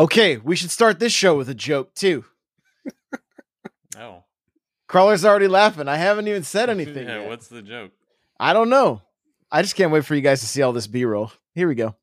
Okay, 0.00 0.36
we 0.38 0.56
should 0.56 0.70
start 0.70 0.98
this 0.98 1.12
show 1.12 1.36
with 1.36 1.48
a 1.48 1.54
joke 1.54 1.94
too. 1.94 2.24
Oh, 3.98 4.24
Crawler's 4.88 5.22
already 5.22 5.48
laughing. 5.48 5.86
I 5.86 5.96
haven't 5.96 6.26
even 6.26 6.44
said 6.44 6.70
anything. 6.70 7.06
yeah. 7.06 7.20
yet. 7.20 7.28
What's 7.28 7.48
the 7.48 7.60
joke? 7.60 7.92
I 8.40 8.54
don't 8.54 8.70
know. 8.70 9.02
I 9.50 9.60
just 9.60 9.74
can't 9.76 9.92
wait 9.92 10.06
for 10.06 10.14
you 10.14 10.22
guys 10.22 10.40
to 10.40 10.46
see 10.46 10.62
all 10.62 10.72
this 10.72 10.86
B 10.86 11.04
roll. 11.04 11.30
Here 11.54 11.68
we 11.68 11.74
go. 11.74 11.94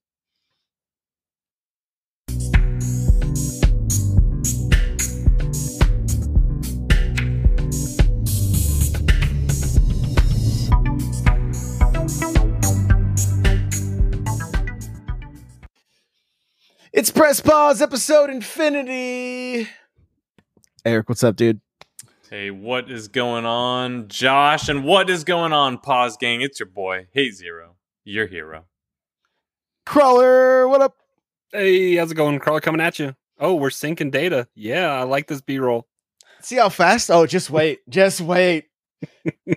Press 17.30 17.42
Pause 17.42 17.84
episode 17.84 18.32
Infinity. 18.32 19.68
Eric, 20.84 21.08
what's 21.10 21.24
up, 21.24 21.36
dude? 21.36 21.62
Hey, 22.28 22.50
what 22.50 22.90
is 22.90 23.08
going 23.08 23.46
on, 23.46 24.08
Josh? 24.08 24.68
And 24.68 24.84
what 24.84 25.12
is 25.12 25.24
going 25.24 25.54
on, 25.54 25.78
Pause 25.78 26.18
Gang? 26.18 26.42
It's 26.42 26.60
your 26.60 26.70
boy, 26.70 27.06
Hey 27.14 27.30
Zero, 27.30 27.76
your 28.04 28.26
hero. 28.26 28.66
Crawler, 29.86 30.68
what 30.68 30.82
up? 30.82 30.96
Hey, 31.52 31.98
how's 31.98 32.12
it 32.12 32.16
going? 32.16 32.40
Crawler 32.40 32.62
coming 32.62 32.82
at 32.82 32.98
you. 32.98 33.16
Oh, 33.38 33.54
we're 33.54 33.70
syncing 33.70 34.10
data. 34.10 34.48
Yeah, 34.56 34.92
I 34.92 35.04
like 35.04 35.28
this 35.28 35.42
B 35.42 35.60
roll. 35.60 35.86
See 36.42 36.56
how 36.56 36.70
fast? 36.70 37.12
Oh, 37.12 37.28
just 37.28 37.52
wait. 37.52 37.82
Just 37.88 38.22
wait. 38.22 38.69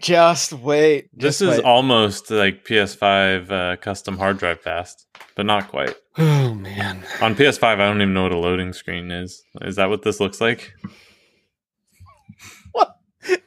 Just 0.00 0.52
wait. 0.52 1.08
This 1.12 1.38
Just 1.38 1.42
is 1.42 1.48
wait. 1.58 1.64
almost 1.64 2.30
like 2.30 2.64
PS5 2.64 3.50
uh, 3.50 3.76
custom 3.76 4.16
hard 4.18 4.38
drive 4.38 4.60
fast, 4.60 5.06
but 5.36 5.46
not 5.46 5.68
quite. 5.68 5.94
Oh 6.18 6.54
man. 6.54 7.02
On 7.20 7.34
PS5, 7.34 7.62
I 7.64 7.76
don't 7.76 8.02
even 8.02 8.14
know 8.14 8.24
what 8.24 8.32
a 8.32 8.38
loading 8.38 8.72
screen 8.72 9.10
is. 9.10 9.42
Is 9.62 9.76
that 9.76 9.88
what 9.88 10.02
this 10.02 10.20
looks 10.20 10.40
like? 10.40 10.72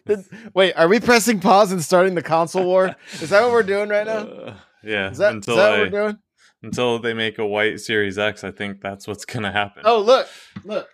Did- 0.06 0.26
wait, 0.54 0.74
are 0.74 0.88
we 0.88 1.00
pressing 1.00 1.40
pause 1.40 1.72
and 1.72 1.84
starting 1.84 2.16
the 2.16 2.22
console 2.22 2.66
war? 2.66 2.96
Is 3.22 3.30
that 3.30 3.42
what 3.42 3.52
we're 3.52 3.64
doing 3.64 3.90
right 3.90 4.06
now? 4.06 4.18
Uh, 4.20 4.56
yeah. 4.84 5.10
Is 5.12 5.18
that, 5.18 5.30
is 5.30 5.36
until 5.36 5.56
that 5.58 5.70
what 5.72 5.80
we're 5.80 5.90
doing? 5.90 6.20
until 6.64 7.00
they 7.00 7.14
make 7.14 7.38
a 7.40 7.46
white 7.46 7.80
Series 7.80 8.18
X, 8.18 8.44
I 8.44 8.52
think 8.52 8.82
that's 8.82 9.08
what's 9.08 9.26
gonna 9.26 9.52
happen. 9.52 9.84
Oh, 9.86 10.00
look, 10.00 10.28
look, 10.64 10.88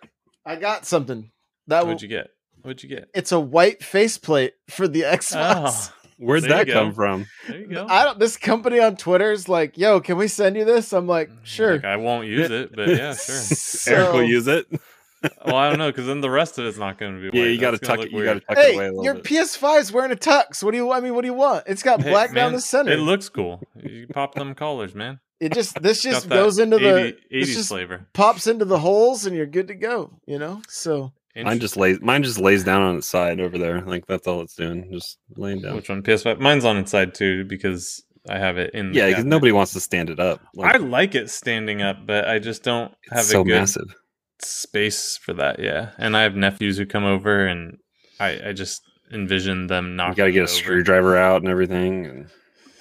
I 0.44 0.56
got 0.56 0.86
something. 0.86 1.30
That 1.68 1.84
what'd 1.86 2.02
you 2.02 2.08
get? 2.08 2.28
What'd 2.62 2.82
you 2.82 2.88
get? 2.88 3.08
it's 3.14 3.32
a 3.32 3.40
white 3.40 3.82
faceplate 3.82 4.54
for 4.68 4.88
the 4.88 5.02
Xbox. 5.02 5.90
Oh, 5.90 5.94
Where'd 6.18 6.44
There 6.44 6.50
you 6.50 6.56
that 6.56 6.66
go. 6.68 6.72
come 6.74 6.92
from? 6.94 7.26
there 7.48 7.58
you 7.60 7.66
go. 7.66 7.86
I 7.88 8.04
don't. 8.04 8.18
This 8.18 8.36
company 8.36 8.78
on 8.78 8.96
Twitter 8.96 9.32
is 9.32 9.48
like, 9.48 9.76
"Yo, 9.76 10.00
can 10.00 10.16
we 10.16 10.28
send 10.28 10.54
you 10.56 10.64
this?" 10.64 10.92
I'm 10.92 11.08
like, 11.08 11.30
mm, 11.30 11.38
"Sure." 11.42 11.72
Like, 11.74 11.84
I 11.84 11.96
won't 11.96 12.28
use 12.28 12.50
it, 12.50 12.74
but 12.76 12.88
yeah, 12.88 13.14
sure. 13.16 13.94
Eric 13.96 14.12
will 14.12 14.22
use 14.24 14.46
it. 14.46 14.66
well, 15.46 15.56
I 15.56 15.68
don't 15.68 15.78
know 15.78 15.90
because 15.90 16.06
then 16.06 16.20
the 16.20 16.30
rest 16.30 16.58
of 16.58 16.66
it's 16.66 16.78
not 16.78 16.96
going 16.98 17.20
to 17.20 17.30
be. 17.32 17.36
Yeah, 17.38 17.46
you 17.46 17.58
got 17.58 17.72
to 17.72 17.78
tuck 17.78 17.98
it. 18.00 18.12
You 18.12 18.22
got 18.24 18.34
to 18.34 18.40
weird. 18.40 18.46
tuck 18.48 18.58
it 18.58 18.64
Hey, 18.64 18.74
away 18.76 18.86
a 18.86 18.90
little 18.90 19.04
your 19.04 19.14
bit. 19.14 19.24
PS5 19.24 19.80
is 19.80 19.92
wearing 19.92 20.12
a 20.12 20.16
tux. 20.16 20.62
What 20.62 20.70
do 20.70 20.76
you? 20.76 20.92
I 20.92 21.00
mean, 21.00 21.14
what 21.16 21.22
do 21.22 21.28
you 21.28 21.34
want? 21.34 21.64
It's 21.66 21.82
got 21.82 22.00
Hey, 22.02 22.10
black 22.10 22.32
down 22.32 22.52
the 22.52 22.60
center. 22.60 22.92
It 22.92 22.98
looks 23.00 23.28
cool. 23.28 23.60
You 23.82 24.06
pop 24.06 24.34
them 24.36 24.54
collars, 24.54 24.94
man. 24.94 25.18
it 25.40 25.52
just 25.54 25.82
this 25.82 26.02
just 26.02 26.28
goes 26.28 26.60
into 26.60 26.76
80, 26.76 27.16
the 27.30 27.36
80s 27.40 27.46
just 27.46 27.68
flavor. 27.70 28.06
pops 28.12 28.46
into 28.46 28.64
the 28.64 28.78
holes 28.78 29.26
and 29.26 29.34
you're 29.34 29.46
good 29.46 29.68
to 29.68 29.74
go. 29.74 30.20
You 30.26 30.38
know. 30.38 30.62
So 30.68 31.12
Mine 31.36 31.60
just 31.60 31.76
lays. 31.76 32.00
Mine 32.00 32.22
just 32.22 32.38
lays 32.38 32.62
down 32.64 32.82
on 32.82 32.96
its 32.98 33.06
side 33.08 33.40
over 33.40 33.56
there. 33.58 33.80
Like 33.82 34.06
that's 34.06 34.26
all 34.26 34.42
it's 34.42 34.54
doing. 34.54 34.90
Just 34.92 35.18
laying 35.36 35.62
down. 35.62 35.74
Which 35.76 35.88
one? 35.88 36.02
PS5. 36.02 36.38
Mine's 36.40 36.64
on 36.64 36.76
its 36.76 36.90
side 36.90 37.14
too 37.14 37.44
because 37.44 38.02
I 38.28 38.38
have 38.38 38.58
it 38.58 38.74
in. 38.74 38.92
the 38.92 38.98
Yeah, 38.98 39.08
because 39.08 39.24
nobody 39.24 39.52
wants 39.52 39.72
to 39.72 39.80
stand 39.80 40.10
it 40.10 40.20
up. 40.20 40.40
I 40.62 40.76
like 40.76 41.14
it 41.14 41.30
standing 41.30 41.80
up, 41.82 42.06
but 42.06 42.28
I 42.28 42.38
just 42.38 42.62
don't 42.62 42.92
have 43.10 43.20
it's 43.20 43.28
a 43.28 43.32
so 43.32 43.44
good 43.44 43.58
massive. 43.60 43.94
space 44.42 45.16
for 45.16 45.32
that. 45.34 45.58
Yeah, 45.58 45.90
and 45.98 46.16
I 46.16 46.22
have 46.22 46.36
nephews 46.36 46.76
who 46.76 46.84
come 46.86 47.04
over, 47.04 47.46
and 47.46 47.78
I, 48.20 48.48
I 48.48 48.52
just 48.52 48.82
envision 49.12 49.66
them 49.68 49.96
knocking. 49.96 50.12
You 50.12 50.16
got 50.16 50.24
to 50.26 50.32
get 50.32 50.38
a 50.40 50.42
over. 50.42 50.48
screwdriver 50.52 51.16
out 51.16 51.42
and 51.42 51.50
everything, 51.50 52.06
and, 52.06 52.30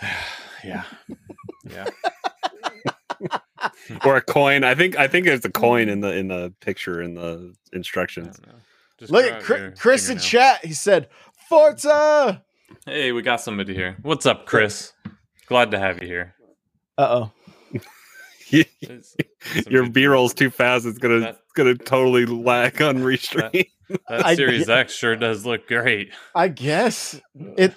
yeah, 0.64 0.84
yeah. 1.70 1.86
or 4.06 4.18
a 4.18 4.22
coin. 4.22 4.64
I 4.64 4.76
think. 4.76 4.98
I 4.98 5.08
think 5.08 5.26
there's 5.26 5.46
a 5.46 5.52
coin 5.52 5.90
in 5.90 6.02
the 6.02 6.16
in 6.16 6.28
the 6.28 6.54
picture 6.62 7.02
in 7.02 7.16
the 7.16 7.54
instructions. 7.74 8.40
Just 8.98 9.12
look 9.12 9.26
at 9.26 9.42
Chris, 9.42 9.60
your 9.60 9.72
Chris 9.72 10.10
in 10.10 10.18
chat. 10.20 10.64
He 10.66 10.74
said, 10.74 11.10
"Forza." 11.50 12.44
Hey, 12.86 13.12
we 13.12 13.22
got 13.22 13.42
somebody 13.42 13.74
here. 13.74 13.98
What's 14.02 14.26
up, 14.26 14.46
Chris? 14.46 14.94
Glad 15.48 15.72
to 15.72 15.80
have 15.80 16.02
you 16.02 16.08
here. 16.08 16.36
Uh 16.98 17.26
oh. 17.26 17.32
Your 19.70 19.84
good- 19.84 19.94
B 19.94 20.06
roll's 20.06 20.34
too 20.34 20.50
fast. 20.50 20.86
It's 20.86 20.98
gonna 21.00 21.20
That- 21.20 21.30
it's 21.44 21.54
gonna 21.54 21.76
totally 21.76 22.26
lag 22.26 22.82
on 22.82 22.98
restream. 23.00 23.66
That 24.08 24.26
I- 24.26 24.36
Series 24.36 24.70
X 24.70 24.94
sure 24.94 25.16
does 25.16 25.46
look 25.46 25.68
great. 25.68 26.12
I 26.36 26.48
guess 26.48 27.20
it. 27.58 27.74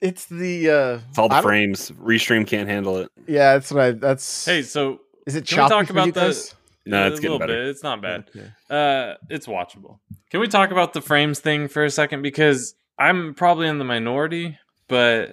It's 0.00 0.26
the. 0.26 0.70
uh 0.70 0.98
It's 1.08 1.18
all 1.18 1.28
the 1.28 1.36
don't- 1.36 1.42
frames. 1.42 1.90
Restream 1.92 2.46
can't 2.46 2.68
handle 2.68 2.98
it. 2.98 3.10
Yeah, 3.26 3.54
that's 3.54 3.72
what 3.72 3.82
I. 3.82 3.90
That's. 3.92 4.44
Hey, 4.44 4.62
so 4.62 5.00
is 5.26 5.34
it 5.34 5.46
can 5.46 5.56
we 5.56 5.60
choppy 5.62 5.68
talk 5.74 5.86
for 5.86 5.92
about 5.92 6.06
you 6.06 6.12
the- 6.12 6.52
No, 6.86 7.02
a 7.02 7.06
it's 7.08 7.20
getting 7.20 7.32
little 7.32 7.38
better. 7.38 7.52
bit. 7.64 7.68
It's 7.68 7.82
not 7.82 8.00
bad. 8.00 8.30
Yeah. 8.34 8.74
Uh, 8.76 9.14
it's 9.28 9.46
watchable. 9.46 9.98
Can 10.30 10.40
we 10.40 10.48
talk 10.48 10.70
about 10.70 10.92
the 10.92 11.00
frames 11.00 11.40
thing 11.40 11.68
for 11.68 11.84
a 11.84 11.90
second? 11.90 12.22
Because 12.22 12.74
I'm 12.98 13.34
probably 13.34 13.66
in 13.68 13.78
the 13.78 13.84
minority, 13.84 14.58
but 14.88 15.32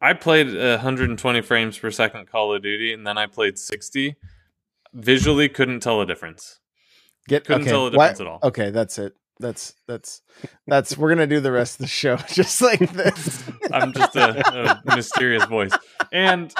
I 0.00 0.12
played 0.12 0.46
120 0.54 1.40
frames 1.42 1.78
per 1.78 1.90
second 1.90 2.28
Call 2.30 2.54
of 2.54 2.62
Duty, 2.62 2.92
and 2.92 3.06
then 3.06 3.18
I 3.18 3.26
played 3.26 3.58
60. 3.58 4.14
Visually, 4.94 5.48
couldn't 5.48 5.80
tell 5.80 6.00
a 6.00 6.06
difference. 6.06 6.60
Get 7.28 7.44
Couldn't 7.44 7.62
okay. 7.62 7.70
tell 7.70 7.90
the 7.90 7.96
why- 7.98 8.08
difference 8.08 8.20
at 8.20 8.26
all. 8.28 8.38
Okay, 8.42 8.70
that's 8.70 8.98
it. 8.98 9.14
That's 9.38 9.74
that's 9.86 10.22
that's. 10.66 10.96
We're 10.96 11.10
gonna 11.10 11.26
do 11.26 11.40
the 11.40 11.52
rest 11.52 11.74
of 11.74 11.78
the 11.80 11.86
show 11.88 12.16
just 12.32 12.62
like 12.62 12.90
this. 12.92 13.44
I'm 13.70 13.92
just 13.92 14.16
a, 14.16 14.80
a 14.88 14.96
mysterious 14.96 15.44
voice. 15.44 15.72
And, 16.12 16.54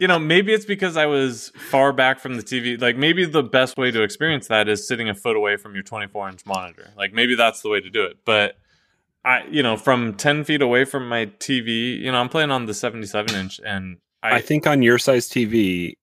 you 0.00 0.08
know, 0.08 0.18
maybe 0.18 0.52
it's 0.54 0.64
because 0.64 0.96
I 0.96 1.04
was 1.04 1.52
far 1.70 1.92
back 1.92 2.18
from 2.20 2.36
the 2.36 2.42
TV. 2.42 2.80
Like, 2.80 2.96
maybe 2.96 3.26
the 3.26 3.42
best 3.42 3.76
way 3.76 3.90
to 3.90 4.02
experience 4.02 4.48
that 4.48 4.66
is 4.66 4.88
sitting 4.88 5.10
a 5.10 5.14
foot 5.14 5.36
away 5.36 5.58
from 5.58 5.74
your 5.74 5.82
24 5.82 6.30
inch 6.30 6.46
monitor. 6.46 6.90
Like, 6.96 7.12
maybe 7.12 7.34
that's 7.34 7.60
the 7.60 7.68
way 7.68 7.80
to 7.82 7.90
do 7.90 8.04
it. 8.04 8.16
But, 8.24 8.56
I, 9.26 9.44
you 9.50 9.62
know, 9.62 9.76
from 9.76 10.14
10 10.14 10.44
feet 10.44 10.62
away 10.62 10.86
from 10.86 11.06
my 11.06 11.26
TV, 11.26 11.98
you 12.00 12.10
know, 12.10 12.18
I'm 12.18 12.30
playing 12.30 12.50
on 12.50 12.64
the 12.64 12.72
77 12.72 13.34
inch 13.36 13.60
and 13.64 13.98
I, 14.22 14.36
I, 14.36 14.40
think 14.40 14.66
on 14.66 14.82
your 14.82 14.98
size 14.98 15.28
TV, 15.28 15.94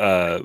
uh, 0.00 0.40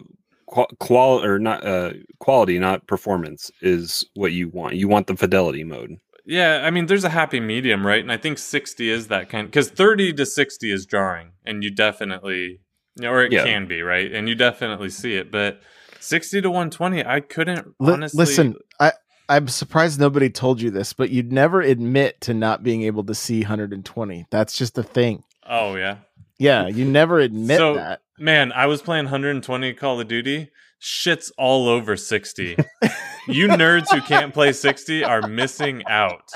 qual, 0.45 0.67
qual 0.79 1.23
or 1.23 1.39
not 1.39 1.65
uh, 1.65 1.93
quality, 2.19 2.59
not 2.59 2.85
performance, 2.85 3.49
is 3.61 4.03
what 4.13 4.33
you 4.33 4.49
want. 4.49 4.75
You 4.75 4.87
want 4.87 5.07
the 5.07 5.15
fidelity 5.15 5.63
mode. 5.63 5.97
Yeah, 6.25 6.61
I 6.63 6.71
mean, 6.71 6.85
there's 6.87 7.03
a 7.03 7.09
happy 7.09 7.39
medium, 7.39 7.85
right? 7.85 8.01
And 8.01 8.11
I 8.11 8.17
think 8.17 8.37
60 8.37 8.89
is 8.89 9.07
that 9.07 9.29
kind 9.29 9.47
because 9.47 9.69
30 9.69 10.13
to 10.13 10.25
60 10.25 10.71
is 10.71 10.85
jarring 10.85 11.31
and 11.45 11.63
you 11.63 11.71
definitely, 11.71 12.59
or 13.03 13.23
it 13.23 13.31
Yeah. 13.31 13.43
can 13.43 13.67
be, 13.67 13.81
right? 13.81 14.11
And 14.11 14.27
you 14.29 14.35
definitely 14.35 14.89
see 14.89 15.15
it. 15.15 15.31
But 15.31 15.61
60 15.99 16.41
to 16.41 16.49
120, 16.49 17.05
I 17.05 17.19
couldn't 17.19 17.67
Li- 17.79 17.93
honestly. 17.93 18.17
listen, 18.17 18.55
I 18.79 18.91
I'm 19.27 19.47
surprised 19.47 19.99
nobody 19.99 20.29
told 20.29 20.61
you 20.61 20.69
this, 20.69 20.93
but 20.93 21.09
you'd 21.09 21.31
never 21.31 21.59
admit 21.61 22.21
to 22.21 22.33
not 22.35 22.61
being 22.61 22.83
able 22.83 23.03
to 23.05 23.15
see 23.15 23.41
120. 23.41 24.27
That's 24.29 24.55
just 24.55 24.77
a 24.77 24.83
thing. 24.83 25.23
Oh, 25.49 25.75
yeah. 25.75 25.97
Yeah, 26.37 26.67
you 26.67 26.85
never 26.85 27.19
admit 27.19 27.57
So- 27.57 27.73
that. 27.75 28.01
Man, 28.19 28.51
I 28.53 28.67
was 28.67 28.81
playing 28.83 29.05
120 29.05 29.73
Call 29.73 29.99
of 29.99 30.07
Duty. 30.07 30.49
Shit's 30.79 31.31
all 31.37 31.67
over 31.67 31.97
60. 31.97 32.55
you 33.27 33.47
nerds 33.47 33.85
who 33.91 34.01
can't 34.01 34.33
play 34.33 34.51
60 34.51 35.03
are 35.03 35.27
missing 35.27 35.83
out 35.87 36.29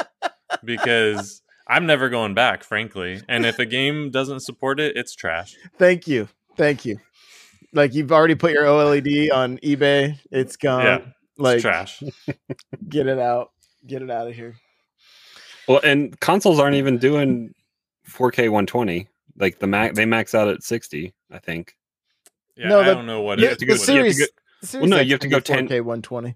because 0.63 1.41
I'm 1.67 1.85
never 1.85 2.09
going 2.09 2.33
back, 2.33 2.63
frankly. 2.63 3.21
And 3.27 3.45
if 3.45 3.59
a 3.59 3.65
game 3.65 4.11
doesn't 4.11 4.41
support 4.41 4.79
it, 4.79 4.95
it's 4.97 5.15
trash. 5.15 5.55
Thank 5.77 6.07
you, 6.07 6.27
thank 6.57 6.85
you. 6.85 6.97
Like 7.73 7.93
you've 7.93 8.11
already 8.11 8.35
put 8.35 8.51
your 8.51 8.63
OLED 8.65 9.31
on 9.31 9.57
eBay. 9.59 10.17
It's 10.31 10.55
gone. 10.55 10.83
Yeah, 10.85 10.95
It's 10.97 11.11
like 11.37 11.61
trash. 11.61 12.01
get 12.89 13.07
it 13.07 13.19
out. 13.19 13.51
Get 13.85 14.01
it 14.01 14.09
out 14.09 14.27
of 14.27 14.33
here. 14.35 14.55
Well, 15.67 15.79
and 15.83 16.19
consoles 16.19 16.59
aren't 16.59 16.75
even 16.77 16.97
doing 16.97 17.53
4K 18.09 18.43
120. 18.49 19.07
Like 19.37 19.59
the 19.59 19.67
max, 19.67 19.95
they 19.95 20.05
max 20.05 20.33
out 20.33 20.47
at 20.47 20.63
60. 20.63 21.13
I 21.31 21.37
think. 21.39 21.75
Yeah, 22.57 22.69
No, 22.69 22.79
I 22.81 22.85
the- 22.85 22.93
don't 22.95 23.05
know 23.05 23.21
what 23.21 23.37
yeah, 23.39 23.49
it 23.51 23.59
the 23.59 23.67
what 23.69 23.79
series- 23.79 24.19
go- 24.19 24.79
The 24.79 24.87
no, 24.87 24.99
you 24.99 25.11
have 25.11 25.19
to 25.21 25.27
go 25.27 25.39
10 25.39 25.67
4K 25.67 25.81
120. 25.81 26.35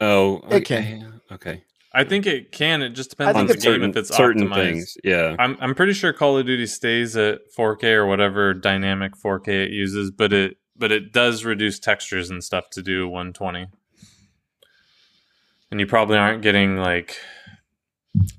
Oh, 0.00 0.36
It 0.50 0.54
okay. 0.62 0.82
can. 0.82 1.20
Okay. 1.32 1.64
I 1.96 2.02
think 2.04 2.26
it 2.26 2.50
can. 2.50 2.82
It 2.82 2.90
just 2.90 3.10
depends 3.10 3.36
on 3.36 3.46
the 3.46 3.54
it's 3.54 3.64
game 3.64 3.74
certain 3.74 3.90
if 3.90 3.96
it's 3.96 4.14
certain 4.16 4.48
optimized. 4.48 4.54
things. 4.54 4.96
Yeah. 5.04 5.36
I'm 5.38 5.56
I'm 5.60 5.74
pretty 5.76 5.92
sure 5.92 6.12
Call 6.12 6.36
of 6.36 6.44
Duty 6.46 6.66
stays 6.66 7.16
at 7.16 7.40
4K 7.56 7.84
or 7.94 8.06
whatever 8.06 8.52
dynamic 8.52 9.12
4K 9.14 9.66
it 9.66 9.70
uses, 9.70 10.10
but 10.10 10.32
it 10.32 10.56
but 10.76 10.90
it 10.90 11.12
does 11.12 11.44
reduce 11.44 11.78
textures 11.78 12.30
and 12.30 12.42
stuff 12.42 12.68
to 12.70 12.82
do 12.82 13.08
120. 13.08 13.68
And 15.70 15.80
you 15.80 15.86
probably 15.86 16.16
aren't 16.18 16.42
getting 16.42 16.78
like 16.78 17.16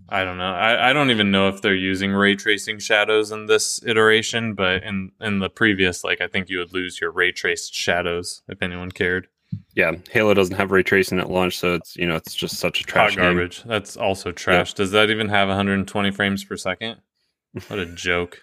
I 0.09 0.23
don't 0.23 0.37
know. 0.37 0.53
I, 0.53 0.89
I 0.89 0.93
don't 0.93 1.09
even 1.11 1.31
know 1.31 1.47
if 1.49 1.61
they're 1.61 1.73
using 1.75 2.11
ray 2.11 2.35
tracing 2.35 2.79
shadows 2.79 3.31
in 3.31 3.45
this 3.45 3.81
iteration, 3.85 4.53
but 4.53 4.83
in 4.83 5.11
in 5.21 5.39
the 5.39 5.49
previous, 5.49 6.03
like 6.03 6.19
I 6.19 6.27
think 6.27 6.49
you 6.49 6.59
would 6.59 6.73
lose 6.73 6.99
your 7.01 7.11
ray 7.11 7.31
traced 7.31 7.73
shadows 7.73 8.41
if 8.49 8.61
anyone 8.61 8.91
cared. 8.91 9.27
Yeah, 9.75 9.93
Halo 10.11 10.33
doesn't 10.33 10.55
have 10.55 10.71
ray 10.71 10.83
tracing 10.83 11.19
at 11.19 11.29
launch, 11.29 11.57
so 11.57 11.73
it's 11.75 11.95
you 11.95 12.07
know 12.07 12.15
it's 12.15 12.33
just 12.35 12.57
such 12.59 12.79
a 12.81 12.83
Hot 12.83 13.11
trash 13.11 13.15
game. 13.15 13.49
That's 13.65 13.97
also 13.97 14.31
trash. 14.31 14.73
Does 14.73 14.91
that 14.91 15.09
even 15.09 15.29
have 15.29 15.47
120 15.47 16.11
frames 16.11 16.43
per 16.43 16.57
second? 16.57 16.97
What 17.67 17.79
a 17.79 17.85
joke. 17.85 18.41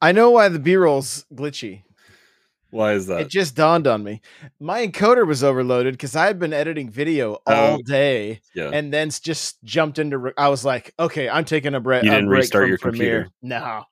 I 0.00 0.12
know 0.12 0.30
why 0.30 0.48
the 0.48 0.58
B 0.58 0.76
roll's 0.76 1.24
glitchy. 1.34 1.82
Why 2.70 2.94
is 2.94 3.06
that? 3.08 3.20
It 3.22 3.28
just 3.28 3.54
dawned 3.54 3.86
on 3.86 4.02
me. 4.02 4.22
My 4.58 4.86
encoder 4.86 5.26
was 5.26 5.44
overloaded 5.44 5.92
because 5.94 6.16
I 6.16 6.26
had 6.26 6.38
been 6.38 6.52
editing 6.54 6.88
video 6.88 7.38
oh, 7.46 7.54
all 7.54 7.74
Oh. 7.74 7.82
day 7.84 8.40
yeah, 8.54 8.70
and 8.72 8.92
then 8.92 9.08
s- 9.08 9.20
just 9.20 9.62
jumped 9.62 9.98
into. 9.98 10.16
Re- 10.18 10.32
I 10.38 10.48
was 10.48 10.64
like, 10.64 10.94
okay, 10.98 11.28
I'm 11.28 11.44
taking 11.44 11.74
a, 11.74 11.80
bre- 11.80 11.94
You 11.96 11.98
a 12.00 12.02
didn't 12.02 12.28
break 12.28 12.40
restart 12.42 12.62
from 12.62 12.68
your 12.70 12.78
Premiere. 12.78 13.22
computer. 13.24 13.30
No. 13.42 13.84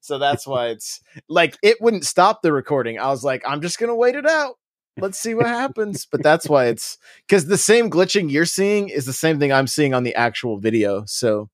So 0.00 0.18
that's 0.18 0.46
why 0.46 0.68
it's 0.68 1.00
like 1.28 1.56
it 1.62 1.78
wouldn't 1.80 2.04
stop 2.06 2.40
the 2.42 2.52
recording. 2.52 2.98
I 3.00 3.08
was 3.08 3.24
like, 3.24 3.42
I'm 3.44 3.60
just 3.60 3.78
gonna 3.80 3.96
wait 3.96 4.14
it 4.14 4.26
out. 4.26 4.54
Let's 5.00 5.18
see 5.18 5.34
what 5.34 5.46
happens. 5.46 6.06
But 6.10 6.22
that's 6.22 6.48
why 6.48 6.66
it's 6.66 6.98
because 7.26 7.46
the 7.46 7.58
same 7.58 7.90
glitching 7.90 8.30
you're 8.30 8.44
seeing 8.46 8.88
is 8.88 9.06
the 9.06 9.12
same 9.12 9.38
thing 9.38 9.52
I'm 9.52 9.66
seeing 9.66 9.94
on 9.94 10.02
the 10.04 10.14
actual 10.14 10.58
video. 10.58 11.04
So 11.06 11.48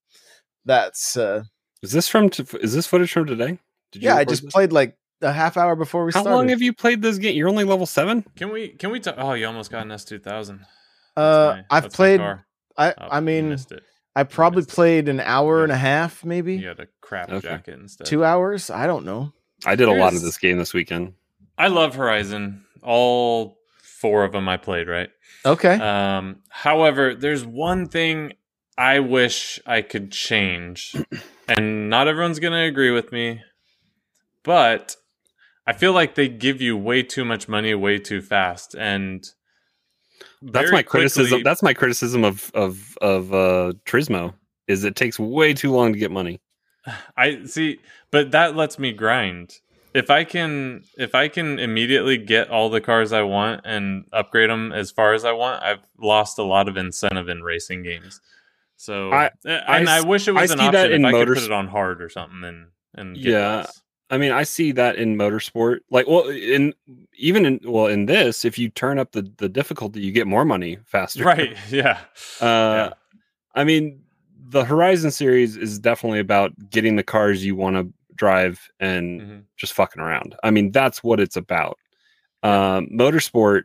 that's 0.65 1.15
uh 1.17 1.43
is 1.83 1.91
this 1.91 2.07
from? 2.07 2.29
T- 2.29 2.45
is 2.61 2.73
this 2.73 2.87
footage 2.87 3.11
from 3.11 3.25
today? 3.27 3.59
Did 3.91 4.01
yeah. 4.03 4.15
I 4.15 4.23
just 4.25 4.43
this? 4.43 4.51
played 4.53 4.71
like 4.71 4.97
a 5.21 5.31
half 5.31 5.55
hour 5.57 5.75
before 5.75 6.03
we 6.05 6.11
How 6.11 6.21
started. 6.21 6.35
long 6.35 6.49
have 6.49 6.61
you 6.61 6.73
played 6.73 7.01
this 7.01 7.17
game? 7.17 7.35
You're 7.35 7.49
only 7.49 7.63
level 7.63 7.85
seven. 7.85 8.25
Can 8.35 8.51
we 8.51 8.69
can 8.69 8.91
we 8.91 8.99
talk? 8.99 9.15
Oh, 9.17 9.33
you 9.33 9.45
almost 9.47 9.71
got 9.71 9.83
an 9.85 9.89
S2000. 9.91 10.61
Uh, 11.15 11.57
my- 11.57 11.63
I've 11.69 11.91
played. 11.91 12.19
I 12.21 12.37
Oh, 12.77 12.93
I 12.97 13.19
mean. 13.19 13.55
I 14.17 14.23
probably 14.23 14.63
played 14.63 15.09
an 15.09 15.19
hour 15.19 15.57
Yeah. 15.57 15.63
and 15.63 15.71
a 15.73 15.77
half, 15.77 16.23
maybe 16.23 16.55
You 16.55 16.69
had 16.69 16.79
a 16.79 16.87
crap 17.01 17.29
Okay. 17.29 17.47
jacket 17.49 17.77
instead. 17.81 18.07
two 18.07 18.23
hours. 18.23 18.69
I 18.69 18.87
don't 18.87 19.05
know. 19.05 19.33
I 19.65 19.75
did 19.75 19.89
a 19.89 19.93
lot 19.93 20.13
of 20.13 20.21
this 20.21 20.37
game 20.37 20.57
this 20.57 20.73
weekend. 20.73 21.15
I 21.57 21.67
love 21.67 21.95
Horizon. 21.95 22.63
All 22.81 23.57
four 23.83 24.23
of 24.23 24.31
them 24.31 24.47
I 24.49 24.57
played. 24.57 24.87
Right. 24.87 25.09
Okay. 25.45 25.75
Um, 25.75 26.37
however, 26.49 27.13
there's 27.15 27.45
one 27.45 27.87
thing 27.87 28.33
I 28.77 28.99
wish 28.99 29.59
I 29.65 29.81
could 29.81 30.11
change, 30.11 30.95
and 31.47 31.89
not 31.89 32.07
everyone's 32.07 32.39
going 32.39 32.53
to 32.53 32.63
agree 32.63 32.91
with 32.91 33.11
me, 33.11 33.41
but 34.43 34.95
I 35.67 35.73
feel 35.73 35.93
like 35.93 36.15
they 36.15 36.27
give 36.27 36.61
you 36.61 36.77
way 36.77 37.03
too 37.03 37.25
much 37.25 37.47
money 37.47 37.73
way 37.73 37.99
too 37.99 38.21
fast, 38.21 38.75
and 38.75 39.23
That's 40.41 40.65
very 40.69 40.71
my 40.71 40.83
criticism. 40.83 41.29
quickly- 41.29 41.43
That's 41.43 41.63
my 41.63 41.73
criticism 41.73 42.23
of 42.23 42.51
of 42.53 42.97
of 43.01 43.33
uh, 43.33 43.73
Turismo. 43.85 44.33
Is 44.67 44.83
it 44.83 44.95
takes 44.95 45.19
way 45.19 45.53
too 45.53 45.71
long 45.71 45.93
to 45.93 45.99
get 45.99 46.11
money. 46.11 46.41
I 47.17 47.45
see, 47.45 47.79
but 48.11 48.31
that 48.31 48.55
lets 48.55 48.77
me 48.79 48.91
grind. 48.91 49.53
If 49.95 50.09
I 50.09 50.23
can, 50.25 50.83
if 50.97 51.15
I 51.15 51.27
can 51.29 51.57
immediately 51.57 52.17
get 52.17 52.49
all 52.49 52.69
the 52.69 52.81
cars 52.81 53.13
I 53.13 53.21
want 53.21 53.61
and 53.63 54.05
upgrade 54.11 54.49
them 54.49 54.71
as 54.73 54.91
far 54.91 55.13
as 55.13 55.23
I 55.23 55.31
want, 55.31 55.63
I've 55.63 55.79
lost 55.97 56.37
a 56.37 56.43
lot 56.43 56.67
of 56.67 56.75
incentive 56.77 57.29
in 57.29 57.41
racing 57.43 57.83
games. 57.83 58.19
So, 58.75 59.11
I- 59.13 59.31
and 59.45 59.87
I, 59.89 59.99
I 59.99 60.01
wish 60.01 60.27
it 60.27 60.31
was 60.33 60.51
I 60.51 60.53
an 60.55 60.59
option 60.59 60.91
if 60.91 61.05
I 61.05 61.11
could 61.11 61.27
put 61.29 61.37
it 61.43 61.51
on 61.51 61.67
hard 61.67 62.01
or 62.01 62.09
something 62.09 62.43
and 62.43 62.67
and 62.93 63.15
get 63.15 63.31
Yeah. 63.31 63.55
less. 63.57 63.81
I 64.11 64.17
mean, 64.19 64.31
I 64.31 64.43
see 64.43 64.71
that 64.73 64.97
in 64.97 65.15
motorsport. 65.17 65.79
Like, 65.89 66.07
well, 66.07 66.27
in 66.29 66.73
even 67.17 67.45
in 67.45 67.59
well 67.63 67.87
in 67.87 68.05
this, 68.05 68.45
if 68.45 68.59
you 68.59 68.69
turn 68.69 68.99
up 68.99 69.13
the 69.13 69.23
the 69.37 69.49
difficulty, 69.49 70.01
you 70.01 70.11
get 70.11 70.27
more 70.27 70.45
money 70.45 70.77
faster. 70.85 71.23
right? 71.33 71.55
Yeah, 71.71 71.99
Uh, 72.41 72.91
I 73.55 73.63
mean, 73.63 74.01
the 74.47 74.63
Horizon 74.65 75.09
series 75.09 75.57
is 75.57 75.79
definitely 75.79 76.19
about 76.19 76.51
getting 76.69 76.97
the 76.97 77.03
cars 77.03 77.43
you 77.45 77.55
want 77.55 77.77
to 77.77 77.91
drive 78.15 78.69
and 78.79 79.21
Mhm. 79.21 79.43
just 79.57 79.73
fucking 79.73 80.01
around. 80.01 80.35
I 80.43 80.51
mean, 80.51 80.71
that's 80.71 81.03
what 81.03 81.19
it's 81.19 81.35
about. 81.35 81.77
Um, 82.43 82.87
motorsport, 82.91 83.63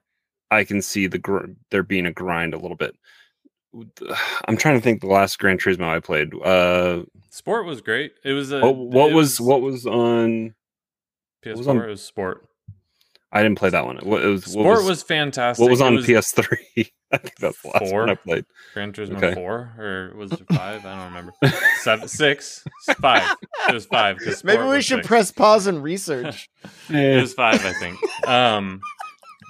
I 0.51 0.65
can 0.65 0.83
see 0.83 1.07
the 1.07 1.19
gr- 1.19 1.47
there 1.71 1.83
being 1.83 2.07
a 2.07 2.13
grind 2.13 2.55
a 2.55 2.59
little 2.59 2.77
bit. 2.77 2.95
I'm 4.47 4.57
trying 4.57 4.75
to 4.77 4.81
think 4.81 5.01
the 5.01 5.07
last 5.07 5.39
Gran 5.39 5.59
Turismo 5.59 5.89
I 5.89 6.01
played. 6.01 6.35
Uh, 6.35 7.05
sport 7.31 7.67
was 7.67 7.81
great. 7.81 8.15
It 8.25 8.33
was 8.33 8.51
a 8.53 8.61
what, 8.61 8.77
what 8.77 9.11
it 9.13 9.15
was, 9.15 9.41
what 9.41 9.61
was 9.63 9.87
on? 9.87 10.55
PS4? 11.45 11.57
was 11.57 11.69
on- 11.69 11.77
it 11.79 11.87
was 11.89 12.03
sport. 12.03 12.47
I 13.33 13.43
didn't 13.43 13.59
play 13.59 13.71
that 13.71 13.87
one. 13.87 13.97
What 13.99 14.23
it 14.25 14.27
was? 14.27 14.45
Sport 14.45 14.67
what 14.67 14.77
was, 14.79 14.87
was, 14.89 15.03
fantastic. 15.05 15.63
what 15.63 15.71
was 15.71 15.81
It 15.81 15.87
on 15.87 15.97
PS3? 15.99 16.57
I 17.13 17.17
think 17.17 17.37
that's 17.39 17.61
the 17.63 17.69
last 17.69 17.91
Four? 17.91 18.01
one 18.01 18.11
I 18.11 18.15
played. 18.15 18.45
Gran 18.75 18.93
Turismo 18.93 19.17
Okay. 19.17 19.35
four 19.35 19.73
or 19.79 20.13
was 20.17 20.33
it 20.33 20.43
five? 20.53 20.85
I 20.87 20.95
don't 20.97 21.07
remember. 21.07 21.33
Seven, 21.81 22.09
six, 22.23 22.65
five. 23.01 23.37
It 23.69 23.75
was 23.75 23.87
five. 23.87 24.19
Maybe 24.45 24.63
we 24.63 24.81
should 24.81 24.99
six. 24.99 25.07
press 25.07 25.33
pause 25.33 25.67
and 25.67 25.83
research. 25.83 26.49
It 26.89 27.21
was 27.21 27.35
five, 27.35 27.65
I 27.65 27.73
think. 27.75 27.99
Um, 28.29 28.81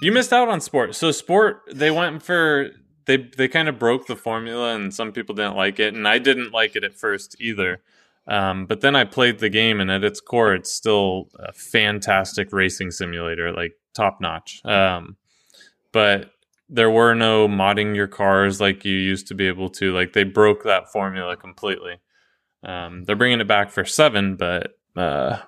you 0.03 0.11
missed 0.11 0.31
out 0.33 0.47
on 0.47 0.61
sport. 0.61 0.95
So 0.95 1.11
sport, 1.11 1.61
they 1.71 1.89
went 1.91 2.21
for 2.23 2.69
they 3.05 3.17
they 3.17 3.47
kind 3.47 3.67
of 3.67 3.77
broke 3.79 4.05
the 4.07 4.15
formula, 4.15 4.75
and 4.75 4.93
some 4.93 5.11
people 5.11 5.33
didn't 5.35 5.55
like 5.55 5.79
it, 5.79 5.93
and 5.95 6.07
I 6.07 6.19
didn't 6.19 6.51
like 6.51 6.75
it 6.75 6.83
at 6.83 6.93
first 6.93 7.35
either. 7.39 7.81
Um, 8.27 8.65
but 8.65 8.81
then 8.81 8.95
I 8.95 9.03
played 9.03 9.39
the 9.39 9.49
game, 9.49 9.79
and 9.81 9.91
at 9.91 10.03
its 10.03 10.19
core, 10.21 10.53
it's 10.53 10.71
still 10.71 11.29
a 11.39 11.51
fantastic 11.53 12.53
racing 12.53 12.91
simulator, 12.91 13.51
like 13.51 13.73
top 13.95 14.19
notch. 14.21 14.61
Um, 14.63 15.17
but 15.91 16.31
there 16.69 16.89
were 16.89 17.13
no 17.13 17.47
modding 17.47 17.95
your 17.95 18.07
cars 18.07 18.61
like 18.61 18.85
you 18.85 18.95
used 18.95 19.27
to 19.27 19.35
be 19.35 19.47
able 19.47 19.69
to. 19.69 19.93
Like 19.93 20.13
they 20.13 20.23
broke 20.23 20.63
that 20.63 20.91
formula 20.91 21.35
completely. 21.35 21.99
Um, 22.63 23.03
they're 23.03 23.15
bringing 23.15 23.41
it 23.41 23.47
back 23.47 23.71
for 23.71 23.83
seven, 23.83 24.35
but 24.35 24.73
uh, 24.95 25.39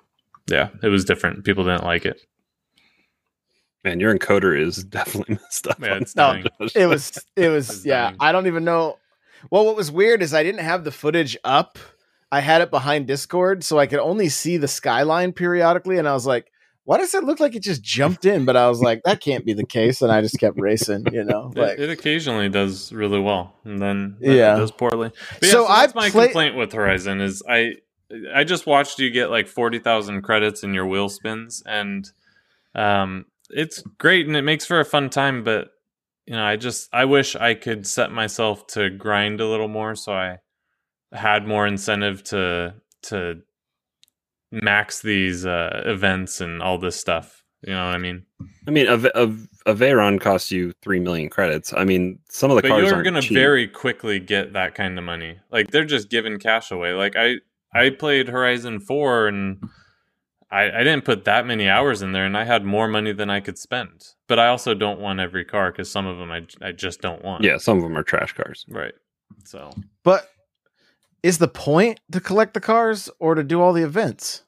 yeah, 0.46 0.70
it 0.82 0.88
was 0.88 1.04
different. 1.04 1.44
People 1.44 1.64
didn't 1.64 1.84
like 1.84 2.04
it. 2.04 2.20
Man, 3.84 4.00
your 4.00 4.16
encoder 4.16 4.58
is 4.58 4.82
definitely 4.82 5.34
messed 5.42 5.66
up. 5.66 5.78
Yeah, 5.80 5.96
it's 5.96 6.16
No, 6.16 6.42
It 6.74 6.86
was. 6.86 7.18
It 7.36 7.48
was. 7.50 7.84
Yeah. 7.86 8.06
dying. 8.08 8.16
I 8.20 8.32
don't 8.32 8.46
even 8.46 8.64
know. 8.64 8.98
Well, 9.50 9.66
what 9.66 9.76
was 9.76 9.90
weird 9.90 10.22
is 10.22 10.32
I 10.32 10.42
didn't 10.42 10.64
have 10.64 10.84
the 10.84 10.90
footage 10.90 11.36
up. 11.44 11.78
I 12.32 12.40
had 12.40 12.62
it 12.62 12.70
behind 12.70 13.06
Discord, 13.06 13.62
so 13.64 13.78
I 13.78 13.86
could 13.86 14.00
only 14.00 14.28
see 14.28 14.56
the 14.56 14.68
skyline 14.68 15.32
periodically, 15.32 15.98
and 15.98 16.08
I 16.08 16.12
was 16.14 16.26
like, 16.26 16.50
"Why 16.84 16.98
does 16.98 17.14
it 17.14 17.22
look 17.24 17.38
like 17.40 17.54
it 17.54 17.62
just 17.62 17.82
jumped 17.82 18.24
in?" 18.24 18.44
But 18.44 18.56
I 18.56 18.68
was 18.68 18.80
like, 18.80 19.02
"That 19.04 19.20
can't 19.20 19.44
be 19.46 19.52
the 19.52 19.64
case," 19.66 20.02
and 20.02 20.10
I 20.10 20.20
just 20.20 20.38
kept 20.40 20.58
racing. 20.60 21.04
You 21.12 21.24
know, 21.24 21.52
It, 21.56 21.60
like 21.60 21.78
it 21.78 21.90
occasionally 21.90 22.48
does 22.48 22.92
really 22.92 23.20
well, 23.20 23.54
and 23.64 23.78
then 23.80 24.16
Yeah. 24.20 24.32
yeah, 24.32 24.54
it 24.56 24.58
does 24.58 24.72
poorly. 24.72 25.10
But 25.40 25.48
So 25.48 25.64
so, 25.64 25.66
I 25.66 25.82
that's 25.82 25.94
my 25.94 26.10
play- 26.10 26.26
complaint 26.26 26.56
with 26.56 26.72
Horizon 26.72 27.20
is 27.20 27.42
I 27.48 27.74
I 28.34 28.44
just 28.44 28.66
watched 28.66 28.98
you 28.98 29.10
get 29.10 29.30
like 29.30 29.46
forty 29.48 29.78
thousand 29.78 30.22
credits 30.22 30.62
in 30.62 30.74
your 30.74 30.86
wheel 30.86 31.08
spins, 31.08 31.62
and 31.66 32.10
um, 32.74 33.26
it's 33.50 33.80
great 33.98 34.26
and 34.26 34.36
it 34.36 34.42
makes 34.42 34.64
for 34.66 34.80
a 34.80 34.84
fun 34.84 35.10
time. 35.10 35.44
But 35.44 35.68
you 36.26 36.34
know, 36.34 36.44
I 36.44 36.56
just 36.56 36.88
I 36.92 37.04
wish 37.04 37.36
I 37.36 37.54
could 37.54 37.86
set 37.86 38.10
myself 38.10 38.66
to 38.68 38.90
grind 38.90 39.40
a 39.40 39.46
little 39.48 39.68
more, 39.68 39.94
so 39.94 40.12
I 40.12 40.38
had 41.14 41.46
more 41.46 41.66
incentive 41.66 42.22
to 42.24 42.74
to 43.02 43.40
max 44.50 45.02
these 45.02 45.46
uh, 45.46 45.82
events 45.86 46.40
and 46.40 46.62
all 46.62 46.78
this 46.78 46.96
stuff. 46.96 47.42
You 47.62 47.72
know 47.72 47.86
what 47.86 47.94
I 47.94 47.98
mean? 47.98 48.24
I 48.68 48.70
mean, 48.70 48.86
a, 48.86 48.94
a, 49.14 49.24
a 49.66 49.74
Veyron 49.74 50.20
costs 50.20 50.50
you 50.50 50.72
three 50.82 51.00
million 51.00 51.30
credits. 51.30 51.72
I 51.72 51.84
mean, 51.84 52.18
some 52.28 52.50
of 52.50 52.56
the 52.56 52.62
but 52.62 52.68
cars 52.68 52.90
you're 52.90 53.02
gonna 53.02 53.22
cheap. 53.22 53.34
very 53.34 53.66
quickly 53.66 54.20
get 54.20 54.52
that 54.52 54.74
kind 54.74 54.98
of 54.98 55.04
money. 55.04 55.38
Like 55.50 55.70
they're 55.70 55.86
just 55.86 56.10
giving 56.10 56.38
cash 56.38 56.70
away. 56.70 56.92
Like 56.92 57.16
I 57.16 57.36
I 57.72 57.90
played 57.90 58.28
Horizon 58.28 58.80
Four 58.80 59.28
and 59.28 59.64
I, 60.50 60.80
I 60.80 60.84
didn't 60.84 61.04
put 61.04 61.24
that 61.24 61.46
many 61.46 61.68
hours 61.68 62.02
in 62.02 62.12
there, 62.12 62.26
and 62.26 62.36
I 62.36 62.44
had 62.44 62.64
more 62.64 62.86
money 62.86 63.12
than 63.12 63.28
I 63.30 63.40
could 63.40 63.58
spend. 63.58 64.06
But 64.28 64.38
I 64.38 64.48
also 64.48 64.74
don't 64.74 65.00
want 65.00 65.18
every 65.18 65.44
car 65.44 65.72
because 65.72 65.90
some 65.90 66.06
of 66.06 66.18
them 66.18 66.30
I 66.30 66.46
I 66.60 66.72
just 66.72 67.00
don't 67.00 67.24
want. 67.24 67.44
Yeah, 67.44 67.56
some 67.56 67.78
of 67.78 67.82
them 67.82 67.96
are 67.96 68.02
trash 68.02 68.34
cars. 68.34 68.66
right. 68.68 68.94
So 69.44 69.70
but 70.02 70.28
is 71.24 71.38
the 71.38 71.48
point 71.48 72.00
to 72.12 72.20
collect 72.20 72.52
the 72.54 72.60
cars 72.60 73.08
or 73.18 73.34
to 73.34 73.42
do 73.42 73.60
all 73.62 73.72
the 73.72 73.82
events? 73.82 74.42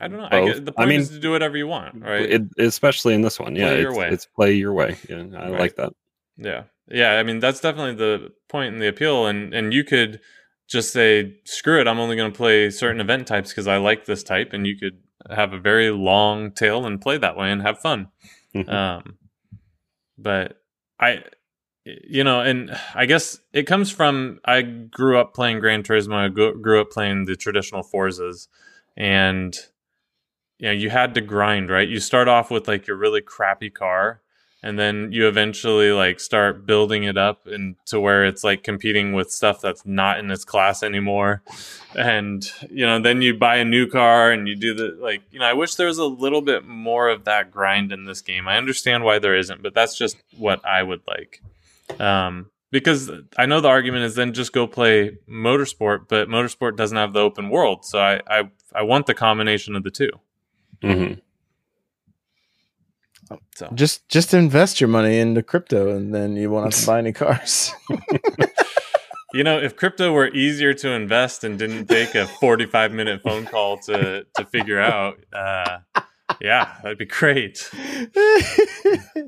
I 0.00 0.08
don't 0.08 0.18
know. 0.18 0.26
I 0.30 0.40
Both. 0.40 0.54
get, 0.54 0.64
the 0.66 0.72
I 0.72 0.82
point 0.82 0.88
mean, 0.88 1.00
is 1.00 1.08
to 1.10 1.18
do 1.18 1.30
whatever 1.32 1.56
you 1.56 1.66
want, 1.66 2.00
right? 2.02 2.22
It, 2.30 2.42
especially 2.58 3.14
in 3.14 3.22
this 3.22 3.38
one. 3.40 3.56
Yeah, 3.56 3.68
Play 3.70 3.80
your 3.80 3.90
it's, 3.90 3.98
way. 3.98 4.08
it's 4.10 4.26
play 4.26 4.52
your 4.52 4.72
way. 4.72 4.96
Yeah, 5.08 5.24
I 5.36 5.50
Right. 5.50 5.60
like 5.60 5.76
that. 5.76 5.92
Yeah. 6.36 6.64
Yeah, 6.88 7.12
I 7.18 7.22
mean 7.24 7.40
that's 7.40 7.60
definitely 7.60 7.94
the 7.96 8.30
point 8.48 8.74
in 8.74 8.80
the 8.80 8.88
appeal 8.88 9.26
and 9.26 9.52
and 9.54 9.72
you 9.74 9.82
could 9.84 10.20
just 10.68 10.92
say 10.92 11.34
screw 11.44 11.80
it, 11.80 11.88
I'm 11.88 11.98
only 11.98 12.16
going 12.16 12.30
to 12.32 12.36
play 12.36 12.70
certain 12.70 13.00
event 13.00 13.26
types 13.26 13.50
because 13.50 13.66
I 13.66 13.76
like 13.78 14.04
this 14.06 14.22
type 14.22 14.52
and 14.52 14.66
you 14.66 14.76
could 14.78 14.98
have 15.30 15.52
a 15.52 15.58
very 15.58 15.90
long 15.90 16.52
tail 16.52 16.86
and 16.86 17.00
play 17.00 17.18
that 17.18 17.36
way 17.36 17.50
and 17.50 17.60
have 17.62 17.78
fun. 17.80 18.08
Um 18.68 19.18
but 20.18 20.58
I 21.00 21.24
you 21.84 22.24
know, 22.24 22.40
and 22.40 22.78
I 22.94 23.06
guess 23.06 23.38
it 23.52 23.64
comes 23.64 23.90
from 23.90 24.40
I 24.44 24.62
grew 24.62 25.18
up 25.18 25.34
playing 25.34 25.60
Gran 25.60 25.82
Turismo, 25.82 26.14
I 26.14 26.28
grew 26.28 26.80
up 26.80 26.90
playing 26.90 27.26
the 27.26 27.36
traditional 27.36 27.82
Forzas. 27.82 28.48
And 28.96 29.56
you 30.58 30.68
know, 30.68 30.72
you 30.72 30.88
had 30.88 31.14
to 31.14 31.20
grind, 31.20 31.68
right? 31.68 31.88
You 31.88 32.00
start 32.00 32.28
off 32.28 32.50
with 32.50 32.68
like 32.68 32.86
your 32.86 32.96
really 32.96 33.20
crappy 33.20 33.70
car 33.70 34.20
and 34.62 34.78
then 34.78 35.12
you 35.12 35.28
eventually 35.28 35.92
like 35.92 36.20
start 36.20 36.64
building 36.64 37.04
it 37.04 37.18
up 37.18 37.46
and 37.46 37.76
to 37.84 38.00
where 38.00 38.24
it's 38.24 38.42
like 38.42 38.62
competing 38.62 39.12
with 39.12 39.30
stuff 39.30 39.60
that's 39.60 39.84
not 39.84 40.18
in 40.18 40.30
its 40.30 40.44
class 40.46 40.82
anymore. 40.82 41.42
And 41.94 42.50
you 42.70 42.86
know 42.86 42.98
then 42.98 43.20
you 43.20 43.34
buy 43.34 43.56
a 43.56 43.64
new 43.64 43.86
car 43.86 44.30
and 44.30 44.48
you 44.48 44.56
do 44.56 44.72
the 44.72 44.96
like 45.00 45.22
you 45.30 45.38
know 45.38 45.44
i 45.44 45.52
wish 45.52 45.74
there 45.74 45.86
was 45.86 45.98
a 45.98 46.04
little 46.04 46.40
bit 46.40 46.66
more 46.66 47.08
of 47.10 47.24
that 47.24 47.50
grind 47.50 47.92
in 47.92 48.04
this 48.04 48.22
game. 48.22 48.48
I 48.48 48.56
understand 48.56 49.04
why 49.04 49.18
there 49.18 49.36
isn't 49.36 49.62
but 49.62 49.74
that's 49.74 49.96
just 49.98 50.16
what 50.36 50.64
i 50.64 50.82
would 50.82 51.02
like 51.06 51.42
um 52.00 52.50
because 52.70 53.10
i 53.36 53.46
know 53.46 53.60
the 53.60 53.68
argument 53.68 54.04
is 54.04 54.14
then 54.14 54.32
just 54.32 54.52
go 54.52 54.66
play 54.66 55.16
motorsport 55.28 56.08
but 56.08 56.28
motorsport 56.28 56.76
doesn't 56.76 56.96
have 56.96 57.12
the 57.12 57.20
open 57.20 57.50
world 57.50 57.84
so 57.84 57.98
i 57.98 58.20
i, 58.26 58.42
I 58.74 58.82
want 58.82 59.06
the 59.06 59.14
combination 59.14 59.76
of 59.76 59.82
the 59.82 59.90
two 59.90 60.10
mm-hmm. 60.82 61.14
so 63.54 63.70
Just 63.74 64.08
just 64.08 64.34
invest 64.34 64.80
your 64.80 64.88
money 64.88 65.18
into 65.18 65.42
crypto, 65.42 65.96
and 65.96 66.14
then 66.14 66.36
you 66.36 66.50
won't 66.50 66.66
have 66.66 66.80
to 66.80 66.86
buy 66.86 66.98
any 66.98 67.12
cars. 67.12 67.72
You 69.34 69.42
know, 69.42 69.58
if 69.58 69.74
crypto 69.74 70.12
were 70.12 70.28
easier 70.28 70.74
to 70.74 70.90
invest 70.90 71.42
and 71.42 71.58
didn't 71.58 71.86
take 71.86 72.14
a 72.14 72.24
45 72.24 72.92
minute 72.92 73.20
phone 73.20 73.46
call 73.46 73.78
to 73.78 74.24
to 74.36 74.44
figure 74.44 74.78
out, 74.78 75.18
uh, 75.32 75.78
yeah, 76.40 76.76
that'd 76.82 76.98
be 76.98 77.04
great. 77.06 77.68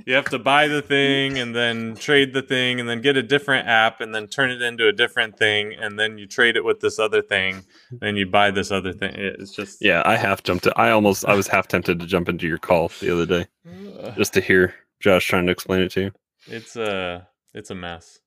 You 0.06 0.14
have 0.14 0.26
to 0.30 0.38
buy 0.38 0.68
the 0.68 0.82
thing 0.82 1.38
and 1.38 1.54
then 1.54 1.94
trade 1.96 2.32
the 2.32 2.42
thing 2.42 2.78
and 2.80 2.88
then 2.88 3.00
get 3.00 3.16
a 3.16 3.22
different 3.22 3.66
app 3.68 4.00
and 4.00 4.14
then 4.14 4.26
turn 4.28 4.50
it 4.50 4.62
into 4.62 4.86
a 4.88 4.92
different 4.92 5.38
thing 5.38 5.74
and 5.74 5.98
then 5.98 6.18
you 6.18 6.26
trade 6.26 6.56
it 6.56 6.64
with 6.64 6.80
this 6.80 6.98
other 6.98 7.22
thing. 7.22 7.64
and 8.02 8.16
you 8.16 8.26
buy 8.26 8.50
this 8.50 8.70
other 8.70 8.92
thing. 8.92 9.14
It's 9.16 9.52
just 9.52 9.78
Yeah, 9.80 10.02
I 10.04 10.16
half 10.16 10.42
jumped. 10.42 10.68
I 10.76 10.90
almost, 10.90 11.24
I 11.24 11.34
was 11.34 11.48
half 11.48 11.68
tempted 11.68 12.00
to 12.00 12.06
jump 12.06 12.28
into 12.28 12.46
your 12.46 12.58
call 12.58 12.90
the 13.00 13.10
other 13.12 13.26
day 13.26 13.46
just 14.16 14.34
to 14.34 14.40
hear 14.40 14.74
Josh 15.00 15.26
trying 15.26 15.46
to 15.46 15.52
explain 15.52 15.80
it 15.82 15.90
to 15.92 16.00
you. 16.02 16.12
it's 16.46 16.76
a 16.76 17.26
it's 17.54 17.70
a 17.70 17.74
mess. 17.74 18.18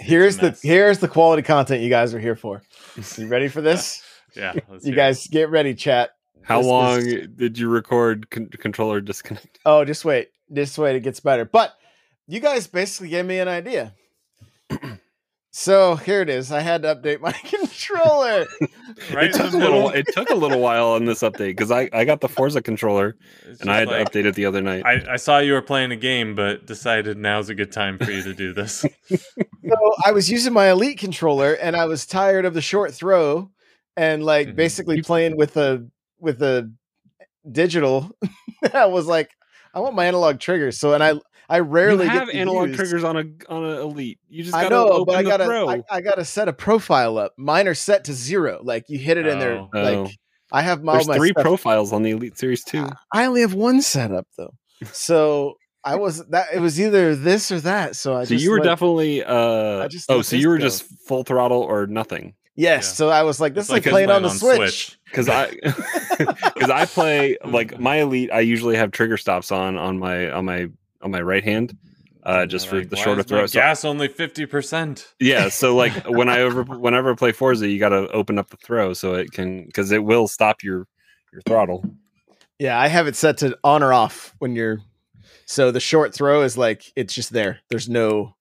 here's 0.00 0.36
the 0.38 0.48
mess. 0.50 0.62
here's 0.62 0.98
the 0.98 1.08
quality 1.08 1.42
content 1.42 1.82
you 1.82 1.90
guys 1.90 2.14
are 2.14 2.20
here 2.20 2.36
for. 2.36 2.62
You 3.16 3.26
ready 3.28 3.48
for 3.48 3.60
this? 3.60 4.02
Yeah, 4.34 4.54
let's 4.70 4.86
you 4.86 4.92
hear 4.92 4.94
it. 4.94 4.96
guys 4.96 5.26
get 5.26 5.50
ready, 5.50 5.74
chat. 5.74 6.12
How 6.44 6.58
This 6.58 6.66
long 6.66 6.98
is- 7.06 7.28
did 7.36 7.58
you 7.58 7.68
record 7.68 8.30
con- 8.30 8.48
controller 8.48 9.00
disconnect? 9.00 9.58
Oh, 9.64 9.84
just 9.84 10.04
wait. 10.04 10.28
Just 10.52 10.76
wait. 10.78 10.96
It 10.96 11.00
gets 11.00 11.20
better. 11.20 11.44
But 11.44 11.72
you 12.26 12.40
guys 12.40 12.66
basically 12.66 13.08
gave 13.08 13.24
me 13.26 13.38
an 13.38 13.48
idea. 13.48 13.94
so 15.50 15.96
here 15.96 16.20
it 16.22 16.28
is. 16.28 16.50
I 16.50 16.60
had 16.60 16.82
to 16.82 16.94
update 16.94 17.20
my 17.20 17.32
controller. 17.44 18.46
Right 19.12 19.26
it 19.30 19.34
took 19.34 19.52
a 19.52 19.56
little. 19.56 19.90
It 19.90 20.06
took 20.12 20.30
a 20.30 20.34
little 20.34 20.60
while 20.60 20.88
on 20.92 21.04
this 21.04 21.22
update 21.22 21.50
because 21.56 21.70
I 21.70 21.88
I 21.92 22.04
got 22.04 22.20
the 22.20 22.28
Forza 22.28 22.62
controller 22.62 23.16
It's 23.46 23.60
and 23.60 23.70
I 23.70 23.78
had 23.80 23.88
like- 23.88 24.10
to 24.10 24.18
update 24.22 24.26
it 24.26 24.34
the 24.34 24.46
other 24.46 24.60
night. 24.62 24.82
I, 24.84 25.12
I 25.12 25.16
saw 25.16 25.38
you 25.38 25.52
were 25.52 25.62
playing 25.62 25.92
a 25.92 25.96
game, 25.96 26.34
but 26.34 26.66
decided 26.66 27.18
now's 27.18 27.48
a 27.48 27.54
good 27.54 27.72
time 27.72 27.98
for 27.98 28.10
you 28.10 28.22
to 28.22 28.34
do 28.34 28.52
this. 28.52 28.84
so 29.10 29.76
I 30.04 30.12
was 30.12 30.30
using 30.30 30.52
my 30.52 30.70
elite 30.70 30.98
controller 30.98 31.54
and 31.54 31.76
I 31.76 31.84
was 31.86 32.06
tired 32.06 32.44
of 32.44 32.54
the 32.54 32.62
short 32.62 32.92
throw 32.94 33.50
and 33.96 34.24
like 34.24 34.48
Mhm. 34.48 34.56
basically 34.56 35.02
playing 35.02 35.36
with 35.36 35.56
a 35.56 35.86
with 36.22 36.42
a 36.42 36.70
digital. 37.50 38.10
I 38.74 38.86
was 38.86 39.06
like, 39.06 39.30
I 39.74 39.80
want 39.80 39.94
my 39.94 40.06
analog 40.06 40.38
triggers. 40.40 40.78
So 40.78 40.94
and 40.94 41.02
I 41.02 41.14
I 41.48 41.56
you 41.58 41.62
rarely 41.64 42.06
have 42.06 42.28
get 42.28 42.36
analog 42.36 42.68
use- 42.68 42.76
triggers 42.76 43.04
on 43.04 43.16
a 43.16 43.24
on 43.52 43.64
a 43.64 43.80
elite. 43.80 44.18
You 44.28 44.42
just 44.44 44.54
I 44.54 44.62
gotta 44.62 44.74
know, 44.74 44.88
open 44.90 45.04
but 45.14 45.16
I 45.16 45.22
gotta. 45.22 45.44
I, 45.44 45.82
I 45.96 46.00
gotta 46.00 46.24
set 46.24 46.48
a 46.48 46.52
profile 46.52 47.18
up. 47.18 47.32
Mine 47.36 47.68
are 47.68 47.74
set 47.74 48.04
to 48.04 48.12
zero. 48.14 48.60
Like 48.62 48.84
you 48.88 48.98
hit 48.98 49.16
it 49.18 49.26
in 49.26 49.38
there. 49.38 49.58
Oh. 49.58 49.68
Like 49.72 49.96
Oh. 49.98 50.08
I 50.54 50.60
have 50.60 50.82
my, 50.84 50.92
There's 50.94 51.08
my 51.08 51.16
three 51.16 51.30
stuff- 51.30 51.42
profiles 51.44 51.92
on 51.94 52.02
the 52.02 52.10
Elite 52.10 52.36
Series 52.38 52.62
too. 52.62 52.86
I 53.12 53.24
only 53.24 53.40
have 53.40 53.54
one 53.54 53.80
setup 53.80 54.26
though. 54.36 54.52
So 54.92 55.54
I 55.82 55.96
was 55.96 56.24
that 56.28 56.48
it 56.54 56.60
was 56.60 56.78
either 56.80 57.16
this 57.16 57.50
or 57.50 57.58
that. 57.60 57.96
So 57.96 58.14
I 58.14 58.24
So 58.24 58.34
just 58.34 58.44
you 58.44 58.50
were 58.50 58.58
let- 58.58 58.64
definitely 58.64 59.24
uh 59.24 59.82
I 59.84 59.88
just 59.88 60.10
oh, 60.10 60.20
so 60.22 60.36
you 60.36 60.48
were 60.50 60.58
go. 60.58 60.64
just 60.64 60.84
full 61.08 61.24
throttle 61.24 61.62
or 61.62 61.86
nothing. 61.86 62.34
Yes. 62.54 62.84
Yeah. 62.84 62.92
So 62.94 63.08
I 63.08 63.22
was 63.22 63.40
like, 63.40 63.54
this 63.54 63.64
It's 63.64 63.70
is 63.70 63.72
like, 63.72 63.86
us 63.86 63.90
playing 63.90 64.10
on 64.10 64.22
the 64.22 64.30
Switch. 64.30 64.98
Because 65.04 65.28
I 65.28 65.50
because 66.18 66.70
I 66.70 66.86
play 66.86 67.36
like 67.44 67.78
my 67.78 67.96
Elite. 67.96 68.30
I 68.32 68.40
usually 68.40 68.76
have 68.76 68.90
trigger 68.92 69.16
stops 69.16 69.50
on 69.52 69.76
on 69.76 69.98
my 69.98 70.30
on 70.30 70.44
my 70.44 70.68
on 71.02 71.10
my 71.10 71.20
right 71.20 71.44
hand, 71.44 71.76
uh, 72.22 72.46
just 72.46 72.68
for 72.68 72.78
Like, 72.78 72.90
the 72.90 72.96
shorter 72.96 73.20
is 73.20 73.30
my 73.30 73.38
throw. 73.38 73.46
So- 73.46 73.58
gas 73.58 73.84
only 73.84 74.08
fifty 74.08 74.46
percent. 74.46 75.12
yeah, 75.20 75.48
so 75.48 75.74
like 75.82 75.92
when 76.06 76.28
I 76.28 76.40
over 76.40 76.62
whenever 76.62 77.12
I 77.12 77.14
play 77.14 77.32
Forza, 77.32 77.68
you 77.68 77.78
got 77.78 77.90
to 77.90 78.08
open 78.12 78.38
up 78.38 78.50
the 78.50 78.56
throw 78.56 78.94
so 78.94 79.14
it 79.14 79.32
can 79.32 79.64
because 79.66 79.92
it 79.92 80.04
will 80.04 80.28
stop 80.28 80.62
your 80.62 80.86
your 81.32 81.42
throttle. 81.46 81.84
Yeah, 82.58 82.78
I 82.80 82.88
have 82.88 83.06
it 83.06 83.16
set 83.16 83.38
to 83.38 83.58
on 83.64 83.82
or 83.82 83.92
off 83.92 84.34
when 84.38 84.54
you're. 84.54 84.80
So 85.46 85.70
the 85.72 85.80
short 85.80 86.14
throw 86.14 86.42
is 86.42 86.56
like 86.56 86.84
it's 86.96 87.12
just 87.12 87.32
there. 87.32 87.58
There's 87.68 87.88
no. 87.88 88.34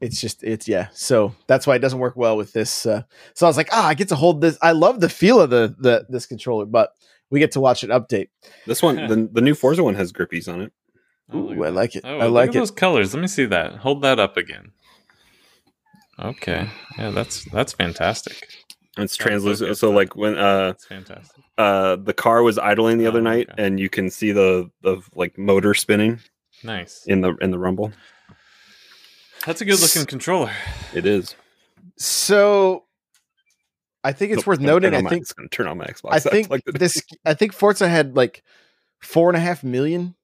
It's 0.00 0.20
just 0.20 0.42
it's 0.42 0.66
yeah. 0.68 0.88
So 0.92 1.34
that's 1.46 1.66
why 1.66 1.76
it 1.76 1.80
doesn't 1.80 1.98
work 1.98 2.16
well 2.16 2.36
with 2.36 2.52
this. 2.52 2.86
Uh, 2.86 3.02
so 3.34 3.46
I 3.46 3.48
was 3.48 3.56
like, 3.56 3.68
ah, 3.72 3.86
I 3.86 3.94
get 3.94 4.08
to 4.08 4.16
hold 4.16 4.40
this. 4.40 4.56
I 4.62 4.72
love 4.72 5.00
the 5.00 5.08
feel 5.08 5.40
of 5.40 5.50
the 5.50 5.74
the 5.78 6.06
this 6.08 6.26
controller, 6.26 6.64
but 6.66 6.92
we 7.30 7.38
get 7.38 7.52
to 7.52 7.60
watch 7.60 7.84
it 7.84 7.90
update. 7.90 8.28
This 8.66 8.82
one, 8.82 8.96
the, 8.96 9.28
the 9.30 9.40
new 9.40 9.54
Forza 9.54 9.84
one 9.84 9.94
has 9.94 10.12
grippies 10.12 10.52
on 10.52 10.62
it. 10.62 10.72
Ooh, 11.34 11.62
I 11.64 11.68
like 11.68 11.94
it. 11.94 12.02
Oh, 12.04 12.18
I 12.18 12.26
like 12.26 12.50
it. 12.50 12.54
those 12.54 12.70
colors. 12.72 13.14
Let 13.14 13.20
me 13.20 13.28
see 13.28 13.44
that. 13.46 13.76
Hold 13.76 14.02
that 14.02 14.18
up 14.18 14.36
again. 14.36 14.72
Okay. 16.18 16.68
Yeah, 16.98 17.10
that's 17.10 17.44
that's 17.46 17.72
fantastic. 17.72 18.48
It's 18.98 19.16
translucent. 19.16 19.76
So 19.78 19.90
like 19.90 20.16
when 20.16 20.36
uh 20.36 20.68
That's 20.72 20.86
fantastic. 20.86 21.44
uh 21.56 21.96
the 21.96 22.12
car 22.12 22.42
was 22.42 22.58
idling 22.58 22.98
the 22.98 23.06
other 23.06 23.20
Oh, 23.20 23.22
night, 23.22 23.48
okay. 23.52 23.62
and 23.64 23.78
you 23.80 23.88
can 23.88 24.10
see 24.10 24.32
the 24.32 24.70
the 24.82 25.00
like 25.14 25.38
motor 25.38 25.72
spinning 25.74 26.20
Nice. 26.64 27.04
in 27.06 27.20
the 27.20 27.34
in 27.40 27.50
the 27.52 27.58
rumble. 27.58 27.92
That's 29.46 29.60
a 29.60 29.64
good 29.64 29.80
looking 29.80 30.06
controller. 30.06 30.52
It 30.94 31.06
is. 31.06 31.34
So 31.96 32.84
I 34.04 34.12
think 34.12 34.32
it's 34.32 34.42
Oh, 34.46 34.50
worth 34.50 34.60
noting. 34.60 34.94
I 34.94 34.98
on 34.98 35.04
my- 35.04 35.10
think 35.10 35.22
it's 35.22 35.32
gonna 35.32 35.48
turn 35.48 35.66
on 35.66 35.78
my 35.78 35.86
Xbox. 35.86 36.12
I 36.12 36.18
think 36.20 36.50
like 36.50 36.62
this. 36.64 37.02
I 37.24 37.34
think 37.34 37.52
Forza 37.52 37.88
had 37.88 38.16
like 38.16 38.42
four 39.00 39.28
and 39.28 39.36
a 39.36 39.40
half 39.40 39.62
million. 39.62 40.14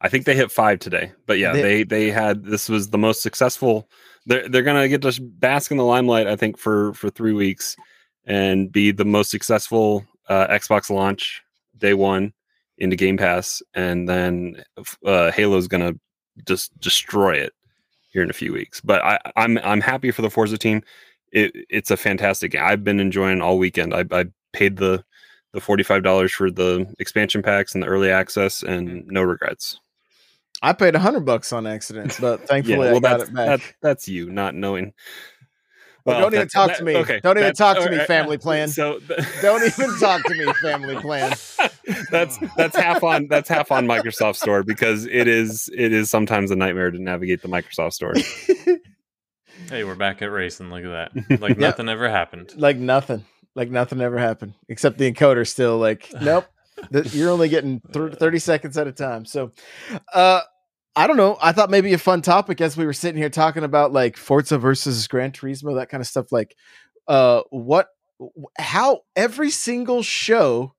I 0.00 0.08
think 0.08 0.26
they 0.26 0.34
hit 0.34 0.50
five 0.52 0.80
today, 0.80 1.12
but 1.26 1.38
yeah, 1.38 1.52
They- 1.52 1.62
they 1.62 1.82
they 1.84 2.10
had 2.10 2.44
this 2.44 2.68
was 2.68 2.90
the 2.90 2.98
most 2.98 3.22
successful. 3.22 3.88
They're 4.26 4.48
they're 4.48 4.62
gonna 4.62 4.88
get 4.88 5.02
to 5.02 5.20
bask 5.20 5.70
in 5.70 5.76
the 5.76 5.84
limelight, 5.84 6.26
I 6.26 6.36
think, 6.36 6.58
for 6.58 6.92
for 6.94 7.10
three 7.10 7.32
weeks, 7.32 7.76
and 8.24 8.70
be 8.70 8.90
the 8.90 9.04
most 9.04 9.30
successful 9.30 10.04
uh, 10.28 10.46
Xbox 10.48 10.88
launch 10.90 11.42
day 11.76 11.94
one 11.94 12.32
into 12.78 12.96
Game 12.96 13.16
Pass, 13.16 13.62
and 13.74 14.08
then 14.08 14.62
uh, 15.04 15.30
Halo's 15.30 15.68
gonna 15.68 15.92
just 16.46 16.76
destroy 16.80 17.34
it 17.34 17.52
here 18.14 18.22
in 18.22 18.30
a 18.30 18.34
few 18.34 18.54
weeks. 18.54 18.80
But 18.80 19.04
I, 19.04 19.18
I'm 19.36 19.58
I'm 19.58 19.82
happy 19.82 20.10
for 20.10 20.22
the 20.22 20.30
Forza 20.30 20.56
team. 20.56 20.82
It, 21.32 21.52
it's 21.68 21.90
a 21.90 21.96
fantastic 21.98 22.52
game. 22.52 22.62
I've 22.64 22.84
been 22.84 23.00
enjoying 23.00 23.42
all 23.42 23.58
weekend. 23.58 23.92
I, 23.92 24.04
I 24.10 24.26
paid 24.54 24.78
the 24.78 25.04
the 25.52 25.60
forty 25.60 25.82
five 25.82 26.02
dollars 26.02 26.32
for 26.32 26.50
the 26.50 26.86
expansion 26.98 27.42
packs 27.42 27.74
and 27.74 27.82
the 27.82 27.88
early 27.88 28.10
access, 28.10 28.62
and 28.62 28.88
mm-hmm. 28.88 29.10
no 29.10 29.22
regrets. 29.22 29.80
I 30.62 30.72
paid 30.72 30.94
a 30.94 30.98
hundred 30.98 31.26
bucks 31.26 31.52
on 31.52 31.66
accident, 31.66 32.16
but 32.20 32.46
thankfully 32.46 32.88
I 32.88 32.98
got 32.98 33.20
it 33.20 33.34
back. 33.34 33.60
That, 33.60 33.60
that's 33.82 34.08
you 34.08 34.30
not 34.30 34.54
knowing. 34.54 34.94
Well, 36.06 36.20
don't 36.20 36.34
even 36.34 36.48
talk 36.48 36.68
that- 36.68 36.78
to 36.78 36.84
me. 36.84 36.96
Okay, 36.96 37.20
Don't 37.20 37.38
even 37.38 37.42
that's- 37.54 37.56
talk 37.58 37.76
to 37.78 37.84
all 37.84 37.88
me, 37.90 37.96
right, 37.98 38.06
family 38.06 38.36
plan. 38.38 38.68
So 38.68 38.98
th- 39.08 39.20
Don't 39.40 39.62
even 39.64 39.98
talk 39.98 40.22
to 40.24 40.34
me, 40.34 40.52
family 40.54 40.96
plan. 40.96 41.34
that's 42.10 42.38
that's 42.56 42.76
half 42.76 43.02
on 43.02 43.26
that's 43.28 43.48
half 43.48 43.72
on 43.72 43.86
Microsoft 43.86 44.36
Store 44.36 44.62
because 44.62 45.06
it 45.06 45.28
is 45.28 45.70
it 45.74 45.92
is 45.92 46.10
sometimes 46.10 46.50
a 46.50 46.56
nightmare 46.56 46.90
to 46.90 46.98
navigate 47.02 47.40
the 47.42 47.48
Microsoft 47.48 47.92
Store. 47.94 48.14
Hey, 49.70 49.84
we're 49.84 49.94
back 49.94 50.20
at 50.20 50.26
racing. 50.30 50.70
Look 50.70 50.84
at 50.84 51.14
that. 51.14 51.40
Like 51.40 51.56
Yeah. 51.56 51.68
nothing 51.68 51.88
ever 51.88 52.08
happened. 52.08 52.52
like 52.56 52.76
nothing. 52.76 53.24
Like 53.54 53.70
nothing 53.70 54.00
ever 54.00 54.18
happened. 54.18 54.54
Except 54.68 54.98
the 54.98 55.10
encoder 55.10 55.46
still 55.48 55.78
like, 55.78 56.10
nope. 56.20 56.44
th- 56.92 57.14
you're 57.14 57.30
only 57.30 57.48
getting 57.48 57.80
thir- 57.92 58.10
30 58.10 58.38
seconds 58.40 58.76
at 58.76 58.86
a 58.88 58.92
time. 58.92 59.24
So 59.24 59.52
uh 60.12 60.40
I 60.96 61.06
don't 61.06 61.16
know. 61.16 61.36
I 61.42 61.52
thought 61.52 61.70
maybe 61.70 61.92
a 61.92 61.98
fun 61.98 62.22
topic 62.22 62.60
as 62.60 62.76
we 62.76 62.84
were 62.86 62.92
sitting 62.92 63.16
here 63.20 63.28
talking 63.30 63.64
about 63.64 63.92
like 63.92 64.16
Forza 64.16 64.58
versus 64.58 65.06
Gran 65.08 65.32
Turismo, 65.32 65.74
that 65.76 65.88
kind 65.88 66.00
of 66.00 66.06
stuff. 66.06 66.30
Like, 66.30 66.56
uh, 67.08 67.42
what, 67.50 67.88
how 68.58 69.00
every 69.16 69.50
single 69.50 70.02
show 70.02 70.72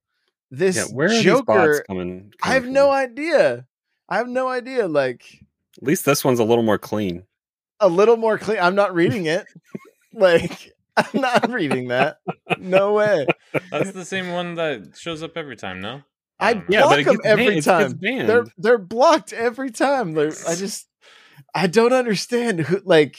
this 0.52 0.78
yeah, 0.78 0.84
where 0.86 1.08
are 1.08 1.10
these 1.12 1.26
bots 1.26 1.46
Joker, 1.46 1.84
coming? 1.88 2.32
I 2.42 2.54
have 2.54 2.66
no 2.66 2.92
idea. 2.92 3.66
I 4.08 4.18
have 4.18 4.30
no 4.30 4.48
idea. 4.48 4.88
Like, 4.88 5.26
At 5.78 5.84
least 5.84 6.06
this 6.06 6.24
one's 6.24 6.40
a 6.40 6.44
little 6.46 6.64
more 6.64 6.78
clean. 6.78 7.24
a 7.82 7.90
little 7.90 8.16
more 8.18 8.38
clean. 8.38 8.60
I'm 8.60 8.76
not 8.76 8.94
reading 8.96 9.26
it. 9.26 9.46
like, 10.14 10.72
I'm 10.98 11.20
not 11.20 11.50
reading 11.52 11.90
that. 11.90 12.20
No 12.58 12.94
way. 12.94 13.28
That's 13.70 13.92
the 13.92 14.06
same 14.06 14.32
one 14.32 14.56
that 14.56 14.96
shows 14.98 15.22
up 15.24 15.36
every 15.36 15.58
time, 15.58 15.82
no? 15.82 16.04
I 16.40 16.54
don't. 16.56 16.70
Yeah, 16.70 16.82
block 16.82 16.90
but 16.90 17.06
them 17.06 17.06
gets 17.06 17.24
banned- 17.24 17.40
every 17.40 17.62
time. 17.62 17.98
They're 18.28 18.46
they're 18.58 18.78
blocked 18.78 19.34
every 19.34 19.72
time. 19.72 20.14
They're, 20.14 20.34
I 20.48 20.56
just 20.56 20.88
I 21.54 21.68
don't 21.68 21.94
understand 21.94 22.60
who 22.62 22.82
like 22.86 23.18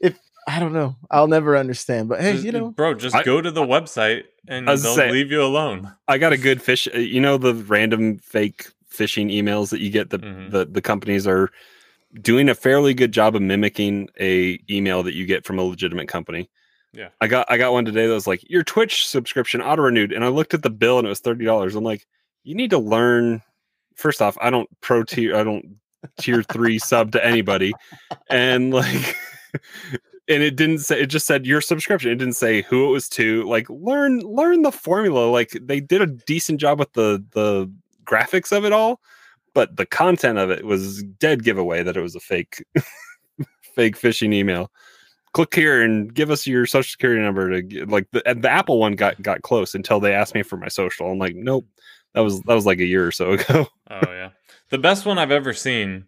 if 0.00 0.18
I 0.48 0.58
don't 0.58 0.72
know. 0.72 0.96
I'll 1.10 1.26
never 1.28 1.56
understand. 1.56 2.08
But 2.08 2.20
hey, 2.20 2.32
Just- 2.32 2.44
you 2.44 2.52
know, 2.52 2.70
bro, 2.70 2.94
just 2.94 3.14
I- 3.14 3.22
go 3.22 3.40
to 3.40 3.50
the 3.50 3.62
website 3.62 4.24
and 4.48 4.66
they'll 4.66 4.76
saying- 4.78 5.12
leave 5.12 5.30
you 5.30 5.42
alone. 5.42 5.92
I 6.08 6.18
got 6.18 6.32
a 6.32 6.38
good 6.38 6.62
fish. 6.62 6.88
uh, 6.94 6.98
You 6.98 7.20
know 7.20 7.36
the 7.36 7.54
random 7.54 8.18
fake 8.18 8.66
phishing 8.90 9.32
emails 9.32 9.70
that 9.70 9.80
you 9.80 9.90
get. 9.90 10.10
The 10.10 10.18
Mhm. 10.18 10.50
the 10.50 10.64
the 10.66 10.80
companies 10.82 11.26
are 11.26 11.50
doing 12.20 12.48
a 12.48 12.54
fairly 12.54 12.92
good 12.94 13.12
job 13.12 13.34
of 13.36 13.40
mimicking 13.42 14.08
a 14.20 14.58
email 14.70 15.02
that 15.02 15.14
you 15.14 15.24
get 15.26 15.44
from 15.46 15.58
a 15.58 15.62
legitimate 15.62 16.08
company. 16.08 16.50
Yeah. 16.94 17.08
I 17.22 17.26
got 17.26 17.50
I 17.50 17.56
got 17.56 17.72
one 17.72 17.84
today 17.86 18.06
that 18.06 18.12
was 18.12 18.26
like 18.26 18.42
your 18.50 18.62
Twitch 18.64 19.06
subscription 19.06 19.62
auto 19.62 19.82
renewed, 19.82 20.12
and 20.12 20.24
I 20.24 20.28
looked 20.28 20.52
at 20.54 20.62
the 20.62 20.68
bill 20.70 20.98
and 20.98 21.06
it 21.06 21.10
was 21.10 21.20
thirty 21.20 21.44
dollars. 21.44 21.74
I'm 21.74 21.84
like, 21.84 22.06
you 22.44 22.54
need 22.54 22.70
to 22.70 22.78
learn. 22.78 23.42
First 23.96 24.22
off, 24.22 24.36
I 24.40 24.50
don't 24.50 24.68
pro 24.80 25.04
tier, 25.04 25.36
I 25.36 25.44
don't 25.44 25.76
tier 26.18 26.42
three 26.42 26.78
sub 26.78 27.12
to 27.12 27.24
anybody, 27.24 27.72
and 28.30 28.72
like, 28.72 29.16
and 30.28 30.42
it 30.42 30.56
didn't 30.56 30.78
say. 30.78 31.00
It 31.02 31.06
just 31.06 31.26
said 31.26 31.46
your 31.46 31.60
subscription. 31.60 32.10
It 32.10 32.16
didn't 32.16 32.36
say 32.36 32.62
who 32.62 32.88
it 32.88 32.92
was 32.92 33.08
to. 33.10 33.44
Like, 33.44 33.68
learn 33.68 34.20
learn 34.20 34.62
the 34.62 34.72
formula. 34.72 35.30
Like 35.30 35.50
they 35.60 35.80
did 35.80 36.00
a 36.00 36.06
decent 36.06 36.60
job 36.60 36.78
with 36.78 36.92
the 36.94 37.24
the 37.32 37.70
graphics 38.04 38.56
of 38.56 38.64
it 38.64 38.72
all, 38.72 39.00
but 39.54 39.76
the 39.76 39.86
content 39.86 40.38
of 40.38 40.50
it 40.50 40.64
was 40.64 41.02
dead 41.02 41.44
giveaway 41.44 41.82
that 41.82 41.96
it 41.96 42.02
was 42.02 42.16
a 42.16 42.20
fake 42.20 42.64
fake 43.74 43.98
phishing 43.98 44.32
email 44.32 44.70
click 45.32 45.54
here 45.54 45.82
and 45.82 46.14
give 46.14 46.30
us 46.30 46.46
your 46.46 46.66
social 46.66 46.90
security 46.90 47.20
number 47.20 47.50
to 47.50 47.62
get, 47.62 47.88
like 47.88 48.06
the, 48.12 48.22
the 48.36 48.50
apple 48.50 48.78
one 48.78 48.92
got 48.92 49.20
got 49.22 49.42
close 49.42 49.74
until 49.74 50.00
they 50.00 50.12
asked 50.12 50.34
me 50.34 50.42
for 50.42 50.56
my 50.56 50.68
social 50.68 51.10
i'm 51.10 51.18
like 51.18 51.34
nope 51.34 51.66
that 52.14 52.20
was 52.20 52.40
that 52.42 52.54
was 52.54 52.66
like 52.66 52.78
a 52.78 52.84
year 52.84 53.06
or 53.06 53.12
so 53.12 53.32
ago 53.32 53.68
Oh 53.92 54.12
yeah, 54.12 54.30
the 54.70 54.78
best 54.78 55.04
one 55.04 55.18
I've 55.18 55.30
ever 55.30 55.52
seen, 55.52 56.06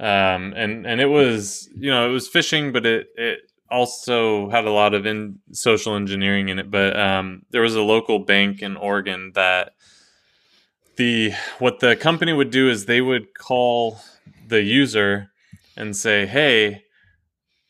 um, 0.00 0.54
and 0.56 0.86
and 0.86 1.00
it 1.00 1.06
was 1.06 1.68
you 1.76 1.90
know 1.90 2.08
it 2.08 2.12
was 2.12 2.28
phishing, 2.30 2.72
but 2.72 2.86
it 2.86 3.08
it 3.16 3.40
also 3.70 4.48
had 4.48 4.64
a 4.64 4.70
lot 4.70 4.94
of 4.94 5.04
in 5.06 5.40
social 5.52 5.96
engineering 5.96 6.48
in 6.48 6.58
it. 6.58 6.70
But 6.70 6.98
um, 6.98 7.42
there 7.50 7.62
was 7.62 7.74
a 7.74 7.82
local 7.82 8.20
bank 8.20 8.62
in 8.62 8.76
Oregon 8.76 9.32
that 9.34 9.72
the 10.96 11.32
what 11.58 11.80
the 11.80 11.94
company 11.94 12.32
would 12.32 12.50
do 12.50 12.70
is 12.70 12.86
they 12.86 13.02
would 13.02 13.34
call 13.34 14.00
the 14.46 14.62
user 14.62 15.30
and 15.76 15.94
say, 15.94 16.26
"Hey, 16.26 16.84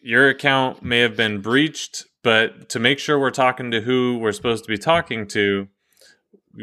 your 0.00 0.28
account 0.28 0.82
may 0.82 1.00
have 1.00 1.16
been 1.16 1.40
breached, 1.40 2.04
but 2.22 2.68
to 2.68 2.78
make 2.78 3.00
sure 3.00 3.18
we're 3.18 3.30
talking 3.30 3.72
to 3.72 3.80
who 3.80 4.18
we're 4.18 4.32
supposed 4.32 4.64
to 4.64 4.68
be 4.68 4.78
talking 4.78 5.26
to." 5.28 5.66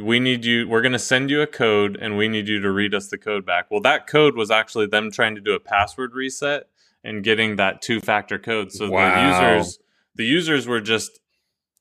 We 0.01 0.19
need 0.19 0.45
you 0.45 0.67
we're 0.67 0.81
going 0.81 0.91
to 0.93 0.99
send 0.99 1.29
you 1.29 1.41
a 1.41 1.47
code 1.47 1.97
and 2.01 2.17
we 2.17 2.27
need 2.27 2.47
you 2.47 2.59
to 2.61 2.71
read 2.71 2.93
us 2.93 3.07
the 3.09 3.17
code 3.17 3.45
back. 3.45 3.69
Well 3.69 3.81
that 3.81 4.07
code 4.07 4.35
was 4.35 4.49
actually 4.51 4.87
them 4.87 5.11
trying 5.11 5.35
to 5.35 5.41
do 5.41 5.53
a 5.53 5.59
password 5.59 6.13
reset 6.13 6.67
and 7.03 7.23
getting 7.23 7.57
that 7.57 7.81
two 7.81 7.99
factor 7.99 8.39
code. 8.39 8.71
So 8.71 8.89
Wow. 8.89 9.13
the 9.13 9.55
users 9.61 9.79
the 10.15 10.25
users 10.25 10.67
were 10.67 10.81
just 10.81 11.19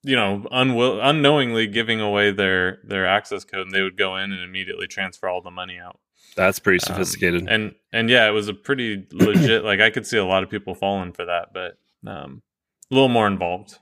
you 0.02 0.16
know 0.16 0.44
unwill- 0.52 1.00
unknowingly 1.02 1.66
giving 1.68 2.00
away 2.00 2.30
their 2.32 2.80
their 2.84 3.06
access 3.06 3.44
code 3.44 3.66
and 3.66 3.74
they 3.74 3.82
would 3.82 3.96
go 3.96 4.16
in 4.16 4.32
and 4.32 4.42
immediately 4.42 4.86
transfer 4.86 5.28
all 5.28 5.40
the 5.42 5.50
money 5.50 5.78
out. 5.78 5.98
That's 6.34 6.58
pretty 6.58 6.80
Um, 6.86 6.94
sophisticated. 6.94 7.46
and 7.48 7.74
and 7.92 8.08
yeah 8.10 8.26
it 8.26 8.32
was 8.32 8.48
a 8.48 8.54
pretty 8.54 9.06
legit 9.12 9.64
like 9.64 9.80
i 9.80 9.90
could 9.90 10.06
see 10.06 10.16
a 10.16 10.24
lot 10.24 10.42
of 10.42 10.48
people 10.50 10.74
falling 10.74 11.12
for 11.12 11.26
that 11.26 11.52
but 11.52 11.76
um 12.06 12.42
a 12.90 12.94
little 12.94 13.10
more 13.10 13.26
involved 13.26 13.78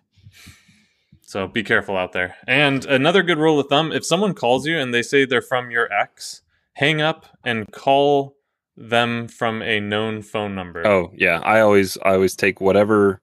so 1.31 1.47
be 1.47 1.63
careful 1.63 1.97
out 1.97 2.13
there. 2.13 2.35
And 2.49 2.85
another 2.87 3.23
good 3.23 3.39
rule 3.39 3.61
of 3.61 3.69
thumb 3.69 3.93
if 3.93 4.05
someone 4.05 4.35
calls 4.35 4.67
you 4.67 4.77
and 4.79 4.93
they 4.93 5.03
say 5.03 5.25
they're 5.25 5.41
from 5.41 5.71
your 5.71 5.93
ex 5.93 6.43
hang 6.75 7.01
up 7.01 7.27
and 7.45 7.71
call 7.73 8.35
them 8.77 9.29
from 9.29 9.63
a 9.63 9.79
known 9.79 10.23
phone 10.23 10.55
number. 10.57 10.85
Oh 10.87 11.13
yeah. 11.15 11.39
I 11.45 11.61
always 11.61 11.97
i 12.05 12.15
always 12.15 12.35
take 12.35 12.61
whatever 12.61 13.21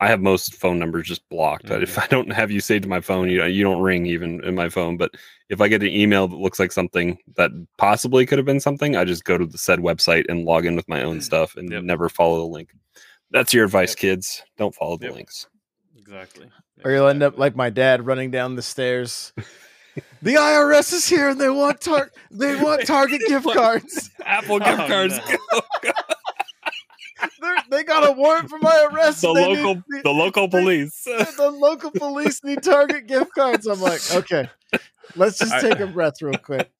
i 0.00 0.08
have 0.08 0.20
most 0.20 0.56
phone 0.56 0.78
numbers 0.78 1.06
just 1.06 1.26
blocked 1.28 1.66
Mhm. 1.66 1.82
if 1.82 1.96
i 1.98 2.06
don't 2.08 2.32
have 2.32 2.50
you 2.50 2.60
saved 2.60 2.82
to 2.82 2.88
my 2.88 3.00
phone 3.00 3.30
you 3.30 3.44
you 3.44 3.62
don't 3.62 3.80
ring 3.80 4.04
even 4.06 4.42
in 4.44 4.54
my 4.54 4.68
phone. 4.68 4.96
But 4.96 5.12
if 5.48 5.60
i 5.60 5.68
get 5.68 5.82
an 5.82 5.88
email 5.88 6.26
that 6.28 6.36
looks 6.36 6.58
like 6.58 6.72
something 6.72 7.16
that 7.36 7.50
possibly 7.78 8.26
could 8.26 8.38
have 8.38 8.46
been 8.46 8.60
something 8.60 8.96
i 8.96 9.04
just 9.04 9.24
go 9.24 9.38
to 9.38 9.46
the 9.46 9.58
said 9.58 9.78
website 9.78 10.24
and 10.28 10.44
log 10.44 10.66
in 10.66 10.76
with 10.76 10.88
my 10.88 11.02
own 11.02 11.20
stuff 11.20 11.56
and 11.56 11.70
Yep. 11.70 11.84
never 11.84 12.08
follow 12.08 12.38
the 12.38 12.52
link. 12.52 12.70
That's 13.30 13.54
your 13.54 13.64
advice 13.64 13.92
Yep. 13.92 13.98
kids. 13.98 14.42
Don't 14.58 14.74
follow 14.74 14.96
the 14.98 15.06
Yep. 15.06 15.14
links. 15.14 15.46
Exactly 15.96 16.50
Or 16.84 16.90
you'll 16.90 17.08
end 17.08 17.22
up 17.22 17.38
like 17.38 17.54
my 17.54 17.70
dad 17.70 18.06
running 18.06 18.30
down 18.30 18.56
the 18.56 18.62
stairs. 18.62 19.32
The 20.22 20.36
IRS 20.36 20.92
is 20.94 21.06
here 21.06 21.28
and 21.28 21.38
they 21.38 21.50
want 21.50 21.82
tar- 21.82 22.10
they 22.30 22.56
want 22.56 22.86
Target 22.86 23.20
gift 23.28 23.44
cards. 23.52 24.08
apple 24.24 24.54
oh, 24.56 24.58
gift 24.60 24.80
Oh, 24.80 24.86
cards, 24.88 25.18
no. 25.18 25.60
They're, 27.68 27.84
got 27.84 28.08
a 28.08 28.12
warrant 28.12 28.48
for 28.48 28.58
my 28.60 28.88
arrest. 28.90 29.20
the 29.20 29.28
local 29.28 29.74
need- 29.74 30.02
the 30.04 30.10
local 30.10 30.48
police 30.48 31.04
the 31.04 31.50
local 31.54 31.90
police 31.90 32.42
need 32.42 32.62
Target 32.62 33.06
gift 33.06 33.34
cards. 33.34 33.66
I'm 33.66 33.82
like, 33.82 34.00
okay, 34.14 34.48
let's 35.14 35.38
just 35.38 35.60
take 35.60 35.80
a 35.80 35.86
breath 35.86 36.22
real 36.22 36.38
quick. 36.38 36.70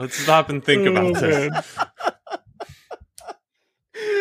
let's 0.00 0.16
stop 0.16 0.48
and 0.48 0.64
think 0.64 0.88
about 0.88 1.04
Oh, 1.04 1.12
this 1.14 1.52
man. 1.52 1.62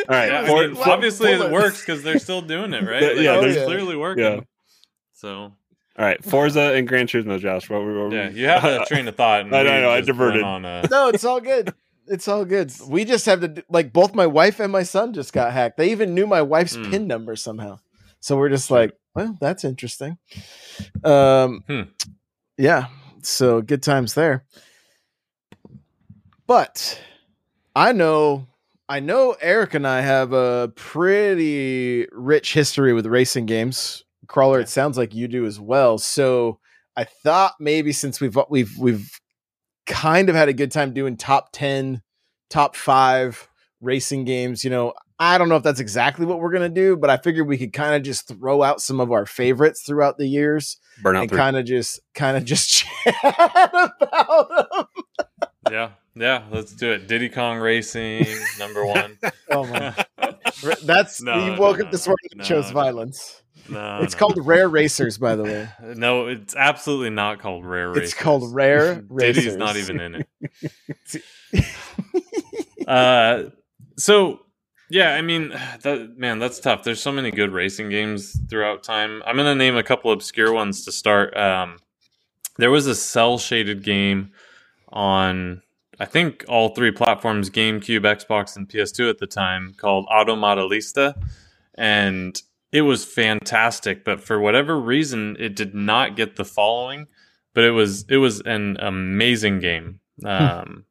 All 0.08 0.16
right, 0.16 0.32
yeah, 0.32 0.42
I 0.42 0.68
mean, 0.68 0.78
obviously 0.78 1.32
it 1.32 1.52
works 1.52 1.80
because 1.80 2.04
they're 2.04 2.20
still 2.20 2.42
doing 2.42 2.74
it 2.74 2.84
right 2.84 3.02
Yeah, 3.02 3.08
Like, 3.08 3.18
yeah, 3.18 3.36
it's 3.42 3.56
there's- 3.56 3.66
clearly 3.66 3.96
working 3.96 4.24
yeah. 4.24 4.40
So 5.22 5.54
all 6.00 6.06
right 6.06 6.24
forza 6.24 6.74
and 6.74 6.88
gran 6.88 7.06
turismo 7.06 7.40
josh 7.40 7.70
what 7.70 7.82
were, 7.84 7.94
what 8.04 8.10
were 8.12 8.16
Yeah, 8.16 8.30
we- 8.30 8.40
you 8.40 8.48
have 8.48 8.64
a 8.64 8.86
train 8.90 9.08
of 9.08 9.16
thought. 9.16 9.42
And 9.42 9.56
I 9.56 9.64
know, 9.64 9.72
I 9.72 9.82
know, 9.82 9.90
I 9.92 10.02
diverted. 10.02 10.42
On 10.44 10.66
a, 10.66 10.88
No, 10.90 11.10
it's 11.10 11.24
all 11.26 11.40
good. 11.42 11.74
It's 12.08 12.28
all 12.28 12.44
good. 12.44 12.74
We 12.90 13.06
just 13.06 13.26
have 13.28 13.40
to 13.42 13.64
like 13.70 13.94
both 13.94 14.14
my 14.16 14.26
wife 14.28 14.60
and 14.60 14.70
my 14.72 14.84
son 14.84 15.14
just 15.14 15.32
got 15.32 15.54
hacked. 15.54 15.78
They 15.78 15.92
even 15.92 16.14
knew 16.14 16.28
my 16.28 16.42
wife's 16.42 16.76
Hmm. 16.76 16.90
pin 16.90 17.08
number 17.08 17.36
somehow. 17.38 17.80
So 18.20 18.36
we're 18.38 18.50
just 18.50 18.70
like, 18.70 18.92
well, 19.16 19.38
that's 19.40 19.64
interesting. 19.64 20.18
Um 21.06 21.64
Hmm. 21.68 21.82
yeah. 22.58 22.88
So 23.22 23.62
good 23.62 23.82
times 23.84 24.14
there. 24.16 24.44
But 26.48 27.00
I 27.76 27.92
know 27.94 28.48
I 28.90 29.00
know 29.00 29.38
Eric 29.40 29.74
and 29.76 29.88
I 29.88 30.02
have 30.02 30.34
a 30.34 30.74
pretty 30.76 32.08
rich 32.12 32.54
history 32.54 32.92
with 32.94 33.06
racing 33.06 33.46
games. 33.46 34.04
Crawler, 34.32 34.62
it 34.62 34.70
sounds 34.70 34.98
like 34.98 35.14
you 35.14 35.28
do 35.28 35.46
as 35.46 35.60
well. 35.60 35.98
So 35.98 36.60
I 36.96 37.04
thought 37.04 37.56
maybe 37.60 37.92
since 37.92 38.22
we've 38.22 38.38
we've 38.50 38.72
we've 38.80 39.20
kind 39.86 40.30
of 40.30 40.36
had 40.36 40.48
a 40.48 40.54
good 40.54 40.72
time 40.72 40.94
doing 40.94 41.18
top 41.18 41.50
10, 41.52 42.02
top 42.50 42.78
5 42.78 43.50
racing 43.82 44.24
games, 44.24 44.64
you 44.64 44.70
know, 44.70 44.94
I 45.20 45.38
don't 45.38 45.50
know 45.50 45.58
if 45.58 45.64
that's 45.64 45.82
exactly 45.82 46.26
what 46.26 46.40
we're 46.40 46.52
going 46.52 46.74
to 46.74 46.82
do, 46.82 46.96
but 46.96 47.10
I 47.10 47.18
figured 47.18 47.46
we 47.46 47.58
could 47.58 47.74
kind 47.74 47.94
of 47.94 48.04
just 48.04 48.28
throw 48.28 48.64
out 48.64 48.82
some 48.82 49.02
of 49.02 49.12
our 49.12 49.26
favorites 49.26 49.84
throughout 49.86 50.18
the 50.18 50.28
years 50.28 50.78
burnout 51.04 51.24
and 51.24 51.32
kind 51.32 51.58
of 51.58 51.66
just 51.66 52.00
kind 52.16 52.38
of 52.38 52.46
just 52.46 52.70
chat 53.04 53.14
about 54.02 54.50
them. 54.50 54.86
yeah, 55.70 55.90
yeah. 56.16 56.44
Let's 56.50 56.72
do 56.72 56.92
it. 56.94 57.08
Diddy 57.08 57.28
Kong 57.28 57.58
Racing, 57.60 58.26
number 58.58 58.86
one. 58.86 59.18
Oh 59.52 59.68
my. 59.68 59.94
That's 60.84 61.22
No, 61.22 61.46
you 61.46 61.60
woke 61.60 61.80
no, 61.80 61.86
up 61.86 61.92
this 61.92 62.08
morning 62.08 62.30
and 62.32 62.40
no, 62.40 62.46
chose 62.46 62.72
violence. 62.72 63.41
No, 63.70 64.00
it's 64.02 64.14
no. 64.14 64.20
called 64.20 64.46
Rare 64.46 64.68
Racers, 64.68 65.18
by 65.18 65.36
the 65.36 65.44
way. 65.44 65.70
No, 65.96 66.28
it's 66.28 66.56
absolutely 66.56 67.10
not 67.10 67.40
called 67.40 67.66
Rare 67.66 67.90
Racers. 67.90 68.04
It's 68.04 68.14
called 68.14 68.54
Rare 68.54 69.04
Racers. 69.10 69.44
Diddy's 69.44 69.58
not 69.58 69.78
even 69.78 70.00
in 70.00 70.16
it. 70.16 71.24
Uh, 72.88 73.44
so 73.96 74.42
yeah, 74.90 75.14
I 75.14 75.22
mean, 75.22 75.50
that 75.84 76.18
man, 76.18 76.40
that's 76.40 76.60
tough. 76.60 76.84
There's 76.84 77.02
so 77.02 77.12
many 77.12 77.32
good 77.32 77.52
racing 77.52 77.90
games 77.90 78.38
throughout 78.50 78.84
time. 78.84 79.24
I'm 79.26 79.38
gonna 79.38 79.56
name 79.56 79.78
a 79.78 79.84
couple 79.84 80.12
obscure 80.12 80.52
ones 80.52 80.84
to 80.86 80.92
start. 80.92 81.38
Um, 81.38 81.78
there 82.58 82.72
was 82.72 82.88
a 82.88 82.96
cell 82.96 83.38
shaded 83.38 83.84
game 83.84 84.32
on 84.90 85.62
I 86.02 86.06
think 86.06 86.44
all 86.50 86.70
three 86.70 86.92
platforms: 86.92 87.50
GameCube, 87.50 88.02
Xbox, 88.02 88.58
and 88.58 88.68
PS2 88.68 89.10
at 89.10 89.20
the 89.20 89.28
time, 89.28 89.76
called 89.78 90.08
Auto 90.10 90.36
Modellista, 90.36 91.14
and 91.76 92.42
it 92.72 92.82
was 92.82 93.06
fantastic. 93.06 94.04
But 94.04 94.22
for 94.22 94.40
whatever 94.40 94.80
reason, 94.80 95.36
it 95.40 95.56
did 95.56 95.76
not 95.76 96.16
get 96.16 96.36
the 96.36 96.46
following. 96.46 97.08
But 97.54 97.66
it 97.66 97.72
was 97.72 98.06
it 98.08 98.18
was 98.18 98.42
an 98.42 98.78
amazing 98.80 99.60
game. 99.60 100.00
Um, 100.24 100.86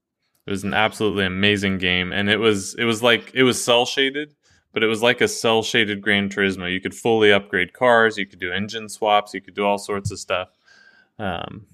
it 0.47 0.51
was 0.51 0.65
an 0.65 0.75
absolutely 0.75 1.25
amazing 1.25 1.79
game, 1.79 2.13
and 2.13 2.29
it 2.29 2.39
was 2.39 2.75
it 2.75 2.85
was 2.85 3.03
like 3.03 3.31
it 3.35 3.45
was 3.45 3.63
cell 3.63 3.87
shaded, 3.87 4.35
but 4.73 4.83
it 4.83 4.89
was 4.89 5.03
like 5.03 5.21
a 5.21 5.29
cell 5.29 5.63
shaded 5.63 6.03
Gran 6.03 6.29
Turismo. 6.29 6.71
You 6.71 6.81
could 6.81 6.95
fully 6.95 7.33
upgrade 7.33 7.73
cars, 7.73 8.19
you 8.19 8.27
could 8.27 8.41
do 8.41 8.53
engine 8.53 8.89
swaps, 8.89 9.33
you 9.33 9.41
could 9.41 9.55
do 9.55 9.65
all 9.65 9.79
sorts 9.79 10.11
of 10.11 10.19
stuff. 10.19 10.49
Um, 11.19 11.67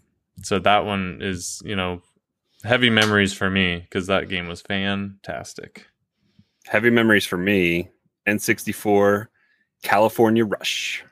so 0.42 0.58
that 0.58 0.84
one 0.84 1.20
is 1.20 1.62
you 1.64 1.74
know 1.74 2.02
heavy 2.64 2.90
memories 2.90 3.32
for 3.32 3.48
me 3.48 3.78
because 3.78 4.06
that 4.08 4.28
game 4.28 4.46
was 4.46 4.60
fantastic. 4.60 5.86
Heavy 6.66 6.90
memories 6.90 7.26
for 7.26 7.38
me. 7.38 7.90
N64, 8.28 9.28
California 9.82 10.44
Rush. 10.44 11.04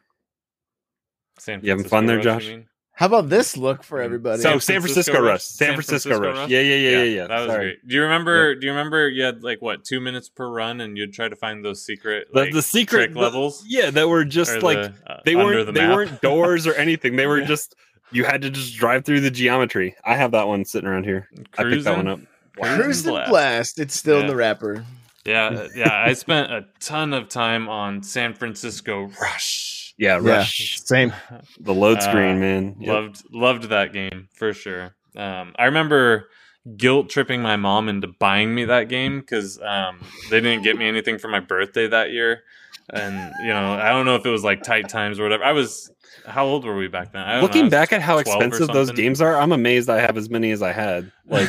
San 1.38 1.60
You 1.62 1.70
having 1.70 1.84
fun 1.86 2.06
there, 2.06 2.22
Francisco 2.22 2.34
Rush, 2.52 2.58
Josh? 2.60 2.68
How 2.96 3.06
about 3.06 3.28
this 3.28 3.56
look 3.56 3.82
for 3.82 4.00
everybody? 4.00 4.40
So 4.40 4.50
San 4.52 4.60
San 4.60 4.80
Francisco 4.80 5.12
Francisco 5.12 5.20
Rush? 5.20 5.30
Rush. 5.32 5.42
San, 5.42 5.66
San 5.66 5.74
Francisco, 5.74 6.08
Francisco 6.10 6.28
Rush. 6.30 6.36
Rush? 6.42 6.50
Yeah, 6.50 6.60
yeah, 6.60 6.74
yeah, 6.76 6.90
yeah, 6.98 7.02
yeah. 7.02 7.26
That 7.26 7.40
was 7.40 7.48
Sorry. 7.50 7.64
great. 7.64 7.88
Do 7.88 7.94
you 7.96 8.02
remember? 8.02 8.54
Do 8.54 8.66
you 8.66 8.72
remember? 8.72 9.08
You 9.08 9.24
had 9.24 9.42
like 9.42 9.60
what 9.60 9.84
two 9.84 10.00
minutes 10.00 10.28
per 10.28 10.48
run, 10.48 10.80
and 10.80 10.96
you'd 10.96 11.12
try 11.12 11.28
to 11.28 11.34
find 11.36 11.64
those 11.64 11.84
secret 11.84 12.28
The, 12.32 12.40
like, 12.40 12.52
the 12.52 12.62
secret 12.62 12.98
trick 12.98 13.12
the- 13.14 13.18
levels. 13.20 13.64
yeah, 13.66 13.90
that 13.90 14.08
were 14.08 14.24
just 14.24 14.62
like 14.62 14.78
the, 14.78 14.94
uh, 15.12 15.20
they 15.24 15.34
weren't 15.34 15.66
the 15.66 15.72
they 15.72 15.88
weren't 15.88 16.20
doors 16.22 16.66
or 16.68 16.74
anything. 16.74 17.16
They 17.16 17.26
were 17.26 17.40
Yeah. 17.40 17.46
just 17.54 17.74
you 18.12 18.24
had 18.24 18.42
to 18.42 18.50
just 18.50 18.76
drive 18.76 19.04
through 19.04 19.20
the 19.20 19.30
geometry. 19.30 19.96
I 20.04 20.14
have 20.14 20.30
that 20.30 20.46
one 20.46 20.64
sitting 20.64 20.88
around 20.88 21.02
here. 21.04 21.28
I 21.58 21.64
picked 21.64 21.84
that 21.84 21.96
one 21.96 22.06
up. 22.06 22.20
Cruise 22.56 23.04
and 23.04 23.28
blast. 23.28 23.80
It's 23.80 23.96
still 23.96 24.20
in 24.20 24.28
the 24.28 24.36
wrapper. 24.36 24.86
Yeah, 25.24 25.68
yeah. 25.74 25.92
I 25.92 26.12
spent 26.12 26.52
a 26.52 26.66
ton 26.80 27.12
of 27.12 27.28
time 27.28 27.68
on 27.68 28.02
San 28.02 28.34
Francisco 28.34 29.10
Rush. 29.20 29.94
Yeah, 29.96 30.20
Yeah. 30.20 30.36
Rush. 30.38 30.80
Same. 30.84 31.12
The 31.60 31.74
load 31.74 31.98
Uh, 31.98 32.00
screen, 32.00 32.40
man. 32.40 32.76
Yep. 32.78 32.88
Loved 32.88 33.22
loved 33.32 33.62
that 33.64 33.92
game 33.92 34.28
for 34.34 34.52
sure. 34.52 34.94
Um, 35.16 35.54
I 35.58 35.66
remember 35.66 36.28
guilt 36.76 37.10
tripping 37.10 37.42
my 37.42 37.56
mom 37.56 37.88
into 37.88 38.08
buying 38.08 38.54
me 38.54 38.64
that 38.64 38.88
game 38.88 39.20
because 39.20 39.60
um, 39.60 40.00
they 40.30 40.40
didn't 40.40 40.64
get 40.64 40.76
me 40.76 40.88
anything 40.88 41.18
for 41.18 41.28
my 41.28 41.40
birthday 41.40 41.86
that 41.86 42.10
year, 42.10 42.42
and 42.90 43.32
you 43.42 43.48
know 43.52 43.72
I 43.74 43.90
don't 43.90 44.04
know 44.06 44.16
if 44.16 44.26
it 44.26 44.30
was 44.30 44.42
like 44.44 44.62
tight 44.62 44.88
times 44.88 45.20
or 45.20 45.22
whatever. 45.22 45.44
I 45.44 45.52
was 45.52 45.90
how 46.26 46.46
old 46.46 46.64
were 46.64 46.76
we 46.76 46.88
back 46.88 47.12
then? 47.12 47.22
I 47.22 47.32
don't 47.32 47.34
know, 47.34 47.38
I 47.38 47.42
Looking 47.42 47.68
back 47.68 47.92
at 47.92 48.00
how 48.00 48.18
expensive 48.18 48.68
those 48.68 48.90
games 48.90 49.20
are, 49.20 49.36
I'm 49.36 49.52
amazed 49.52 49.88
I 49.90 50.00
have 50.00 50.16
as 50.16 50.30
many 50.30 50.50
as 50.50 50.62
I 50.62 50.72
had. 50.72 51.10
Like 51.26 51.48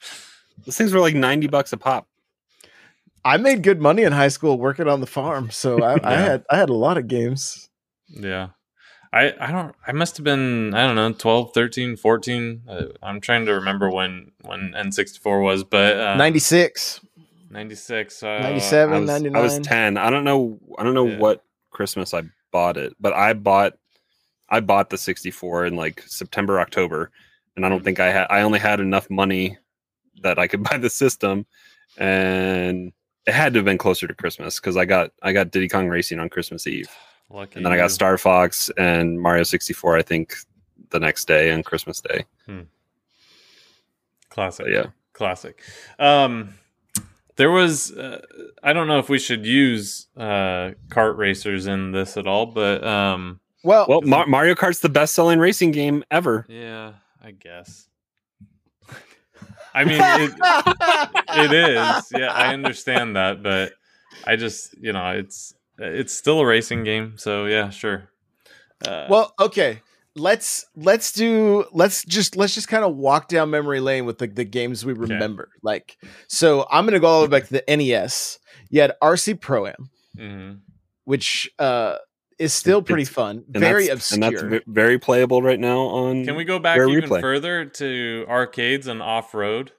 those 0.64 0.76
things 0.76 0.92
were 0.92 1.00
like 1.00 1.14
90 1.14 1.46
bucks 1.48 1.72
a 1.72 1.76
pop. 1.76 2.08
I 3.24 3.36
made 3.36 3.62
good 3.62 3.80
money 3.80 4.02
in 4.02 4.12
high 4.12 4.28
school 4.28 4.58
working 4.58 4.88
on 4.88 5.00
the 5.00 5.06
farm, 5.06 5.50
so 5.50 5.82
I, 5.82 5.98
I 6.04 6.16
had 6.16 6.44
I 6.50 6.56
had 6.56 6.70
a 6.70 6.74
lot 6.74 6.98
of 6.98 7.06
games. 7.08 7.68
Yeah. 8.08 8.48
I, 9.14 9.34
I 9.38 9.52
don't 9.52 9.74
I 9.86 9.92
must 9.92 10.16
have 10.16 10.24
been 10.24 10.72
I 10.72 10.86
don't 10.86 10.96
know 10.96 11.12
12 11.12 11.52
13 11.52 11.96
14 11.96 12.62
uh, 12.66 12.84
I'm 13.02 13.20
trying 13.20 13.44
to 13.44 13.52
remember 13.52 13.90
when 13.90 14.32
when 14.40 14.72
N64 14.74 15.42
was 15.42 15.64
but 15.64 15.98
uh, 15.98 16.16
96, 16.16 17.00
96 17.50 18.22
uh, 18.22 18.38
97, 18.40 18.94
I 18.94 18.98
was, 18.98 19.06
99. 19.08 19.36
I 19.36 19.44
was 19.44 19.58
10. 19.58 19.96
I 19.98 20.08
don't 20.08 20.24
know 20.24 20.58
I 20.78 20.82
don't 20.82 20.94
know 20.94 21.06
Yeah. 21.06 21.18
what 21.18 21.44
Christmas 21.70 22.14
I 22.14 22.22
bought 22.52 22.78
it, 22.78 22.94
but 22.98 23.12
I 23.12 23.34
bought 23.34 23.74
I 24.48 24.60
bought 24.60 24.88
the 24.88 24.96
64 24.96 25.66
in 25.66 25.76
like 25.76 26.02
September 26.06 26.58
October 26.58 27.10
and 27.54 27.66
I 27.66 27.68
don't 27.68 27.84
think 27.84 28.00
I 28.00 28.10
had 28.10 28.28
I 28.30 28.40
only 28.40 28.60
had 28.60 28.80
enough 28.80 29.10
money 29.10 29.58
that 30.22 30.38
I 30.38 30.46
could 30.46 30.62
buy 30.70 30.78
the 30.78 30.88
system 30.90 31.44
and 31.98 32.92
it 33.26 33.32
had 33.34 33.52
to 33.54 33.58
have 33.58 33.64
been 33.64 33.78
closer 33.78 34.06
to 34.06 34.14
Christmas 34.14 34.58
cuz 34.60 34.76
I 34.76 34.84
got 34.84 35.12
I 35.22 35.32
got 35.32 35.50
Diddy 35.50 35.68
Kong 35.68 35.88
Racing 35.88 36.18
on 36.18 36.28
Christmas 36.28 36.66
Eve. 36.66 36.88
lucky 37.30 37.56
And 37.56 37.64
then 37.66 37.72
I 37.72 37.76
got. 37.76 37.90
Star 37.90 38.18
Fox 38.18 38.70
and 38.76 39.20
Mario 39.20 39.42
64 39.44 39.96
I 39.98 40.02
think 40.02 40.34
the 40.90 41.00
next 41.00 41.26
day 41.26 41.50
and 41.50 41.64
Christmas 41.64 42.00
Day. 42.00 42.24
classic 44.28 44.66
So 44.66 44.72
yeah. 44.72 44.86
classic 45.12 45.62
um 45.98 46.54
there 47.36 47.50
was 47.50 47.92
uh, 47.92 48.20
I 48.62 48.72
don't 48.72 48.88
know 48.88 48.98
if 48.98 49.08
we 49.08 49.18
should 49.18 49.46
use 49.46 50.06
uh 50.16 50.72
kart 50.88 51.16
racers 51.16 51.66
in 51.66 51.92
this 51.92 52.16
at 52.16 52.26
all 52.26 52.46
but 52.46 52.84
um 52.84 53.40
Well, 53.64 53.86
Well, 53.88 54.00
Mar- 54.02 54.26
Mario 54.26 54.54
Kart's 54.54 54.80
the 54.80 54.88
best-selling 54.88 55.38
racing 55.38 55.70
game 55.70 56.02
ever. 56.10 56.46
yeah 56.48 56.94
I 57.22 57.30
guess 57.30 57.88
I 59.74 59.84
mean 59.84 59.98
it, 60.00 60.32
it 61.28 61.52
is 61.52 62.06
yeah 62.14 62.32
i 62.32 62.52
understand 62.52 63.16
that 63.16 63.42
but 63.42 63.72
i 64.26 64.36
just 64.36 64.74
you 64.78 64.92
know 64.92 65.10
it's 65.10 65.54
it's 65.78 66.12
still 66.12 66.40
a 66.40 66.46
racing 66.46 66.84
game 66.84 67.14
so 67.16 67.46
yeah 67.46 67.70
sure 67.70 68.10
uh, 68.86 69.06
well, 69.08 69.34
okay. 69.38 69.80
Let's 70.14 70.66
let's 70.76 71.12
do 71.12 71.64
let's 71.72 72.04
just 72.04 72.36
let's 72.36 72.54
just 72.54 72.68
kind 72.68 72.84
of 72.84 72.94
walk 72.94 73.28
down 73.28 73.48
memory 73.48 73.80
lane 73.80 74.04
with 74.04 74.18
the, 74.18 74.26
the 74.26 74.44
games 74.44 74.84
we 74.84 74.92
remember. 74.92 75.48
Like, 75.62 75.96
so 76.28 76.66
I'm 76.70 76.84
gonna 76.84 77.00
go 77.00 77.06
all 77.06 77.22
the 77.22 77.28
way 77.28 77.40
back 77.40 77.48
to 77.48 77.54
the 77.54 77.76
NES. 77.76 78.38
You 78.68 78.82
had 78.82 78.92
RC 79.02 79.40
Pro 79.40 79.68
Am, 79.68 79.90
mhm. 80.18 80.58
which 81.04 81.50
uh 81.58 81.96
is 82.42 82.52
still 82.52 82.82
pretty 82.82 83.02
It's- 83.02 83.14
fun, 83.14 83.44
very 83.48 83.88
obscure. 83.88 84.24
And 84.24 84.52
that's 84.52 84.64
very 84.66 84.98
playable 84.98 85.42
right 85.42 85.60
now 85.60 85.78
on 85.80 86.24
can 86.24 86.34
we 86.36 86.44
go 86.44 86.58
back 86.58 86.76
even 86.78 87.08
Replay. 87.08 87.20
further 87.20 87.64
to 87.66 88.26
arcades 88.28 88.86
and 88.86 89.00
off-road 89.02 89.72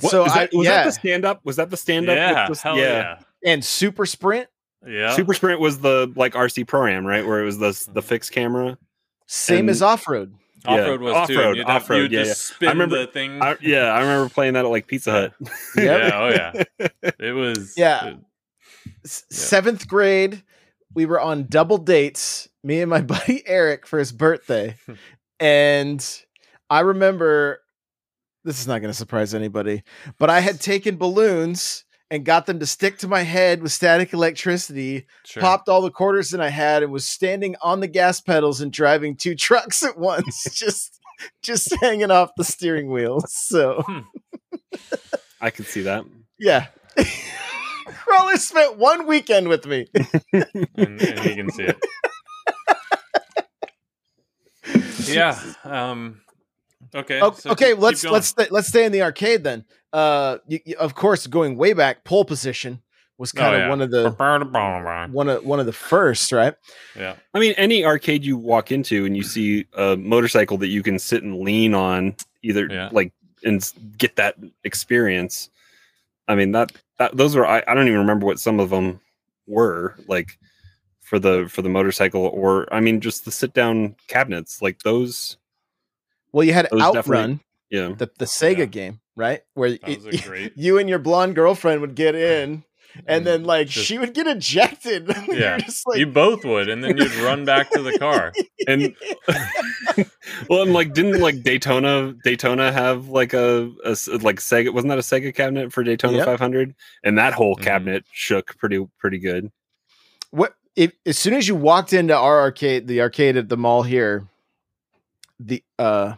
so 0.00 0.24
is 0.24 0.32
I, 0.32 0.48
was 0.52 0.66
yeah, 0.66 0.76
that 0.78 0.84
the 0.86 0.92
stand 0.92 1.24
up? 1.24 1.40
Was 1.44 1.56
that 1.56 1.70
the 1.70 1.76
stand 1.76 2.08
up? 2.08 2.16
yeah 2.16 2.48
hell 2.62 2.76
yeah 2.78 3.18
and 3.44 3.64
Super 3.64 4.06
Sprint, 4.06 4.48
yeah 4.86 5.14
Super 5.14 5.34
Sprint 5.34 5.60
was 5.60 5.80
the 5.80 6.12
like 6.16 6.32
RC 6.34 6.66
Pro 6.66 6.86
Am, 6.86 7.06
right? 7.06 7.26
Where 7.26 7.40
it 7.40 7.44
was 7.44 7.58
the 7.58 7.70
the 7.92 8.00
Mhm. 8.00 8.04
fixed 8.04 8.32
camera. 8.32 8.78
same 9.26 9.60
And- 9.60 9.70
as 9.70 9.82
off 9.82 10.06
road. 10.08 10.34
Yeah. 10.66 10.80
off-road 10.80 11.00
was 11.02 11.12
too 11.12 11.34
Off-road, 11.34 11.46
and 11.48 11.56
you'd 11.58 11.66
have- 11.66 11.82
off-road, 11.82 12.02
you'd 12.02 12.12
yeah, 12.12 12.24
just 12.24 12.50
yeah. 12.50 12.54
spin 12.56 12.68
I 12.68 12.72
remember- 12.72 12.98
the 12.98 13.06
thing 13.06 13.42
I, 13.42 13.56
yeah, 13.60 13.84
I 13.92 14.00
remember 14.00 14.28
playing 14.30 14.54
that 14.54 14.64
at 14.64 14.70
like 14.70 14.86
Pizza 14.86 15.10
Hut. 15.12 15.32
yeah 15.76 16.10
oh 16.14 16.28
yeah 16.30 16.62
it 17.18 17.32
was 17.32 17.74
Yeah. 17.76 18.06
it- 18.06 18.16
S- 19.04 19.24
Yeah. 19.30 19.36
Seventh 19.36 19.86
grade, 19.88 20.42
we 20.94 21.06
were 21.06 21.20
on 21.20 21.46
double 21.48 21.78
dates, 21.78 22.48
me 22.62 22.80
and 22.80 22.90
my 22.90 23.00
buddy 23.02 23.42
Eric 23.46 23.86
for 23.86 23.98
his 23.98 24.12
birthday, 24.12 24.76
and 25.40 26.24
I 26.70 26.80
remember 26.80 27.60
this 28.44 28.60
is 28.60 28.66
not 28.66 28.80
going 28.80 28.90
to 28.90 28.96
surprise 28.96 29.34
anybody, 29.34 29.82
but 30.18 30.30
I 30.30 30.40
had 30.40 30.60
taken 30.60 30.96
balloons 30.96 31.84
and 32.10 32.24
got 32.24 32.46
them 32.46 32.60
to 32.60 32.66
stick 32.66 32.98
to 32.98 33.08
my 33.08 33.22
head 33.22 33.62
with 33.62 33.72
static 33.72 34.12
electricity, 34.12 35.06
sure. 35.24 35.40
popped 35.40 35.68
all 35.68 35.80
the 35.80 35.90
quarters 35.90 36.30
that 36.30 36.40
I 36.40 36.50
had, 36.50 36.82
and 36.82 36.92
was 36.92 37.06
standing 37.06 37.56
on 37.62 37.80
the 37.80 37.88
gas 37.88 38.20
pedals 38.20 38.60
and 38.60 38.72
driving 38.72 39.16
two 39.16 39.34
trucks 39.34 39.82
at 39.82 39.98
once, 39.98 40.44
just 40.52 41.00
just 41.42 41.74
hanging 41.80 42.10
off 42.10 42.30
the 42.36 42.44
steering 42.44 42.90
wheel. 42.90 43.20
So 43.26 43.82
hmm. 43.86 44.00
I 45.40 45.50
can 45.50 45.64
see 45.64 45.82
that. 45.82 46.04
yeah. 46.38 46.66
Crawler 47.86 48.36
spent 48.36 48.76
one 48.78 49.06
weekend 49.06 49.48
with 49.48 49.66
me. 49.66 49.86
and, 50.32 50.66
and 50.76 51.00
he 51.20 51.34
can 51.34 51.50
see 51.50 51.64
it. 51.64 51.76
yeah. 55.06 55.38
Um. 55.64 56.20
Okay. 56.94 57.20
O- 57.20 57.32
so 57.32 57.50
okay, 57.50 57.66
keep- 57.70 57.74
keep 57.76 57.82
let's 57.82 58.02
going. 58.02 58.12
let's 58.12 58.26
sta- 58.28 58.46
let's 58.50 58.68
stay 58.68 58.84
in 58.84 58.92
the 58.92 59.02
arcade 59.02 59.44
then. 59.44 59.64
Uh, 59.92 60.38
you, 60.46 60.60
you- 60.64 60.76
of 60.78 60.94
course, 60.94 61.26
going 61.26 61.56
way 61.56 61.72
back, 61.72 62.04
pole 62.04 62.24
position 62.24 62.80
was 63.18 63.32
Oh, 63.36 63.40
kind 63.40 63.54
of 63.54 63.60
yeah. 63.62 63.68
one 63.68 63.80
of 63.80 63.90
the 63.90 64.10
one 65.12 65.28
of 65.28 65.44
one 65.44 65.60
of 65.60 65.66
the 65.66 65.72
first, 65.72 66.32
right? 66.32 66.54
Yeah. 66.96 67.16
I 67.32 67.38
mean, 67.40 67.54
any 67.56 67.84
arcade 67.84 68.24
you 68.24 68.36
walk 68.36 68.72
into 68.72 69.04
and 69.04 69.16
you 69.16 69.22
see 69.22 69.66
a 69.76 69.96
motorcycle 69.96 70.56
that 70.58 70.68
you 70.68 70.82
can 70.82 70.98
sit 70.98 71.22
and 71.22 71.40
lean 71.40 71.74
on, 71.74 72.16
either 72.42 72.66
Yeah. 72.70 72.88
like 72.92 73.12
and 73.44 73.70
get 73.98 74.16
that 74.16 74.36
experience. 74.64 75.50
I 76.28 76.34
mean 76.34 76.52
that, 76.52 76.72
that 76.98 77.16
those 77.16 77.36
were 77.36 77.46
I, 77.46 77.62
I 77.66 77.74
don't 77.74 77.86
even 77.86 77.98
remember 78.00 78.26
what 78.26 78.38
some 78.38 78.60
of 78.60 78.70
them 78.70 79.00
were 79.46 79.94
like 80.08 80.38
for 81.00 81.18
the 81.18 81.46
for 81.50 81.60
the 81.62 81.68
motorcycle 81.68 82.22
or 82.26 82.72
I 82.72 82.80
mean 82.80 83.00
just 83.00 83.24
the 83.24 83.30
sit 83.30 83.52
down 83.52 83.96
cabinets 84.08 84.62
like 84.62 84.80
those. 84.80 85.36
Well, 86.32 86.44
you 86.44 86.52
had 86.54 86.68
Those 86.70 86.80
definitely- 86.92 87.16
Outrun, 87.18 87.40
Yeah, 87.70 87.88
the 87.96 88.10
the 88.18 88.24
Sega 88.24 88.58
Yeah. 88.58 88.64
game, 88.66 89.00
right? 89.16 89.42
Where 89.54 89.70
That 89.70 89.86
was 89.86 90.04
y- 90.06 90.10
a 90.14 90.26
great. 90.28 90.52
you 90.56 90.78
and 90.78 90.88
your 90.88 90.98
blonde 90.98 91.34
girlfriend 91.34 91.80
would 91.82 91.94
get 91.94 92.14
in, 92.32 92.64
and 93.06 93.26
then 93.26 93.44
like 93.44 93.68
Just- 93.68 93.86
she 93.86 93.98
would 93.98 94.14
get 94.14 94.26
ejected. 94.26 95.08
You're 95.26 95.36
Yeah. 95.36 95.58
just 95.58 95.86
like, 95.86 95.98
you 95.98 96.06
both 96.06 96.44
would, 96.44 96.68
and 96.68 96.82
then 96.82 96.96
you'd 96.96 97.14
run 97.16 97.44
back 97.44 97.70
to 97.70 97.82
the 97.82 97.98
car. 97.98 98.32
and 98.68 98.94
well, 100.48 100.62
and 100.62 100.72
like 100.72 100.92
didn't 100.94 101.20
like 101.20 101.42
Daytona 101.42 102.14
Daytona 102.24 102.72
have 102.72 103.08
like 103.08 103.32
a 103.34 103.70
like 103.84 104.36
Sega 104.40 104.72
wasn't 104.72 104.90
that 104.90 104.98
a 104.98 105.02
Sega 105.02 105.34
cabinet 105.34 105.72
for 105.72 105.82
Daytona 105.82 106.18
Yep. 106.18 106.26
500 106.26 106.74
and 107.02 107.18
that 107.18 107.34
whole 107.34 107.56
Mhm. 107.56 107.62
cabinet 107.62 108.04
shook 108.12 108.56
pretty 108.58 108.84
pretty 108.98 109.18
good. 109.18 109.50
what 110.30 110.54
if 110.76 110.92
as 111.06 111.16
soon 111.18 111.34
as 111.34 111.46
you 111.46 111.54
walked 111.54 111.92
into 111.92 112.16
our 112.16 112.40
arcade, 112.40 112.88
the 112.88 113.00
arcade 113.00 113.36
at 113.36 113.48
the 113.48 113.56
mall 113.56 113.82
here, 113.84 114.26
the 115.38 115.62
uh 115.78 116.14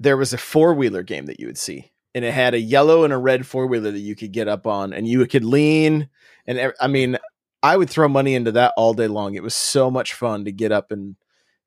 there 0.00 0.16
was 0.16 0.32
a 0.32 0.38
four 0.38 0.74
wheeler 0.74 1.02
game 1.02 1.26
that 1.26 1.38
you 1.40 1.46
would 1.46 1.58
see, 1.58 1.90
and 2.18 2.26
it 2.26 2.34
had 2.34 2.52
a 2.52 2.58
yellow 2.60 3.04
and 3.04 3.12
a 3.12 3.16
red 3.16 3.46
four 3.46 3.68
wheeler 3.68 3.92
that 3.92 4.00
you 4.00 4.16
could 4.16 4.32
get 4.32 4.48
up 4.48 4.66
on, 4.66 4.92
and 4.92 5.06
you 5.06 5.24
could 5.26 5.44
lean. 5.44 6.08
And 6.48 6.72
I 6.80 6.88
mean, 6.88 7.16
I 7.62 7.76
would 7.76 7.88
throw 7.88 8.08
money 8.08 8.34
into 8.34 8.50
that 8.52 8.74
all 8.76 8.92
day 8.92 9.06
long. 9.06 9.36
It 9.36 9.42
was 9.44 9.54
so 9.54 9.88
much 9.88 10.14
fun 10.14 10.44
to 10.44 10.52
get 10.52 10.72
up 10.72 10.90
and 10.90 11.14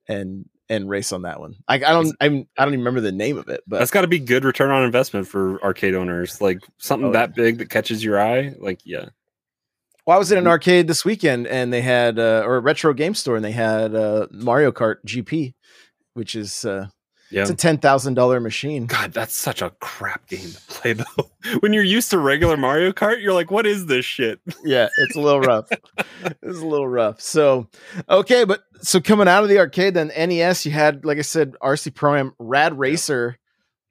and 0.10 0.50
and 0.68 0.90
race 0.90 1.14
on 1.14 1.22
that 1.22 1.40
one. 1.40 1.56
I, 1.70 1.76
I 1.76 1.80
don't 1.80 2.14
I'm, 2.20 2.48
I 2.58 2.66
don't 2.66 2.74
even 2.74 2.82
remember 2.82 3.00
the 3.00 3.14
name 3.14 3.38
of 3.38 3.48
it, 3.48 3.62
but 3.66 3.80
That's 3.80 3.92
got 3.92 4.02
to 4.02 4.08
be 4.08 4.20
good 4.20 4.44
return 4.44 4.72
on 4.72 4.84
investment 4.84 5.28
for 5.28 5.64
arcade 5.64 5.96
owners. 5.96 6.42
Like 6.42 6.60
something 6.78 7.10
Oh, 7.10 7.14
that 7.14 7.34
big 7.34 7.60
that 7.60 7.70
catches 7.70 8.04
your 8.04 8.20
eye. 8.20 8.54
Like 8.60 8.82
yeah, 8.84 9.06
Well, 10.06 10.18
I 10.18 10.20
was 10.20 10.34
in 10.34 10.38
an 10.38 10.48
arcade 10.48 10.88
this 10.88 11.06
weekend, 11.06 11.48
and 11.48 11.72
they 11.72 11.82
had 11.82 12.20
uh, 12.20 12.44
or 12.46 12.58
a 12.58 12.60
retro 12.60 12.94
game 12.94 13.16
store, 13.16 13.38
and 13.38 13.46
they 13.46 13.54
had 13.54 13.96
uh, 13.96 14.28
Mario 14.32 14.74
Kart 14.74 14.98
GP, 15.08 15.54
which 16.14 16.36
is 16.36 16.66
uh, 16.66 16.88
yeah. 17.32 17.42
it's 17.42 17.50
a 17.50 17.56
ten 17.56 17.78
thousand 17.78 18.14
dollar 18.14 18.40
machine. 18.40 18.86
God, 18.86 19.14
that's 19.14 19.36
such 19.36 19.62
a 19.62 19.72
crap 19.80 20.28
game 20.28 20.52
to 20.52 20.62
play 20.68 20.94
though. 20.94 21.32
when 21.60 21.74
you're 21.74 21.84
used 21.84 22.12
to 22.12 22.18
regular 22.18 22.58
Mario 22.58 22.92
Kart, 22.92 23.22
you're 23.22 23.34
like, 23.34 23.50
what 23.50 23.66
is 23.66 23.86
this 23.88 24.06
shit? 24.06 24.40
yeah, 24.64 24.90
it's 24.98 25.16
a 25.16 25.20
little 25.22 25.42
rough. 25.42 25.70
it's 25.72 26.60
a 26.60 26.66
little 26.66 26.88
rough. 26.88 27.22
So, 27.22 27.68
okay, 28.10 28.44
but 28.44 28.64
so 28.82 29.00
coming 29.00 29.28
out 29.28 29.44
of 29.44 29.50
the 29.50 29.60
arcade, 29.60 29.94
then 29.94 30.08
NES, 30.08 30.66
you 30.66 30.72
had 30.72 31.06
like 31.06 31.18
I 31.18 31.22
said, 31.22 31.56
RC 31.62 31.96
Pro 31.96 32.16
Am, 32.16 32.34
Rad 32.40 32.78
Racer 32.78 33.38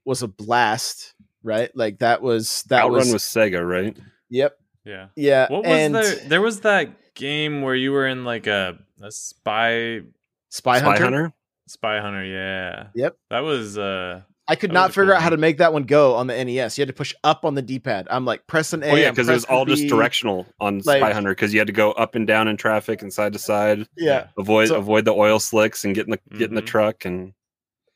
was 0.05 0.23
a 0.23 0.29
blast, 0.29 1.15
right? 1.43 1.75
Like 1.75 1.99
that 1.99 2.23
was 2.23 2.63
that 2.65 2.85
Outrun 2.85 2.99
was, 2.99 3.13
was 3.13 3.23
Sega, 3.23 3.67
right? 3.67 3.97
yep, 4.29 4.59
Yeah. 4.85 5.09
yeah. 5.17 5.49
What 5.51 5.65
was 5.65 5.73
and 5.73 5.95
there? 5.95 6.15
There 6.29 6.41
was 6.43 6.61
that 6.61 7.15
game 7.15 7.63
where 7.63 7.75
you 7.75 7.93
were 7.93 8.07
in 8.07 8.25
like 8.25 8.47
a 8.47 8.79
a 9.03 9.11
spy 9.11 10.03
Spy, 10.51 10.79
Spy 10.79 10.85
Hunter. 10.85 11.05
Hunter. 11.05 11.33
Spy 11.71 12.01
hunter. 12.01 12.25
Yeah. 12.25 12.89
Yep. 12.95 13.17
That 13.31 13.41
was 13.41 13.79
uh 13.79 14.23
I 14.49 14.57
could 14.57 14.73
not 14.73 14.91
figure 14.91 15.05
cool 15.07 15.15
out 15.15 15.23
how 15.23 15.31
to 15.31 15.37
make 15.37 15.59
that 15.59 15.73
one 15.73 15.85
go 15.85 16.17
on 16.17 16.27
the 16.27 16.45
NES. 16.45 16.77
You 16.77 16.83
had 16.83 16.89
to 16.89 16.93
push 16.95 17.15
up 17.23 17.45
on 17.45 17.55
the 17.55 17.63
D-pad. 17.63 18.09
I'm 18.11 18.25
like 18.25 18.49
pressing 18.49 18.83
A. 18.83 18.89
Oh 18.91 18.95
yeah, 18.97 19.11
because 19.11 19.29
it 19.29 19.33
was 19.33 19.45
pressing 19.45 19.57
all 19.59 19.65
just 19.65 19.87
directional 19.87 20.45
on 20.61 20.81
Like- 20.85 20.99
Spy 20.99 21.13
Hunter 21.13 21.31
because 21.31 21.55
you 21.55 21.61
had 21.61 21.69
to 21.69 21.73
go 21.73 21.93
up 21.93 22.17
and 22.17 22.27
down 22.27 22.49
in 22.49 22.57
traffic 22.57 23.01
and 23.01 23.13
side 23.13 23.33
to 23.35 23.39
side, 23.39 23.87
Yeah. 23.97 24.27
avoid 24.37 24.69
So- 24.69 24.77
avoid 24.77 25.05
the 25.05 25.13
oil 25.15 25.39
slicks 25.39 25.85
and 25.85 25.95
get 25.95 26.07
in 26.07 26.11
the 26.11 26.37
get 26.37 26.49
in 26.49 26.57
the 26.57 26.63
Mhm. 26.63 26.67
truck 26.67 27.05
and 27.05 27.33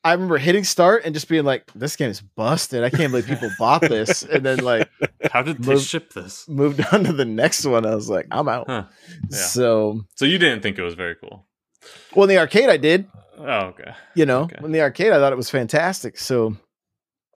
I 0.07 0.13
remember 0.13 0.37
hitting 0.37 0.65
start 0.65 1.03
and 1.07 1.15
just 1.15 1.29
being 1.31 1.45
like, 1.45 1.65
"This 1.75 1.97
game 1.97 2.11
is 2.11 2.21
busted. 2.21 2.85
I 2.85 2.91
can't 2.91 3.11
believe 3.11 3.27
people 3.27 3.51
bought 3.59 3.81
this." 3.89 4.23
And 4.23 4.45
then 4.45 4.59
like 4.59 4.89
How 5.33 5.41
did 5.43 5.63
they 5.65 5.73
Move- 5.73 5.83
ship 5.83 6.13
this? 6.13 6.47
moved 6.47 6.85
on 6.93 7.05
to 7.05 7.13
the 7.15 7.25
next 7.25 7.65
one. 7.65 7.87
I 7.87 7.95
was 7.95 8.11
like, 8.11 8.27
"I'm 8.31 8.47
out." 8.47 8.67
Huh. 8.69 8.85
Yeah. 9.31 9.37
So, 9.39 10.03
So 10.15 10.27
you 10.27 10.39
didn't 10.39 10.63
think 10.63 10.79
it 10.79 10.83
was 10.83 10.93
very 10.95 11.17
cool? 11.17 11.47
Well, 12.15 12.25
in 12.25 12.29
the 12.29 12.39
arcade, 12.39 12.69
I 12.69 12.77
did. 12.77 13.07
Oh, 13.39 13.67
okay. 13.69 13.93
You 14.15 14.27
know, 14.27 14.43
Okay. 14.43 14.57
in 14.65 14.73
the 14.73 14.81
arcade, 14.81 15.13
I 15.13 15.19
thought 15.19 15.33
it 15.33 15.37
was 15.37 15.51
fantastic. 15.51 16.19
So, 16.19 16.57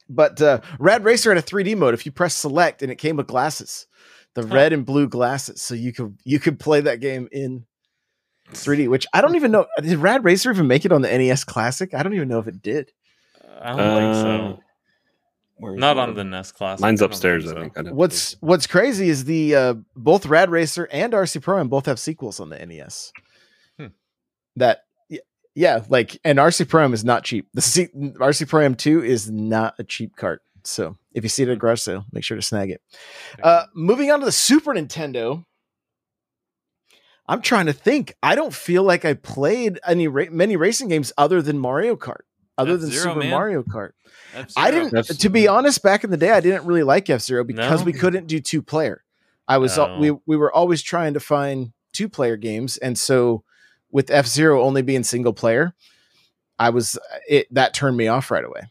but 0.08 0.40
uh, 0.40 0.60
Rad 0.78 1.04
Racer 1.04 1.34
had 1.34 1.42
a 1.42 1.46
3D 1.46 1.76
mode. 1.76 1.94
If 1.94 2.06
you 2.06 2.12
press 2.12 2.34
select, 2.34 2.82
and 2.82 2.90
it 2.92 2.96
came 2.96 3.16
with 3.16 3.26
glasses, 3.26 3.86
the 4.34 4.42
Huh. 4.46 4.54
red 4.54 4.72
and 4.72 4.86
blue 4.86 5.08
glasses, 5.08 5.60
so 5.60 5.74
you 5.74 5.92
could 5.92 6.16
you 6.24 6.38
could 6.38 6.58
play 6.60 6.80
that 6.82 7.00
game 7.00 7.28
in 7.32 7.66
3D. 8.52 8.88
Which 8.88 9.06
I 9.12 9.20
don't 9.20 9.34
even 9.36 9.50
know. 9.50 9.66
Did 9.82 9.98
Rad 9.98 10.24
Racer 10.24 10.50
even 10.52 10.66
make 10.68 10.84
it 10.84 10.92
on 10.92 11.02
the 11.02 11.08
NES 11.08 11.44
Classic? 11.44 11.92
I 11.94 12.02
don't 12.02 12.14
even 12.14 12.28
know 12.28 12.38
if 12.38 12.46
it 12.46 12.62
did. 12.62 12.92
I 13.60 13.76
don't 13.76 13.78
think 13.96 14.14
Uh, 14.14 14.22
so. 14.22 14.62
Not 15.60 15.96
it? 15.96 16.00
on 16.00 16.14
the 16.14 16.22
NES 16.22 16.52
Classic. 16.52 16.80
Mine's 16.80 17.02
I 17.02 17.06
upstairs. 17.06 17.44
think 17.46 17.56
I 17.56 17.58
so. 17.58 17.62
think. 17.74 17.78
I'd 17.88 17.92
What's 17.92 18.36
What's 18.40 18.68
crazy 18.68 19.08
is 19.08 19.24
the 19.24 19.56
uh, 19.56 19.74
both 19.96 20.24
Rad 20.26 20.50
Racer 20.50 20.88
and 20.92 21.12
RC 21.12 21.42
Pro 21.42 21.58
Am 21.58 21.68
both 21.68 21.86
have 21.86 21.98
sequels 21.98 22.38
on 22.38 22.48
the 22.50 22.64
NES. 22.64 23.12
That 24.58 24.80
y- 25.10 25.18
yeah, 25.54 25.82
like 25.88 26.18
and 26.24 26.38
RC 26.38 26.68
Pro 26.68 26.84
Am 26.84 26.94
is 26.94 27.04
not 27.04 27.24
cheap. 27.24 27.48
The 27.54 27.60
C- 27.62 27.88
RC 27.94 28.48
Pro 28.48 28.64
Am 28.64 28.74
two 28.74 29.02
is 29.02 29.30
not 29.30 29.74
a 29.78 29.84
cheap 29.84 30.16
cart. 30.16 30.42
So 30.64 30.96
if 31.14 31.22
you 31.24 31.28
see 31.28 31.44
it 31.44 31.48
at 31.48 31.52
a 31.54 31.56
garage 31.56 31.80
sale, 31.80 32.04
make 32.12 32.24
sure 32.24 32.36
to 32.36 32.42
snag 32.42 32.70
it. 32.70 32.80
Uh, 33.42 33.64
moving 33.74 34.10
on 34.10 34.20
to 34.20 34.26
the 34.26 34.32
Super 34.32 34.72
Nintendo. 34.74 35.44
I'm 37.26 37.42
trying 37.42 37.66
to 37.66 37.72
think. 37.72 38.14
I 38.22 38.34
don't 38.34 38.54
feel 38.54 38.82
like 38.82 39.04
I 39.04 39.14
played 39.14 39.78
any 39.86 40.08
ra- 40.08 40.24
many 40.30 40.56
racing 40.56 40.88
games 40.88 41.12
other 41.18 41.42
than 41.42 41.58
Mario 41.58 41.94
Kart, 41.94 42.22
other 42.56 42.76
than 42.76 42.88
F-Zero, 42.88 43.04
Super 43.14 43.18
man. 43.20 43.30
Mario 43.30 43.62
Kart. 43.62 43.90
F-Zero. 44.34 44.66
I 44.66 44.70
didn't. 44.70 44.92
That's- 44.92 45.16
to 45.18 45.28
be 45.28 45.46
honest, 45.46 45.82
back 45.82 46.04
in 46.04 46.10
the 46.10 46.16
day, 46.16 46.30
I 46.30 46.40
didn't 46.40 46.64
really 46.64 46.82
like 46.82 47.10
F 47.10 47.20
Zero 47.20 47.44
because 47.44 47.80
No? 47.80 47.84
we 47.86 47.92
couldn't 47.92 48.26
do 48.28 48.40
two 48.40 48.62
player. 48.62 49.04
I 49.46 49.58
was 49.58 49.76
No. 49.76 49.98
we 49.98 50.10
we 50.26 50.36
were 50.36 50.52
always 50.52 50.82
trying 50.82 51.14
to 51.14 51.20
find 51.20 51.72
two 51.92 52.08
player 52.08 52.36
games, 52.36 52.76
and 52.78 52.98
so 52.98 53.44
with 53.90 54.10
F 54.10 54.26
Zero 54.26 54.62
only 54.62 54.82
being 54.82 55.02
single 55.04 55.32
player, 55.32 55.74
I 56.58 56.70
was 56.70 56.98
it 57.28 57.52
that 57.54 57.74
turned 57.74 57.96
me 57.96 58.08
off 58.08 58.30
right 58.30 58.44
away. 58.44 58.62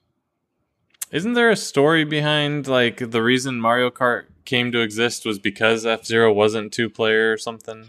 Isn't 1.11 1.33
there 1.33 1.49
a 1.49 1.55
story 1.55 2.03
behind 2.03 2.67
like 2.67 2.97
the 3.11 3.23
reason 3.23 3.59
Mario 3.61 3.89
Kart 3.89 4.25
came 4.45 4.71
to 4.73 4.79
exist 4.81 5.25
was 5.25 5.39
because 5.39 5.85
F 5.85 6.05
Zero 6.05 6.33
wasn't 6.33 6.73
two 6.73 6.89
player 6.89 7.31
or 7.31 7.37
something? 7.37 7.85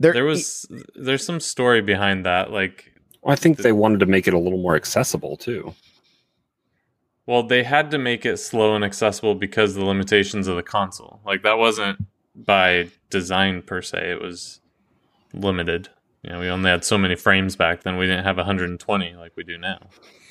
There 0.00 0.24
was 0.24 0.66
there's 0.96 1.24
some 1.24 1.38
story 1.40 1.80
behind 1.80 2.26
that. 2.26 2.50
Like, 2.50 2.92
I 3.24 3.36
think 3.36 3.58
they 3.58 3.70
wanted 3.72 4.00
to 4.00 4.06
make 4.06 4.26
it 4.26 4.34
a 4.34 4.38
little 4.38 4.58
more 4.60 4.74
accessible 4.74 5.36
too. 5.36 5.74
well, 7.26 7.44
they 7.44 7.62
had 7.62 7.90
to 7.92 7.98
make 7.98 8.26
it 8.26 8.38
slow 8.38 8.74
and 8.74 8.84
accessible 8.84 9.34
because 9.36 9.76
of 9.76 9.80
the 9.80 9.84
limitations 9.86 10.48
of 10.48 10.56
the 10.56 10.62
console. 10.62 11.20
Like 11.24 11.42
that 11.44 11.58
wasn't 11.58 11.98
by 12.34 12.88
design 13.10 13.62
per 13.62 13.80
se. 13.82 14.10
It 14.10 14.20
was 14.22 14.60
limited. 15.32 15.88
You 16.22 16.30
know, 16.30 16.40
we 16.40 16.48
only 16.48 16.70
had 16.70 16.84
so 16.84 16.96
many 16.96 17.16
frames 17.16 17.56
back 17.56 17.82
then. 17.82 17.96
We 17.96 18.06
didn't 18.06 18.24
have 18.24 18.36
120 18.36 19.14
like 19.14 19.32
we 19.36 19.42
do 19.42 19.58
now. 19.58 19.78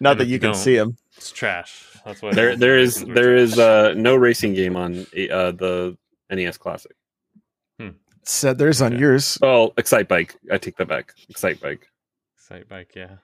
not 0.00 0.12
and 0.12 0.20
that 0.20 0.26
you 0.26 0.34
you 0.34 0.38
can 0.38 0.54
see 0.54 0.76
them. 0.76 0.96
It's 1.16 1.30
trash. 1.30 1.86
That's 2.04 2.22
what 2.22 2.34
There, 2.34 2.56
there 2.56 2.78
is 2.78 3.04
there 3.04 3.36
is 3.36 3.58
uh, 3.58 3.94
no 3.96 4.16
racing 4.16 4.54
game 4.54 4.76
on 4.76 5.00
uh, 5.30 5.52
the 5.52 5.96
NES 6.30 6.56
Classic. 6.58 6.92
Said 8.24 8.56
there's 8.56 8.80
on 8.80 8.92
Okay. 8.92 9.00
yours. 9.00 9.36
Oh, 9.42 9.72
Excite 9.76 10.06
Bike. 10.06 10.36
I 10.50 10.56
take 10.56 10.76
that 10.76 10.86
back. 10.86 11.12
Excite 11.28 11.60
Bike. 11.60 11.88
Excite 12.36 12.68
bike. 12.68 12.92
Yeah. 12.94 13.16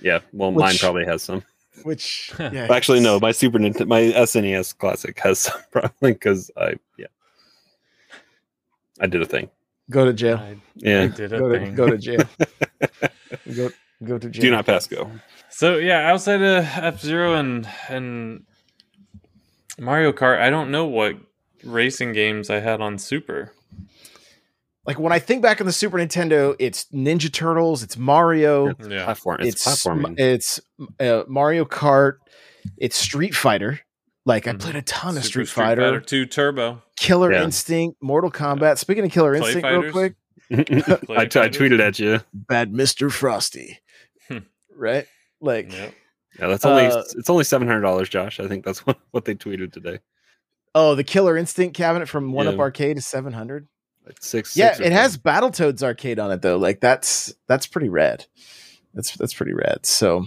Yeah, 0.00 0.20
well, 0.32 0.50
mine 0.50 0.76
probably 0.78 1.04
has 1.04 1.22
some. 1.22 1.44
Which 1.82 2.32
yeah, 2.38 2.68
Actually, 2.70 3.00
no, 3.00 3.20
my 3.20 3.32
Super 3.32 3.58
Nintendo, 3.58 3.86
my 3.86 4.00
SNES 4.00 4.78
Classic 4.78 5.18
has 5.20 5.40
some 5.40 5.60
probably 5.70 6.12
because 6.14 6.50
I 6.56 6.76
yeah, 6.96 7.06
I 8.98 9.06
did 9.06 9.20
a 9.20 9.26
thing. 9.26 9.50
Go 9.92 10.04
to 10.06 10.12
jail. 10.12 10.38
I, 10.38 10.50
I 10.50 10.56
Yeah, 10.76 11.06
did 11.06 11.32
a 11.32 11.38
Go 11.38 11.48
to 11.50 11.70
go 11.70 11.86
to 11.90 11.98
jail. 11.98 12.24
go 13.56 13.70
go 14.04 14.18
to 14.18 14.28
jail. 14.30 14.42
do 14.42 14.50
not 14.50 14.66
pass 14.66 14.86
go. 14.86 15.10
So 15.50 15.76
yeah, 15.76 16.10
outside 16.10 16.42
of 16.42 16.64
F 16.64 17.00
Zero 17.00 17.34
and 17.34 17.68
and 17.88 18.44
Mario 19.78 20.12
Kart, 20.12 20.40
I 20.40 20.50
don't 20.50 20.70
know 20.70 20.86
what 20.86 21.16
racing 21.64 22.12
games 22.12 22.50
I 22.50 22.60
had 22.60 22.80
on 22.80 22.98
Super. 22.98 23.52
Like 24.84 24.98
when 24.98 25.12
I 25.12 25.20
think 25.20 25.42
back 25.42 25.60
on 25.60 25.66
the 25.66 25.72
Super 25.72 25.98
Nintendo, 25.98 26.56
it's 26.58 26.86
Ninja 26.92 27.32
Turtles, 27.32 27.84
it's 27.84 27.96
Mario, 27.96 28.74
Yeah, 28.88 29.04
Platform. 29.04 29.38
It's, 29.40 29.54
it's 29.54 29.64
platforming. 29.84 30.18
it's 30.18 30.60
uh, 30.98 31.22
Mario 31.28 31.64
Kart, 31.64 32.14
it's 32.76 32.96
Street 32.96 33.34
Fighter. 33.34 33.80
Like 34.24 34.46
I 34.46 34.52
played 34.54 34.76
a 34.76 34.82
ton 34.82 35.16
of 35.16 35.24
Super 35.24 35.44
Street, 35.44 35.48
Fighter, 35.48 36.00
Two 36.00 36.26
Turbo. 36.26 36.82
Killer 36.96 37.32
Yeah. 37.32 37.42
Instinct, 37.44 38.00
Mortal 38.00 38.30
Kombat. 38.30 38.78
Speaking 38.78 39.04
of 39.04 39.10
Killer 39.10 39.36
Play 39.38 39.52
Instinct, 39.54 39.68
real 39.68 39.90
quick, 39.92 40.14
I, 40.52 41.26
t- 41.26 41.40
I 41.40 41.48
tweeted 41.48 41.80
at 41.80 41.98
you. 41.98 42.20
bad 42.32 42.72
Mister 42.72 43.10
Frosty, 43.10 43.80
Hmm. 44.28 44.38
right? 44.76 45.06
Like, 45.40 45.72
Yep. 45.72 45.94
Yeah, 46.38 46.46
that's 46.46 46.64
only 46.64 46.86
Uh, 46.86 47.02
it's 47.16 47.28
only 47.28 47.44
seven 47.44 47.66
hundred 47.66 47.80
dollars, 47.82 48.08
Josh. 48.08 48.38
I 48.40 48.46
think 48.48 48.64
that's 48.64 48.78
what, 48.86 48.98
what 49.10 49.24
they 49.24 49.34
tweeted 49.34 49.72
today. 49.72 49.98
oh, 50.74 50.94
the 50.94 51.04
Killer 51.04 51.36
Instinct 51.36 51.76
cabinet 51.76 52.08
from 52.08 52.32
One 52.32 52.46
Up 52.48 52.58
Arcade 52.58 52.96
is 52.98 53.06
seven 53.06 53.32
hundred. 53.32 53.66
Like 54.06 54.16
six. 54.20 54.56
Yeah, 54.56 54.68
six 54.68 54.80
or 54.80 54.84
it 54.84 54.92
has 54.92 55.12
something. 55.14 55.32
Battletoads 55.32 55.82
arcade 55.82 56.18
on 56.18 56.30
it 56.32 56.42
though. 56.42 56.56
Like 56.58 56.80
that's 56.80 57.34
that's 57.48 57.66
pretty 57.66 57.88
rad. 57.88 58.26
That's 58.94 59.14
that's 59.16 59.34
pretty 59.34 59.52
rad. 59.52 59.84
So, 59.84 60.26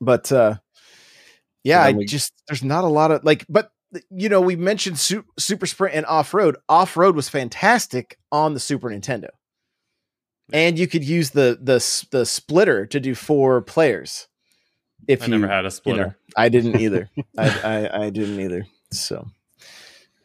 but 0.00 0.30
uh 0.32 0.56
yeah, 1.64 1.82
So 1.82 1.88
I 1.88 1.92
we- 1.92 2.04
just 2.04 2.32
there's 2.48 2.62
not 2.62 2.84
a 2.84 2.88
lot 2.88 3.10
of 3.10 3.24
like, 3.24 3.44
but 3.48 3.70
you 4.10 4.28
know, 4.28 4.40
we 4.40 4.56
mentioned 4.56 4.98
su- 4.98 5.24
Super 5.38 5.66
Sprint 5.66 5.94
and 5.94 6.04
Off 6.06 6.34
Road. 6.34 6.56
Off 6.68 6.96
Road 6.96 7.14
was 7.16 7.28
fantastic 7.28 8.18
on 8.32 8.52
the 8.54 8.60
Super 8.60 8.88
Nintendo, 8.90 9.28
and 10.52 10.78
you 10.78 10.86
could 10.86 11.04
use 11.04 11.30
the 11.30 11.58
the 11.62 12.06
the 12.10 12.26
splitter 12.26 12.86
to 12.86 13.00
do 13.00 13.14
four 13.14 13.62
players. 13.62 14.28
If 15.06 15.22
I 15.22 15.26
you, 15.26 15.32
never 15.32 15.46
had 15.46 15.64
a 15.64 15.66
you 15.66 15.70
splitter. 15.70 16.04
know, 16.06 16.14
I 16.36 16.48
didn't 16.48 16.80
either. 16.80 17.08
I, 17.38 17.48
I 17.60 18.04
I 18.06 18.10
didn't 18.10 18.40
either. 18.40 18.66
So, 18.92 19.28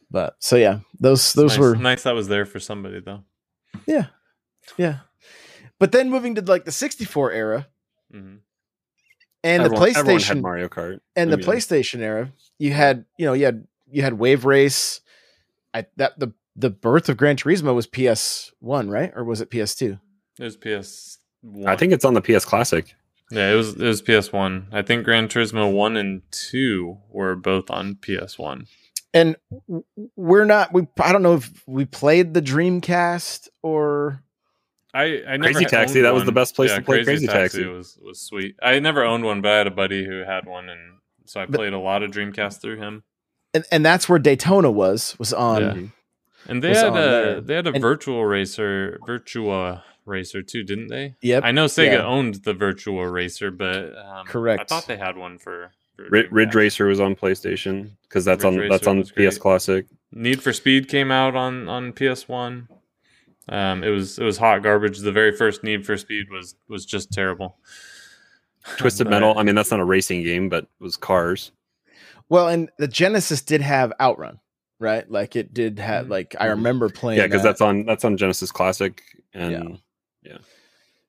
but 0.10 0.36
so 0.40 0.56
yeah, 0.56 0.80
those 1.00 1.34
those 1.34 1.52
nice, 1.52 1.60
were 1.60 1.76
nice. 1.76 2.04
That 2.04 2.16
was 2.16 2.28
there 2.28 2.46
for 2.46 2.60
somebody 2.60 3.00
though. 3.02 3.24
yeah. 3.86 4.08
Yeah. 4.78 5.00
But 5.80 5.92
then 5.92 6.10
moving 6.10 6.36
to 6.36 6.42
like 6.42 6.66
the 6.66 6.72
64 6.72 7.32
era 7.32 7.68
hmm 8.12 8.36
and 9.44 9.64
everyone, 9.64 9.94
the 9.94 10.00
everyone 10.00 10.22
had 10.22 10.38
PlayStation 10.38 10.42
Mario 10.42 10.68
Kart 10.70 11.00
and 11.16 11.32
I 11.32 11.36
the 11.36 11.42
PlayStation 11.42 12.00
era, 12.00 12.32
you 12.58 12.74
had, 12.74 13.06
you 13.18 13.26
know, 13.26 13.34
you 13.34 13.46
had 13.46 13.68
you 13.92 14.02
had 14.02 14.14
Wave 14.14 14.46
Race. 14.46 15.02
I 15.74 15.86
that 15.98 16.20
the 16.20 16.34
the 16.56 16.70
birth 16.70 17.10
of 17.10 17.18
Gran 17.18 17.38
Turismo 17.38 17.74
was 17.74 17.88
PS1, 17.88 18.90
right? 18.90 19.12
Or 19.16 19.24
was 19.24 19.42
it 19.42 19.50
PS2? 19.50 20.00
It 20.40 20.44
was 20.44 20.58
PS. 20.58 21.18
I 21.66 21.76
think 21.76 21.94
it's 21.94 22.04
on 22.04 22.14
the 22.14 22.22
PS 22.22 22.44
Classic. 22.44 22.94
Yeah, 23.32 23.52
it 23.52 23.56
was 23.56 23.76
it 23.76 23.86
was 23.86 24.02
PS 24.02 24.34
One. 24.34 24.68
I 24.72 24.82
think 24.82 25.06
Gran 25.06 25.28
Turismo 25.28 25.72
One 25.72 25.96
and 25.96 26.22
Two 26.32 26.98
were 27.10 27.36
both 27.36 27.70
on 27.70 27.96
PS 27.96 28.38
One. 28.38 28.68
And 29.14 29.38
we're 30.16 30.46
not 30.46 30.74
we 30.74 30.88
I 31.00 31.12
don't 31.12 31.24
know 31.24 31.36
if 31.36 31.64
we 31.68 31.86
played 31.86 32.34
the 32.34 32.42
Dreamcast 32.42 33.48
or 33.62 34.24
I, 34.94 35.22
I 35.28 35.38
never 35.38 35.54
Crazy 35.54 35.66
Taxi, 35.66 36.00
owned 36.00 36.06
that 36.06 36.14
was 36.14 36.26
the 36.26 36.32
best 36.32 36.56
place 36.56 36.74
to 36.74 36.82
play 36.82 37.04
Crazy 37.04 37.28
Taxi. 37.28 37.66
was 37.66 37.98
was 38.02 38.20
sweet. 38.20 38.56
I 38.62 38.80
never 38.80 39.04
owned 39.04 39.24
one, 39.24 39.42
but 39.42 39.52
I 39.52 39.58
had 39.60 39.68
a 39.68 39.72
buddy 39.72 40.04
who 40.06 40.24
had 40.24 40.46
one, 40.46 40.68
and 40.70 40.98
so 41.26 41.40
I 41.42 41.46
But- 41.46 41.56
played 41.58 41.74
a 41.74 41.80
lot 41.80 42.02
of 42.04 42.12
Dreamcast 42.12 42.60
through 42.62 42.78
him. 42.78 43.04
and, 43.54 43.64
and 43.72 43.86
that's 43.86 44.08
where 44.10 44.20
Daytona 44.20 44.70
was 44.72 45.16
was 45.20 45.34
on 45.34 45.62
Yeah. 45.62 45.88
And 46.48 46.64
they 46.64 46.70
had 46.76 46.86
on 46.88 46.94
there. 46.96 47.38
a 47.38 47.42
they 47.42 47.56
had 47.56 47.68
a 47.68 47.74
And- 47.74 47.82
virtual 47.82 48.26
racer, 48.26 48.98
Virtua 49.08 49.84
racer 50.06 50.42
too, 50.42 50.64
didn't 50.64 50.88
they? 50.88 51.16
Yep. 51.22 51.44
I 51.44 51.52
know 51.52 51.66
Sega 51.66 51.92
Yeah. 51.94 52.06
owned 52.06 52.36
the 52.44 52.54
Virtua 52.56 53.12
racer, 53.12 53.52
but 53.52 53.96
um, 53.98 54.26
Correct. 54.26 54.62
I 54.62 54.64
thought 54.66 54.88
they 54.88 54.98
had 54.98 55.18
one 55.18 55.38
for, 55.38 55.72
for 55.96 56.06
Rid- 56.10 56.32
Ridge 56.32 56.56
Racer 56.56 56.88
was 56.88 57.00
on 57.00 57.16
PlayStation 57.16 57.92
because 58.04 58.26
that's 58.26 58.44
Ridge 58.44 58.62
on 58.64 58.70
that's 58.70 58.88
on 58.88 58.98
was 59.00 59.12
PS. 59.12 59.38
Classic. 59.38 59.86
Need 60.12 60.42
for 60.42 60.52
Speed 60.54 60.88
came 60.88 61.12
out 61.12 61.36
on 61.36 61.68
on 61.70 61.92
PS 61.94 62.28
One. 62.28 62.68
Um, 63.50 63.84
it 63.84 63.90
was 63.90 64.20
it 64.20 64.24
was 64.24 64.38
hot 64.38 64.62
garbage. 64.64 65.00
The 65.00 65.12
very 65.12 65.32
first 65.36 65.64
Need 65.64 65.86
for 65.86 65.98
Speed 65.98 66.30
was 66.32 66.56
was 66.68 66.86
just 66.86 67.12
terrible. 67.12 67.58
Twisted 68.78 69.06
But- 69.06 69.12
Metal. 69.12 69.38
I 69.38 69.44
mean, 69.44 69.56
that's 69.56 69.72
not 69.72 69.80
a 69.80 69.86
racing 69.86 70.24
game, 70.24 70.50
but 70.50 70.64
it 70.66 70.84
was 70.84 70.96
cars. 70.98 71.52
Well, 72.30 72.48
and 72.48 72.70
the 72.78 72.88
Genesis 72.88 73.42
did 73.42 73.62
have 73.62 73.92
Outrun, 74.00 74.40
right? 74.80 75.10
Like 75.10 75.36
it 75.36 75.54
did 75.54 75.80
have 75.80 76.06
Mhm. 76.06 76.10
like 76.10 76.36
I 76.40 76.48
remember 76.48 76.90
playing 76.90 77.20
Yeah, 77.20 77.26
because 77.28 77.42
that. 77.42 77.50
that's 77.50 77.62
on 77.62 77.86
that's 77.86 78.06
on 78.06 78.18
Genesis 78.18 78.52
Classic, 78.52 79.02
and 79.34 79.80
yeah. 80.22 80.38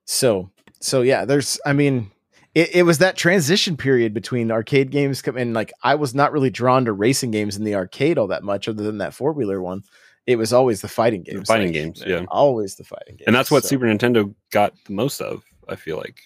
So 0.06 0.50
so 0.80 1.02
yeah, 1.02 1.24
there's 1.24 1.60
I 1.66 1.72
mean, 1.74 2.10
it, 2.54 2.74
it 2.76 2.82
was 2.84 2.98
that 2.98 3.16
transition 3.16 3.76
period 3.76 4.14
between 4.14 4.50
arcade 4.50 4.90
games 4.90 5.20
coming 5.22 5.42
and 5.42 5.54
like 5.54 5.72
I 5.82 5.94
was 5.96 6.14
not 6.14 6.32
really 6.32 6.50
drawn 6.50 6.84
to 6.86 6.92
racing 6.92 7.30
games 7.32 7.56
in 7.56 7.64
the 7.64 7.74
arcade 7.74 8.16
all 8.18 8.26
that 8.28 8.42
much 8.42 8.66
other 8.68 8.82
than 8.82 8.98
that 8.98 9.12
four 9.14 9.32
wheeler 9.32 9.60
one. 9.60 9.82
It 10.30 10.36
was 10.36 10.52
always 10.52 10.80
the 10.80 10.88
fighting 10.88 11.24
The 11.24 11.32
games. 11.32 11.48
fighting 11.48 11.66
like, 11.68 11.74
games, 11.74 12.02
yeah. 12.06 12.24
Always 12.28 12.76
the 12.76 12.84
fighting 12.84 13.16
games. 13.16 13.24
And 13.26 13.34
that's 13.34 13.50
what 13.50 13.64
so- 13.64 13.68
Super 13.70 13.86
Nintendo 13.86 14.32
got 14.50 14.74
the 14.86 14.92
most 14.92 15.20
of, 15.20 15.42
I 15.68 15.76
feel 15.76 15.96
like. 15.96 16.22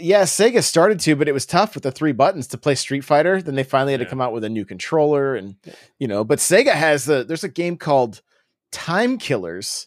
Yeah, 0.00 0.22
Sega 0.24 0.64
started 0.64 0.98
to, 1.00 1.14
but 1.14 1.28
it 1.28 1.32
was 1.32 1.46
tough 1.46 1.74
with 1.74 1.84
the 1.84 1.92
three 1.92 2.10
buttons 2.10 2.48
to 2.48 2.58
play 2.58 2.74
Street 2.74 3.04
Fighter. 3.04 3.40
Then 3.40 3.54
they 3.54 3.62
finally 3.62 3.92
had 3.92 4.00
to 4.00 4.06
come 4.06 4.20
out 4.20 4.32
with 4.32 4.42
a 4.42 4.48
new 4.48 4.64
controller, 4.64 5.36
and 5.36 5.54
you 6.00 6.08
know. 6.08 6.24
But 6.24 6.40
Sega 6.40 6.72
has 6.72 7.04
the 7.04 7.22
there's 7.22 7.44
a 7.44 7.48
game 7.48 7.76
called 7.76 8.20
Time 8.72 9.16
Killers, 9.16 9.86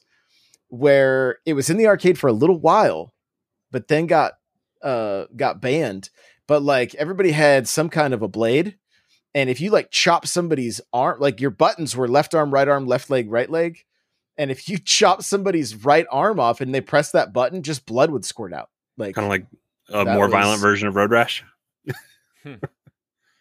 where 0.70 1.40
it 1.46 1.52
was 1.52 1.70
in 1.70 1.76
the 1.76 1.88
arcade 1.88 2.18
for 2.18 2.28
a 2.28 2.32
little 2.34 2.58
while, 2.58 3.14
but 3.72 3.90
then 3.90 4.08
got 4.08 4.34
uh 4.82 5.26
got 5.36 5.60
banned. 5.60 6.10
But 6.48 6.64
like 6.64 6.96
everybody 6.96 7.32
had 7.32 7.68
some 7.68 7.90
kind 7.90 8.14
of 8.14 8.22
a 8.22 8.30
blade, 8.30 8.78
and 9.36 9.50
if 9.50 9.62
you 9.62 9.72
like 9.72 9.92
chop 9.92 10.26
somebody's 10.28 10.82
arm, 10.94 11.20
like 11.20 11.39
your 11.42 11.52
buttons 11.52 11.96
were 11.96 12.08
left 12.08 12.34
arm, 12.34 12.52
right 12.54 12.68
arm, 12.68 12.86
left 12.88 13.10
leg, 13.10 13.32
right 13.32 13.50
leg, 13.50 13.84
and 14.38 14.52
if 14.52 14.68
you 14.70 14.78
chop 14.84 15.22
somebody's 15.24 15.76
right 15.84 16.06
arm 16.12 16.39
off 16.39 16.62
and 16.62 16.74
they 16.74 16.82
press 16.82 17.12
that 17.12 17.34
button, 17.34 17.62
just 17.63 17.86
blood 17.86 18.12
would 18.12 18.26
squirt 18.26 18.54
out. 18.54 18.70
Like 18.98 19.15
Kind 19.15 19.26
of 19.26 19.30
like 19.30 19.46
a 19.89 20.06
more 20.13 20.26
was- 20.26 20.32
violent 20.32 20.62
version 20.62 20.88
of 20.88 20.96
Road 20.96 21.12
Rash. 21.12 21.44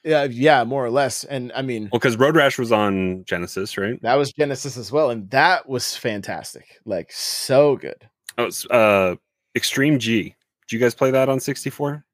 Yeah, 0.05 0.25
yeah, 0.25 0.65
more 0.65 0.85
or 0.87 0.91
less. 0.91 1.25
And 1.25 1.53
I 1.55 1.61
mean, 1.63 1.89
Well, 1.93 1.99
because 1.99 2.17
Road 2.17 2.37
Rash 2.37 2.57
was 2.59 2.73
on 2.73 3.25
Genesis, 3.27 3.77
right? 3.77 4.01
that 4.03 4.15
was 4.15 4.33
Genesis 4.33 4.77
as 4.79 4.91
well, 4.93 5.11
and 5.11 5.29
that 5.31 5.69
was 5.69 5.97
fantastic. 5.97 6.79
Like 6.87 7.11
so 7.13 7.77
good. 7.77 8.09
Oh, 8.39 8.45
it's, 8.45 8.65
uh, 8.67 9.17
Extreme 9.57 9.99
G. 9.99 10.35
Did 10.69 10.73
you 10.73 10.79
guys 10.79 10.95
play 10.95 11.11
that 11.11 11.29
on 11.29 11.41
64? 11.41 12.05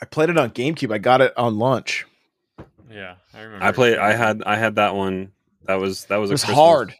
I 0.00 0.04
played 0.06 0.30
it 0.30 0.38
on 0.38 0.50
GameCube. 0.50 0.94
I 0.94 0.98
got 0.98 1.20
it 1.20 1.34
on 1.36 1.58
launch. 1.58 2.06
Yeah, 2.90 3.14
I 3.34 3.42
remember. 3.42 3.64
I 3.64 3.72
played. 3.72 3.98
I 3.98 4.12
had. 4.12 4.42
I 4.44 4.56
had 4.56 4.76
that 4.76 4.94
one. 4.94 5.32
That 5.64 5.76
was. 5.76 6.04
That 6.06 6.16
was. 6.16 6.30
It 6.30 6.32
a 6.32 6.34
was 6.34 6.44
Christmas- 6.44 6.56
hard. 6.56 6.94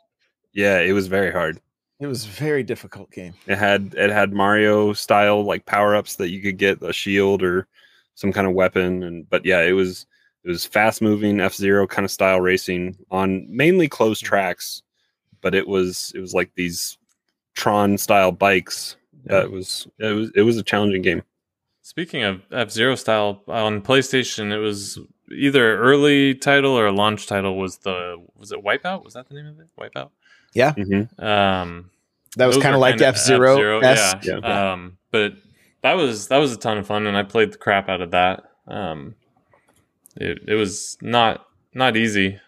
Yeah, 0.53 0.81
it 0.81 0.92
was 0.92 1.07
very 1.07 1.31
hard. 1.31 1.61
It 2.01 2.07
was 2.07 2.25
a 2.25 2.29
very 2.29 2.62
difficult 2.62 3.11
game. 3.11 3.35
It 3.46 3.59
had. 3.59 3.94
It 3.96 4.11
had 4.11 4.33
Mario 4.33 4.92
style 4.92 5.44
like 5.44 5.66
power 5.66 5.94
ups 5.94 6.16
that 6.16 6.31
you 6.31 6.42
could 6.42 6.59
get 6.59 6.83
a 6.83 6.92
shield 6.92 7.42
or 7.42 7.68
some 8.14 8.33
kind 8.33 8.46
of 8.46 8.55
weapon, 8.55 9.03
and 9.03 9.29
but 9.29 9.44
yeah, 9.44 9.62
it 9.62 9.72
was. 9.72 10.07
It 10.44 10.51
was 10.51 10.64
fast 10.64 11.03
moving 11.03 11.40
F 11.40 11.55
Zero 11.55 11.88
kind 11.88 12.05
of 12.05 12.11
style 12.11 12.40
racing 12.40 12.96
on 13.11 13.46
mainly 13.49 13.88
closed 13.88 14.22
mm. 14.22 14.29
tracks, 14.29 14.83
but 15.40 15.55
it 15.55 15.66
was. 15.66 16.12
It 16.14 16.20
was 16.20 16.35
like 16.35 16.51
these 16.55 16.99
Tron 17.55 17.99
style 17.99 18.33
bikes. 18.33 18.96
Yeah. 19.25 19.40
That 19.40 19.51
was. 19.51 19.88
It 19.99 20.12
was. 20.12 20.31
It 20.35 20.42
was 20.42 20.57
a 20.57 20.62
challenging 20.62 21.03
game. 21.03 21.22
Speaking 21.87 22.25
of 22.25 22.42
F 22.51 22.68
Zero 22.72 22.96
style 22.96 23.44
on 23.46 23.81
PlayStation, 23.81 24.51
it 24.53 24.59
was 24.59 24.99
either 25.31 25.79
early 25.79 26.35
title 26.35 26.72
or 26.77 26.90
launch 26.90 27.29
title. 27.29 27.57
Was 27.57 27.77
the 27.79 28.20
was 28.37 28.51
it 28.51 28.64
Wipeout? 28.64 29.05
Was 29.05 29.14
that 29.14 29.29
the 29.29 29.35
name 29.37 29.46
of 29.46 29.61
it? 29.61 29.68
Wipeout. 29.79 30.11
hmm 30.75 31.25
Um, 31.25 31.90
That 32.37 32.46
was 32.46 32.57
kind 32.59 32.75
of 32.75 32.81
like 32.81 33.01
F 33.01 33.16
Zero. 33.16 33.81
Yeah. 33.81 34.20
Yeah. 34.25 34.72
Um, 34.72 34.99
but 35.12 35.35
that 35.83 35.92
was 35.92 36.27
that 36.27 36.38
was 36.38 36.53
a 36.53 36.57
ton 36.57 36.77
of 36.77 36.88
fun, 36.88 37.07
and 37.07 37.16
I 37.16 37.22
played 37.22 37.53
the 37.53 37.59
crap 37.59 37.88
out 37.88 38.01
of 38.01 38.11
that. 38.11 38.42
Um, 38.66 39.14
it 40.16 40.40
it 40.49 40.55
was 40.55 40.99
not 41.01 41.46
not 41.72 41.96
easy. 41.96 42.40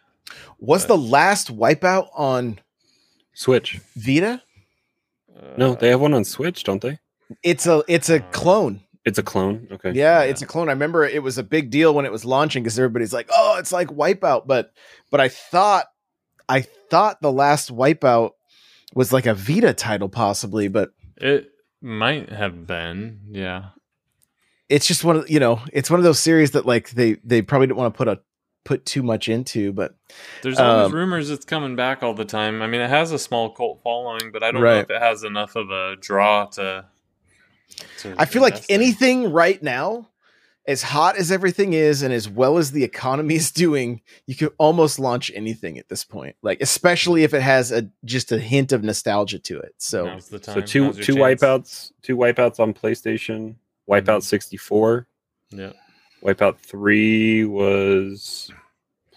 Was 0.59 0.87
the 0.87 0.99
last 0.99 1.57
Wipeout 1.57 2.09
on 2.13 2.59
Switch. 3.35 3.79
Vita? 3.95 4.43
No, 5.57 5.75
Uh, 5.75 5.75
they 5.77 5.91
have 5.91 6.01
one 6.01 6.13
on 6.13 6.25
Switch, 6.25 6.65
don't 6.65 6.83
they? 6.83 6.99
It's 7.45 7.69
a 7.69 7.85
it's 7.87 8.11
a 8.11 8.17
Uh, 8.17 8.31
clone. 8.33 8.81
It's 9.09 9.19
a 9.19 9.23
clone. 9.23 9.67
Okay. 9.73 9.93
Yeah, 9.93 10.23
Yeah. 10.23 10.31
it's 10.31 10.43
a 10.43 10.47
clone. 10.47 10.69
I 10.69 10.73
remember 10.73 11.05
it 11.05 11.23
was 11.23 11.39
a 11.39 11.43
big 11.43 11.71
deal 11.71 11.95
when 11.95 12.05
it 12.05 12.13
was 12.13 12.25
launching 12.25 12.63
because 12.63 12.79
everybody's 12.79 13.13
like, 13.13 13.29
"Oh, 13.35 13.57
it's 13.59 13.73
like 13.73 13.89
Wipeout," 13.89 14.47
but 14.47 14.73
but 15.11 15.21
I 15.21 15.29
thought 15.29 15.87
I 16.49 16.61
thought 16.91 17.21
the 17.21 17.33
last 17.33 17.75
Wipeout 17.75 18.31
was 18.95 19.13
like 19.13 19.27
a 19.27 19.35
Vita 19.35 19.73
title 19.75 20.09
possibly, 20.09 20.69
but 20.69 20.91
It 21.17 21.51
might 21.83 22.31
have 22.31 22.67
been. 22.67 23.21
Yeah. 23.31 23.71
it's 24.69 24.87
just 24.87 25.03
one 25.05 25.17
of 25.17 25.31
you 25.31 25.41
know 25.41 25.61
it's 25.73 25.91
one 25.91 25.99
of 26.01 26.05
those 26.05 26.19
series 26.19 26.51
that 26.53 26.67
like 26.67 26.91
they 26.91 27.17
they 27.25 27.41
probably 27.43 27.67
didn't 27.67 27.79
want 27.79 27.95
to 27.95 27.99
put 27.99 28.09
a 28.09 28.21
put 28.65 28.85
too 28.85 29.03
much 29.03 29.29
into, 29.31 29.73
but 29.73 29.95
There's 30.43 30.59
always 30.59 30.87
Um, 30.89 30.95
rumors 30.95 31.31
it's 31.31 31.47
coming 31.47 31.75
back 31.75 32.03
all 32.03 32.13
the 32.13 32.27
time. 32.27 32.61
I 32.61 32.67
mean, 32.67 32.83
it 32.83 32.91
has 32.91 33.13
a 33.13 33.19
small 33.19 33.49
cult 33.55 33.81
following, 33.83 34.31
but 34.31 34.43
I 34.43 34.51
don't 34.53 34.61
know 34.63 34.81
if 34.81 34.91
it 34.91 35.01
has 35.01 35.25
enough 35.25 35.57
of 35.57 35.71
a 35.71 35.97
draw 35.97 36.45
to. 36.57 36.85
To 37.99 38.15
I 38.19 38.25
feel 38.25 38.43
like 38.43 38.55
invest 38.55 38.71
in. 38.71 38.81
anything 38.81 39.33
right 39.33 39.63
now, 39.63 40.09
as 40.67 40.83
hot 40.83 41.17
as 41.17 41.33
everything 41.33 41.73
is, 41.73 42.03
and 42.03 42.13
as 42.13 42.29
well 42.29 42.59
as 42.59 42.73
the 42.73 42.85
economy 42.85 43.35
is 43.37 43.51
doing, 43.51 44.01
you 44.27 44.35
could 44.35 44.53
almost 44.59 44.99
launch 44.99 45.31
anything 45.35 45.79
at 45.79 45.89
this 45.89 46.05
point. 46.05 46.37
Like 46.43 46.61
especially 46.61 47.25
if 47.25 47.35
it 47.35 47.43
has 47.43 47.73
a 47.73 47.89
just 48.05 48.33
a 48.33 48.39
hint 48.39 48.73
of 48.73 48.83
nostalgia 48.83 49.39
to 49.41 49.59
it. 49.59 49.75
So 49.79 50.07
Now's 50.07 50.29
the. 50.29 50.43
So 50.43 50.61
two 50.61 50.85
Now's 50.87 50.97
your 50.97 51.05
two 51.05 51.15
chance. 51.15 51.43
wipeouts, 51.43 51.93
two 52.03 52.17
wipeouts 52.17 52.61
on 52.61 52.75
PlayStation. 52.75 53.57
Wipeout 53.89 54.03
mm-hmm. 54.03 54.21
64. 54.21 55.07
Yeah. 55.51 55.73
Wipeout 56.23 56.59
3 56.59 57.45
was 57.45 58.51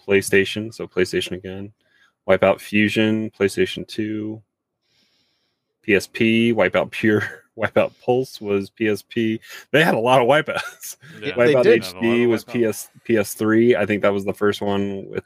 PlayStation, 0.06 0.72
so 0.72 0.86
PlayStation 0.86 1.32
again. 1.32 1.72
Wipeout 2.28 2.60
Fusion, 2.60 3.30
PlayStation 3.30 3.86
2. 3.86 4.40
PSP, 5.86 6.54
Wipeout 6.54 6.92
Pure, 6.92 7.22
Wipeout 7.58 7.92
Pulse 8.04 8.40
was 8.40 8.70
PSP. 8.70 9.40
They 9.72 9.84
had 9.84 9.94
a 9.94 9.98
lot 9.98 10.20
of 10.22 10.26
wipeouts. 10.28 10.96
Yeah. 11.20 11.34
They 11.36 11.52
Wipeout 11.54 11.62
did. 11.64 11.82
HD 11.82 12.28
was 12.28 12.44
PS 12.44 12.88
PS3. 13.06 13.76
I 13.76 13.84
think 13.86 14.02
that 14.02 14.12
was 14.12 14.24
the 14.24 14.32
first 14.34 14.60
one 14.62 15.06
with 15.08 15.24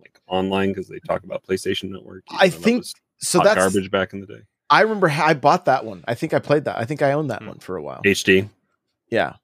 like 0.00 0.20
online 0.26 0.70
because 0.70 0.88
they 0.88 0.98
talk 1.00 1.22
about 1.24 1.44
PlayStation 1.44 1.90
Network. 1.90 2.24
I 2.30 2.46
even 2.46 2.50
though 2.50 2.56
that 2.58 2.64
think- 2.64 2.84
so 3.18 3.38
that's 3.44 3.56
garbage 3.56 3.90
back 3.90 4.12
in 4.12 4.20
the 4.20 4.26
day. 4.26 4.40
I 4.70 4.80
remember 4.82 5.08
I 5.10 5.34
bought 5.34 5.64
that 5.66 5.84
one. 5.84 6.04
I 6.08 6.14
think 6.14 6.32
I 6.32 6.38
played 6.38 6.64
that. 6.64 6.78
I 6.78 6.84
think 6.84 7.02
I 7.02 7.12
owned 7.12 7.30
that 7.30 7.42
Hmm. 7.42 7.48
one 7.48 7.58
for 7.58 7.76
a 7.76 7.82
while. 7.82 8.00
HD. 8.04 8.48
Yeah, 9.10 9.34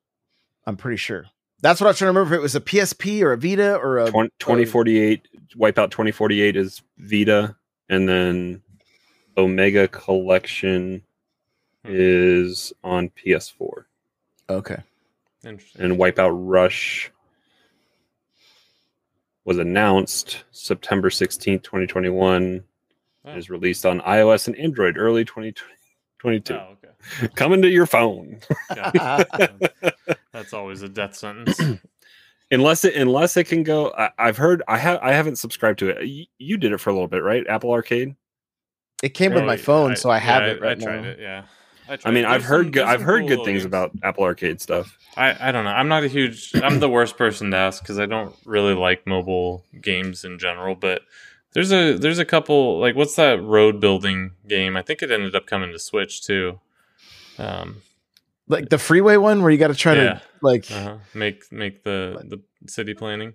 I'm 0.67 0.77
pretty 0.77 0.97
sure. 0.97 1.27
That's 1.63 1.81
what 1.81 1.87
I 1.87 1.91
was 1.91 1.99
trying 1.99 2.13
to 2.13 2.19
remember. 2.19 2.35
If 2.37 2.39
it 2.39 2.43
was 2.43 2.55
a 2.55 2.61
PSP 2.61 3.23
or 3.23 3.33
a 3.33 3.37
Vita 3.37 3.77
or 3.77 3.99
a 3.99 4.11
20, 4.11 4.31
2048 4.39 5.29
wipeout 5.57 5.91
2048 5.91 6.55
is 6.57 6.83
vita 6.99 7.57
and 7.89 8.09
then 8.09 8.63
omega 9.37 9.89
collection 9.89 11.03
is 11.89 12.73
on 12.85 13.11
ps4 13.11 13.85
okay. 14.51 14.77
Interesting. 15.45 15.83
and 15.83 15.97
wipeout 15.99 16.31
rush 16.35 17.11
was 19.45 19.59
announced 19.59 20.45
september 20.51 21.11
16th 21.11 21.63
2021 21.63 22.65
Oh. 23.29 23.37
is 23.37 23.51
released 23.51 23.85
on 23.85 24.01
ios 24.03 24.47
and 24.47 24.57
android 24.57 24.97
early 24.97 25.25
2022 25.25 26.55
Oh, 26.55 26.77
okay. 27.19 27.29
coming 27.35 27.61
to 27.63 27.69
your 27.69 27.87
phone 27.87 28.39
That's 30.33 30.53
always 30.53 30.83
a 30.83 30.89
death 30.89 31.17
sentence. 31.17 31.61
unless 32.53 32.85
it 32.85 32.95
unless 32.95 33.37
it 33.37 33.45
can 33.45 33.65
go 33.65 33.93
I, 33.99 34.11
i've 34.19 34.37
heard 34.37 34.63
i 34.69 34.79
have 34.79 35.01
i 35.03 35.13
haven't 35.13 35.37
subscribed 35.37 35.81
to 35.81 35.89
it 35.89 36.07
you, 36.07 36.27
you 36.39 36.57
did 36.57 36.71
it 36.73 36.79
for 36.79 36.91
a 36.91 36.93
little 36.93 37.09
bit 37.09 37.25
right 37.25 37.45
apple 37.49 37.73
arcade 37.73 38.15
It 39.03 39.09
came 39.11 39.33
with 39.35 39.43
oh, 39.43 39.47
my 39.47 39.53
Really, 39.55 39.63
phone, 39.65 39.97
so 39.97 40.09
I 40.11 40.19
have 40.19 40.43
yeah, 40.45 40.49
it 40.51 40.61
right 40.61 40.81
I 40.81 40.85
tried 40.85 41.03
now. 41.03 41.09
it. 41.09 41.19
Yeah. 41.21 41.43
I 42.05 42.11
mean, 42.11 42.25
tried. 42.25 42.35
I've 42.35 42.45
heard 42.45 42.65
some- 42.67 42.71
good. 42.73 42.81
there's 42.87 42.89
I've 42.95 43.03
heard 43.03 43.21
cool 43.21 43.29
good 43.29 43.45
things 43.45 43.59
games. 43.63 43.65
about 43.65 43.91
Apple 44.03 44.25
Arcade 44.25 44.61
stuff. 44.61 44.99
I, 45.17 45.49
I 45.49 45.53
don't 45.53 45.65
know. 45.65 45.71
I'm 45.71 45.89
not 45.89 46.05
a 46.05 46.09
huge. 46.09 46.51
I'm 46.63 46.81
the 46.81 46.89
worst 46.89 47.17
person 47.17 47.51
to 47.53 47.57
ask 47.57 47.83
because 47.83 47.99
I 47.99 48.07
don't 48.07 48.35
really 48.45 48.75
like 48.75 49.07
mobile 49.07 49.65
games 49.81 50.25
in 50.25 50.39
general. 50.39 50.75
But 50.75 51.03
there's 51.53 51.73
a 51.73 51.97
there's 51.97 52.19
a 52.19 52.25
couple 52.25 52.79
like 52.81 52.95
what's 52.97 53.17
that 53.17 53.43
road 53.43 53.81
building 53.81 54.33
game? 54.47 54.77
I 54.77 54.83
think 54.83 55.03
it 55.03 55.11
ended 55.11 55.35
up 55.35 55.47
coming 55.47 55.73
to 55.73 55.79
Switch 55.79 56.23
too. 56.23 56.61
Um, 57.39 57.83
Like 58.49 58.69
the 58.69 58.79
freeway 58.79 59.17
one 59.17 59.43
where 59.43 59.51
you 59.51 59.59
got 59.59 59.69
to 59.69 59.75
try 59.75 59.95
Yeah. 59.95 60.03
to 60.15 60.23
like, 60.43 60.71
uh-huh. 60.71 60.99
make 61.15 61.51
make 61.51 61.83
the 61.83 62.23
the 62.25 62.71
city 62.71 62.95
planning. 62.95 63.35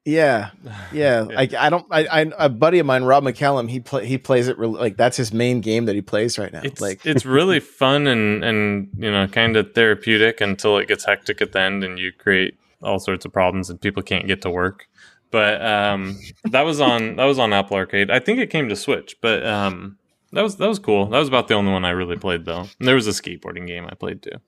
yeah, 0.04 0.50
yeah. 0.92 1.20
Like 1.20 1.54
I 1.54 1.70
don't. 1.70 1.86
I, 1.90 2.06
I 2.06 2.26
a 2.38 2.48
buddy 2.48 2.78
of 2.78 2.86
mine, 2.86 3.04
Rob 3.04 3.24
McCallum. 3.24 3.68
He 3.68 3.80
play 3.80 4.06
he 4.06 4.18
plays 4.18 4.48
it 4.48 4.58
really 4.58 4.78
like 4.78 4.96
that's 4.96 5.16
his 5.16 5.32
main 5.32 5.60
game 5.60 5.84
that 5.86 5.94
he 5.94 6.02
plays 6.02 6.38
right 6.38 6.52
now. 6.52 6.60
it's 6.62 6.80
like 6.80 7.04
it's 7.04 7.26
really 7.26 7.60
fun 7.80 8.06
and 8.06 8.42
and 8.44 8.90
you 8.96 9.10
know 9.10 9.26
kind 9.28 9.56
of 9.56 9.74
therapeutic 9.74 10.40
until 10.40 10.78
it 10.78 10.88
gets 10.88 11.04
hectic 11.04 11.42
at 11.42 11.52
the 11.52 11.60
end 11.60 11.84
and 11.84 11.98
you 11.98 12.12
create 12.12 12.58
all 12.82 12.98
sorts 12.98 13.24
of 13.24 13.32
problems 13.32 13.70
and 13.70 13.80
people 13.80 14.02
can't 14.02 14.26
get 14.26 14.42
to 14.42 14.50
work. 14.50 14.88
But 15.30 15.62
um, 15.64 16.18
that 16.44 16.62
was 16.62 16.80
on 16.80 17.16
that 17.16 17.24
was 17.24 17.38
on 17.38 17.52
Apple 17.52 17.76
Arcade. 17.76 18.10
I 18.10 18.18
think 18.18 18.38
it 18.38 18.48
came 18.50 18.68
to 18.70 18.76
Switch, 18.76 19.16
but 19.20 19.44
um, 19.44 19.98
that 20.32 20.42
was 20.42 20.56
that 20.56 20.68
was 20.68 20.78
cool. 20.78 21.06
That 21.06 21.18
was 21.18 21.28
about 21.28 21.48
the 21.48 21.54
only 21.54 21.72
one 21.72 21.84
I 21.84 21.90
really 21.90 22.16
played 22.16 22.44
though. 22.44 22.60
And 22.78 22.88
there 22.88 22.94
was 22.94 23.06
a 23.06 23.10
skateboarding 23.10 23.66
game 23.66 23.86
I 23.86 23.94
played 23.94 24.22
too. 24.22 24.38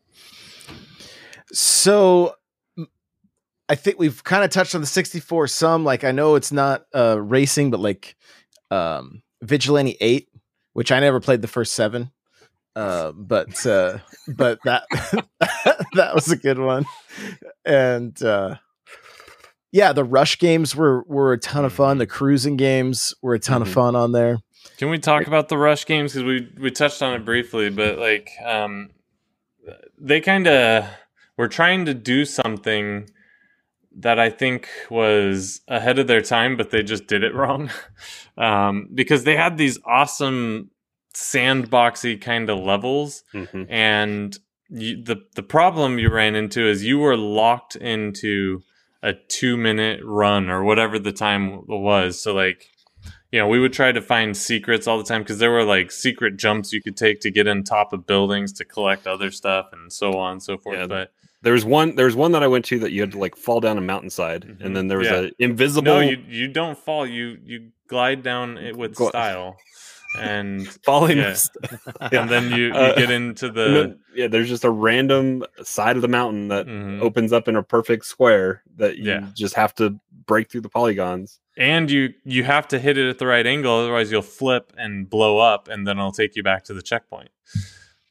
So 1.53 2.37
I 3.71 3.77
think 3.77 3.99
we've 3.99 4.23
kind 4.25 4.43
of 4.45 4.51
touched 4.51 4.75
on 4.75 4.81
the 4.81 4.87
64 4.87 5.47
some. 5.47 5.85
Like 5.85 6.03
I 6.05 6.11
know 6.13 6.35
it's 6.35 6.51
not 6.53 6.85
uh 6.95 7.19
racing, 7.21 7.71
but 7.71 7.81
like 7.81 8.17
um 8.71 9.23
Vigilante 9.43 9.97
8, 10.01 10.29
which 10.75 10.93
I 10.93 11.01
never 11.01 11.21
played 11.21 11.41
the 11.41 11.49
first 11.49 11.73
seven. 11.75 12.11
Uh, 12.77 13.13
but 13.13 13.65
uh, 13.67 13.99
but 14.37 14.59
that 14.65 14.85
that 15.95 16.15
was 16.15 16.31
a 16.31 16.37
good 16.37 16.59
one, 16.59 16.85
and 17.65 18.21
uh, 18.23 18.57
yeah, 19.73 19.93
the 19.93 20.05
rush 20.05 20.39
games 20.39 20.77
were 20.77 21.03
were 21.07 21.33
a 21.33 21.39
ton 21.39 21.65
of 21.65 21.73
fun. 21.73 21.99
The 21.99 22.07
Cruis'n 22.07 22.57
games 22.57 23.13
were 23.23 23.35
a 23.35 23.39
ton 23.41 23.61
Mhm. 23.61 23.67
of 23.67 23.73
fun 23.73 23.97
on 23.97 24.13
there. 24.13 24.39
Can 24.79 24.89
we 24.89 24.99
talk 24.99 25.27
about 25.27 25.49
the 25.49 25.59
rush 25.59 25.85
games 25.87 26.13
because 26.13 26.25
we 26.25 26.49
we 26.61 26.71
touched 26.71 27.03
on 27.03 27.15
it 27.15 27.25
briefly, 27.25 27.71
but 27.71 27.99
like 27.99 28.31
um, 28.45 28.91
they 29.99 30.21
kind 30.21 30.47
of 30.47 30.85
were 31.37 31.49
trying 31.49 31.85
to 31.87 31.95
do 31.95 32.25
something 32.25 33.11
that 33.99 34.19
I 34.19 34.31
think 34.31 34.69
was 34.89 35.61
ahead 35.69 35.99
of 35.99 36.07
their 36.07 36.23
time, 36.23 36.57
but 36.57 36.71
they 36.71 36.83
just 36.83 37.07
did 37.07 37.25
it 37.25 37.35
wrong 37.35 37.71
um, 38.39 38.89
because 38.95 39.25
they 39.25 39.37
had 39.37 39.59
these 39.59 39.79
awesome 39.85 40.71
sandboxy 41.15 42.21
kind 42.21 42.49
of 42.51 42.59
levels, 42.59 43.25
Mhm. 43.35 43.67
and 43.69 44.39
you, 44.69 45.03
the 45.03 45.17
the 45.35 45.43
problem 45.43 45.99
you 45.99 46.09
ran 46.11 46.35
into 46.37 46.67
is 46.69 46.85
you 46.85 46.99
were 46.99 47.17
locked 47.17 47.75
into 47.77 48.63
a 49.03 49.13
two 49.15 49.57
minute 49.57 50.01
run 50.05 50.49
or 50.51 50.63
whatever 50.63 50.99
the 50.99 51.13
time 51.13 51.67
was. 51.67 52.21
So 52.23 52.35
like 52.35 52.67
you 53.33 53.39
know, 53.39 53.47
we 53.49 53.61
would 53.61 53.73
try 53.73 53.93
to 53.93 54.03
find 54.03 54.37
secrets 54.37 54.87
all 54.89 54.99
the 54.99 55.05
time 55.05 55.23
because 55.23 55.39
there 55.39 55.53
were 55.53 55.65
like 55.65 55.91
secret 55.93 56.37
jumps 56.37 56.73
you 56.73 56.83
could 56.83 56.97
take 56.97 57.21
to 57.21 57.31
get 57.31 57.47
on 57.49 57.63
top 57.63 57.93
of 57.93 58.05
buildings 58.07 58.53
to 58.53 58.65
collect 58.65 59.07
other 59.07 59.31
stuff 59.31 59.67
and 59.73 59.93
so 59.93 60.13
on 60.19 60.33
and 60.33 60.43
so 60.43 60.59
forth. 60.59 60.77
Yeah, 60.79 60.87
but 60.87 61.13
There 61.43 61.53
was 61.55 61.65
one. 61.65 61.95
There 61.95 62.05
was 62.07 62.17
one 62.17 62.33
that 62.33 62.43
I 62.43 62.47
went 62.49 62.65
to 62.67 62.79
that 62.81 62.93
you 62.93 63.01
had 63.01 63.13
to 63.13 63.19
like 63.19 63.35
fall 63.37 63.61
down 63.61 63.79
a 63.79 63.81
mountainside, 63.81 64.43
Mhm. 64.45 64.61
and 64.65 64.77
then 64.77 64.89
there 64.89 64.99
was 64.99 65.09
Yeah. 65.09 65.21
a 65.23 65.31
invisible 65.39 65.85
no, 65.95 66.01
you 66.01 66.19
you 66.29 66.49
don't 66.49 66.79
fall. 66.79 67.07
You 67.07 67.39
you 67.45 67.71
glide 67.89 68.23
down 68.23 68.59
it 68.59 68.77
with 68.77 68.95
Gl- 68.95 69.09
style, 69.09 69.57
and 70.19 70.69
falling. 70.85 71.17
Yeah. 71.19 71.35
and 72.13 72.29
then 72.29 72.51
you, 72.51 72.67
you 72.67 72.73
Uh, 72.75 72.95
get 72.95 73.11
into 73.11 73.49
the 73.51 73.97
yeah, 74.15 74.27
there's 74.29 74.49
just 74.51 74.65
a 74.65 74.71
random 74.71 75.45
side 75.63 75.97
of 75.97 76.03
the 76.03 76.09
mountain 76.09 76.49
that 76.49 76.67
Mhm. 76.67 77.01
opens 77.01 77.33
up 77.33 77.49
in 77.49 77.57
a 77.57 77.63
perfect 77.63 78.05
square 78.05 78.63
that 78.77 78.99
you 78.99 79.05
Yeah. 79.11 79.29
just 79.35 79.55
have 79.55 79.75
to 79.77 79.99
break 80.27 80.51
through 80.51 80.61
the 80.63 80.69
polygons. 80.69 81.41
and 81.57 81.91
you 81.91 82.15
you 82.25 82.45
have 82.45 82.67
to 82.69 82.79
hit 82.79 82.97
it 82.99 83.09
at 83.09 83.19
the 83.19 83.27
right 83.27 83.47
angle, 83.47 83.73
otherwise 83.81 84.11
you'll 84.13 84.23
flip 84.23 84.73
and 84.79 85.09
blow 85.11 85.39
up, 85.39 85.69
and 85.69 85.87
then 85.87 85.99
it'll 85.99 86.13
take 86.13 86.37
you 86.37 86.43
back 86.43 86.65
to 86.65 86.73
the 86.75 86.81
checkpoint 86.83 87.29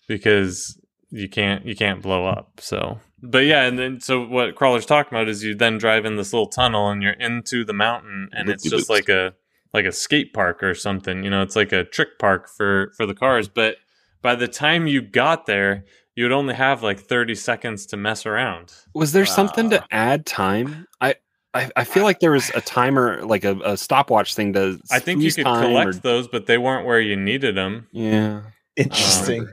because 0.08 0.80
you 1.12 1.28
can't 1.30 1.66
you 1.66 1.76
can't 1.76 2.02
blow 2.02 2.26
up. 2.26 2.60
So, 2.60 3.00
but 3.22 3.46
yeah, 3.46 3.64
and 3.64 3.78
then 3.78 4.00
so 4.02 4.26
what 4.26 4.56
crawler's 4.56 4.86
talking 4.86 5.16
about 5.16 5.28
is 5.28 5.44
you 5.44 5.56
then 5.56 5.78
drive 5.78 6.06
in 6.06 6.16
this 6.16 6.34
little 6.34 6.48
tunnel 6.48 6.90
and 6.90 7.02
you're 7.02 7.14
into 7.14 7.66
the 7.66 7.74
mountain, 7.74 8.30
and 8.32 8.50
it's 8.50 8.64
just 8.64 8.90
like 8.90 9.10
a 9.10 9.34
like 9.74 9.86
a 9.86 9.92
skate 9.92 10.34
park 10.34 10.64
or 10.64 10.74
something. 10.74 11.24
You 11.24 11.30
know, 11.30 11.42
it's 11.42 11.56
like 11.56 11.72
a 11.72 11.84
trick 11.84 12.20
park 12.20 12.50
for 12.50 12.92
for 12.98 13.06
the 13.06 13.14
cars. 13.14 13.48
But 13.48 13.78
by 14.22 14.36
the 14.36 14.48
time 14.48 14.88
you 14.88 15.02
got 15.02 15.46
there, 15.46 15.86
you 16.16 16.24
would 16.26 16.32
only 16.32 16.54
have 16.54 16.84
like 16.84 17.00
30 17.00 17.36
seconds 17.36 17.86
to 17.88 17.98
mess 17.98 18.26
around. 18.26 18.74
Was 18.94 19.12
there 19.12 19.26
something 19.26 19.70
to 19.72 19.84
add 19.92 20.26
time? 20.26 20.88
I. 21.02 21.16
I, 21.52 21.72
I 21.76 21.84
feel 21.84 22.04
like 22.04 22.20
there 22.20 22.34
was 22.34 22.52
a 22.54 22.62
timer, 22.62 23.26
like 23.26 23.44
a, 23.44 23.60
a 23.66 23.76
stopwatch 23.76 24.36
thing 24.36 24.54
to. 24.54 24.80
I 24.92 25.00
think 25.00 25.24
you 25.24 25.34
could 25.34 25.46
time 25.46 25.64
collect 25.64 25.90
or- 25.90 25.94
those, 25.94 26.28
but 26.28 26.46
they 26.46 26.60
weren't 26.60 26.86
where 26.86 27.02
you 27.02 27.16
needed 27.16 27.58
them. 27.58 27.88
Yeah, 27.92 28.42
Interesting. 28.76 29.48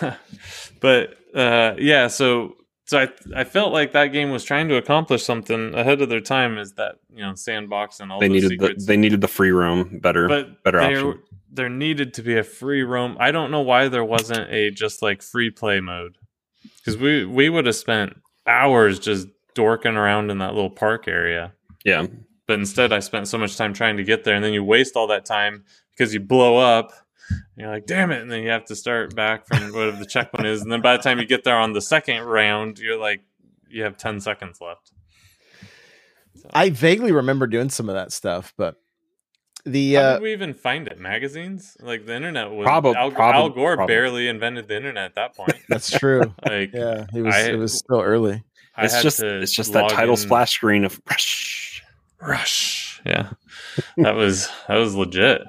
but 0.80 1.16
uh, 1.34 1.74
yeah, 1.78 2.06
so 2.06 2.54
so 2.84 3.00
I 3.00 3.08
I 3.34 3.44
felt 3.44 3.72
like 3.72 3.92
that 3.92 4.08
game 4.08 4.30
was 4.30 4.44
trying 4.44 4.68
to 4.68 4.76
accomplish 4.76 5.24
something 5.24 5.74
ahead 5.74 6.00
of 6.02 6.08
their 6.08 6.20
time. 6.20 6.58
Is 6.58 6.72
that 6.74 6.96
you 7.12 7.22
know 7.22 7.34
sandbox 7.34 8.00
and 8.00 8.12
all 8.12 8.20
they 8.20 8.28
needed 8.28 8.58
the, 8.58 8.74
they 8.86 8.96
needed 8.96 9.20
the 9.20 9.28
free 9.28 9.50
roam 9.50 9.98
better. 10.00 10.28
but 10.28 10.62
better 10.62 10.80
there 10.80 11.08
option. 11.08 11.22
there 11.50 11.68
needed 11.68 12.14
to 12.14 12.22
be 12.22 12.36
a 12.36 12.44
free 12.44 12.82
roam. 12.82 13.16
I 13.18 13.30
don't 13.30 13.50
know 13.50 13.62
why 13.62 13.88
there 13.88 14.04
wasn't 14.04 14.50
a 14.52 14.70
just 14.70 15.02
like 15.02 15.22
free 15.22 15.50
play 15.50 15.80
mode 15.80 16.18
because 16.78 16.96
we 16.96 17.24
we 17.24 17.48
would 17.48 17.66
have 17.66 17.76
spent 17.76 18.16
hours 18.46 18.98
just 18.98 19.28
dorking 19.54 19.96
around 19.96 20.30
in 20.30 20.38
that 20.38 20.54
little 20.54 20.70
park 20.70 21.08
area. 21.08 21.52
yeah, 21.84 22.06
But 22.46 22.58
instead, 22.58 22.92
I 22.92 22.98
spent 22.98 23.28
so 23.28 23.38
much 23.38 23.56
time 23.56 23.72
trying 23.72 23.96
to 23.96 24.04
get 24.04 24.24
there, 24.24 24.34
and 24.34 24.44
then 24.44 24.52
you 24.52 24.64
waste 24.64 24.96
all 24.96 25.06
that 25.06 25.24
time 25.24 25.64
because 25.90 26.12
you 26.12 26.20
blow 26.20 26.56
up. 26.56 26.92
And 27.30 27.40
you're 27.56 27.70
like, 27.70 27.86
damn 27.86 28.10
it. 28.10 28.20
And 28.22 28.30
then 28.30 28.42
you 28.42 28.50
have 28.50 28.64
to 28.66 28.76
start 28.76 29.14
back 29.14 29.46
from 29.46 29.72
whatever 29.72 29.96
the 29.96 30.06
checkpoint 30.06 30.46
is. 30.46 30.62
And 30.62 30.70
then 30.70 30.80
by 30.82 30.96
the 30.96 31.02
time 31.02 31.18
you 31.18 31.26
get 31.26 31.44
there 31.44 31.56
on 31.56 31.72
the 31.72 31.80
second 31.80 32.22
round, 32.22 32.78
you're 32.78 32.98
like, 32.98 33.22
you 33.68 33.82
have 33.84 33.96
10 33.96 34.20
seconds 34.20 34.60
left. 34.60 34.92
So, 36.34 36.48
I 36.52 36.70
vaguely 36.70 37.12
remember 37.12 37.46
doing 37.46 37.70
some 37.70 37.88
of 37.88 37.94
that 37.94 38.12
stuff, 38.12 38.52
but 38.56 38.76
the 39.64 39.94
how 39.94 40.00
uh, 40.02 40.12
did 40.14 40.22
we 40.22 40.32
even 40.32 40.52
find 40.52 40.86
it? 40.88 40.98
Magazines? 40.98 41.76
Like 41.80 42.04
the 42.04 42.14
internet 42.14 42.50
was. 42.50 42.66
Probab- 42.66 42.94
Al, 42.94 43.10
probab- 43.10 43.34
Al 43.34 43.48
Gore 43.50 43.76
probably. 43.76 43.94
barely 43.94 44.28
invented 44.28 44.68
the 44.68 44.76
internet 44.76 45.04
at 45.04 45.14
that 45.14 45.34
point. 45.34 45.54
that's 45.68 45.90
true. 45.90 46.22
Like, 46.46 46.72
yeah, 46.74 47.06
it 47.14 47.22
was 47.22 47.34
I- 47.34 47.50
it 47.50 47.58
was 47.58 47.72
still 47.74 48.00
early. 48.00 48.44
I 48.76 48.84
it's 48.86 49.02
just 49.02 49.20
it's 49.22 49.54
just 49.54 49.72
that 49.72 49.88
title 49.88 50.14
in- 50.14 50.20
splash 50.20 50.52
screen 50.52 50.84
of 50.84 51.00
rush. 51.08 51.82
Rush. 52.20 53.00
Yeah. 53.06 53.30
that 53.98 54.14
was 54.14 54.50
that 54.68 54.76
was 54.76 54.94
legit. 54.94 55.42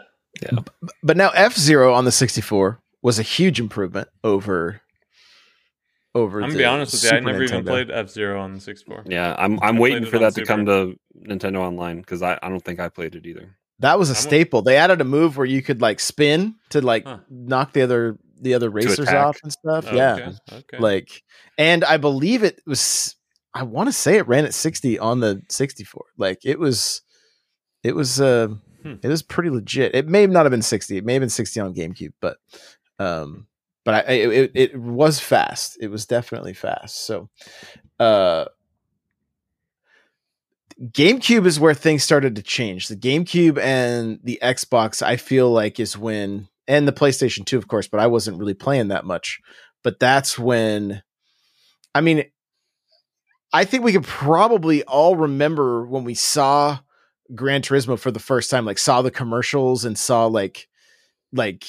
But 1.03 1.17
now 1.17 1.29
F 1.31 1.55
Zero 1.57 1.93
on 1.93 2.05
the 2.05 2.11
64 2.11 2.79
was 3.01 3.19
a 3.19 3.23
huge 3.23 3.59
improvement 3.59 4.07
over 4.23 4.81
over. 6.13 6.39
I'm 6.41 6.49
gonna 6.49 6.57
be 6.57 6.65
honest 6.65 6.93
with 6.93 7.03
you, 7.03 7.09
I 7.09 7.11
Super 7.19 7.31
never 7.31 7.43
even 7.43 7.65
played 7.65 7.91
F 7.91 8.09
Zero 8.09 8.39
on 8.41 8.53
the 8.53 8.61
64. 8.61 9.03
Yeah, 9.07 9.35
I'm 9.37 9.59
I 9.61 9.67
I'm 9.67 9.75
played 9.77 9.79
waiting 9.93 10.05
for 10.09 10.19
that 10.19 10.29
to 10.35 10.41
Super. 10.41 10.45
come 10.45 10.65
to 10.65 10.95
Nintendo 11.27 11.57
Online 11.59 11.97
because 11.97 12.21
I, 12.21 12.39
I 12.41 12.49
don't 12.49 12.63
think 12.63 12.79
I 12.79 12.89
played 12.89 13.15
it 13.15 13.25
either. 13.25 13.55
That 13.79 13.99
was 13.99 14.09
a 14.09 14.13
I'm 14.13 14.17
a- 14.17 14.21
staple. 14.21 14.61
They 14.61 14.77
added 14.77 15.01
a 15.01 15.05
move 15.05 15.35
where 15.37 15.45
you 15.45 15.61
could 15.61 15.81
like 15.81 15.99
spin 15.99 16.55
to 16.69 16.81
like 16.81 17.05
Huh. 17.05 17.19
knock 17.29 17.73
the 17.73 17.81
other 17.81 18.17
the 18.41 18.53
other 18.53 18.69
racers 18.69 19.07
off 19.09 19.37
and 19.43 19.51
stuff. 19.51 19.85
Okay, 19.87 19.95
Yeah, 19.97 20.31
Okay. 20.51 20.77
like, 20.77 21.23
and 21.57 21.83
I 21.83 21.97
believe 21.97 22.43
it 22.43 22.61
was. 22.65 23.15
I 23.53 23.63
want 23.63 23.87
to 23.87 23.93
say 23.93 24.17
it 24.17 24.27
ran 24.27 24.43
at 24.43 24.53
60 24.53 24.99
on 24.99 25.21
the 25.21 25.41
64. 25.49 26.03
Like 26.17 26.39
it 26.43 26.59
was, 26.59 27.01
it 27.83 27.95
was 27.95 28.19
uh, 28.19 28.49
Hmm. 28.85 28.95
it 29.01 29.07
was 29.07 29.23
pretty 29.23 29.49
legit. 29.49 29.95
It 29.95 30.07
may 30.07 30.27
not 30.27 30.45
have 30.45 30.51
been 30.51 30.61
60. 30.61 30.97
It 30.97 31.05
may 31.05 31.13
have 31.13 31.21
been 31.21 31.29
60 31.29 31.59
on 31.59 31.73
GameCube, 31.73 32.13
but 32.21 32.37
um, 32.99 33.47
but 33.83 34.05
I 34.07 34.11
it, 34.11 34.51
it 34.53 34.79
was 34.79 35.19
fast. 35.19 35.77
It 35.81 35.87
was 35.87 36.05
definitely 36.05 36.53
fast. 36.53 37.05
So, 37.05 37.29
uh. 37.99 38.45
GameCube 40.91 41.45
is 41.45 41.57
where 41.57 41.73
things 41.73 42.03
started 42.03 42.35
to 42.35 42.41
change. 42.41 42.89
The 42.89 42.97
GameCube 42.97 43.57
and 43.57 44.19
the 44.25 44.37
Xbox, 44.43 45.01
I 45.01 45.15
feel 45.15 45.49
like, 45.49 45.79
is 45.79 45.97
when, 45.97 46.49
and 46.67 46.85
the 46.85 46.91
PlayStation 46.91 47.45
2, 47.45 47.57
of 47.57 47.69
course, 47.69 47.87
but 47.87 48.01
I 48.01 48.07
wasn't 48.07 48.39
really 48.39 48.55
playing 48.55 48.89
that 48.89 49.05
much. 49.05 49.39
But 49.83 50.01
that's 50.01 50.37
when, 50.37 51.01
I 51.93 52.01
mean, 52.01 52.25
I 53.53 53.63
think 53.63 53.85
we 53.85 53.93
could 53.93 54.03
probably 54.03 54.83
all 54.83 55.15
remember 55.15 55.85
when 55.85 56.03
we 56.03 56.13
saw 56.13 56.79
Gran 57.33 57.61
Turismo 57.61 57.97
for 57.97 58.11
the 58.11 58.19
first 58.19 58.51
time, 58.51 58.65
like 58.65 58.77
saw 58.77 59.01
the 59.01 59.09
commercials 59.11 59.83
and 59.85 59.97
saw 59.97 60.27
like, 60.27 60.67
like, 61.33 61.63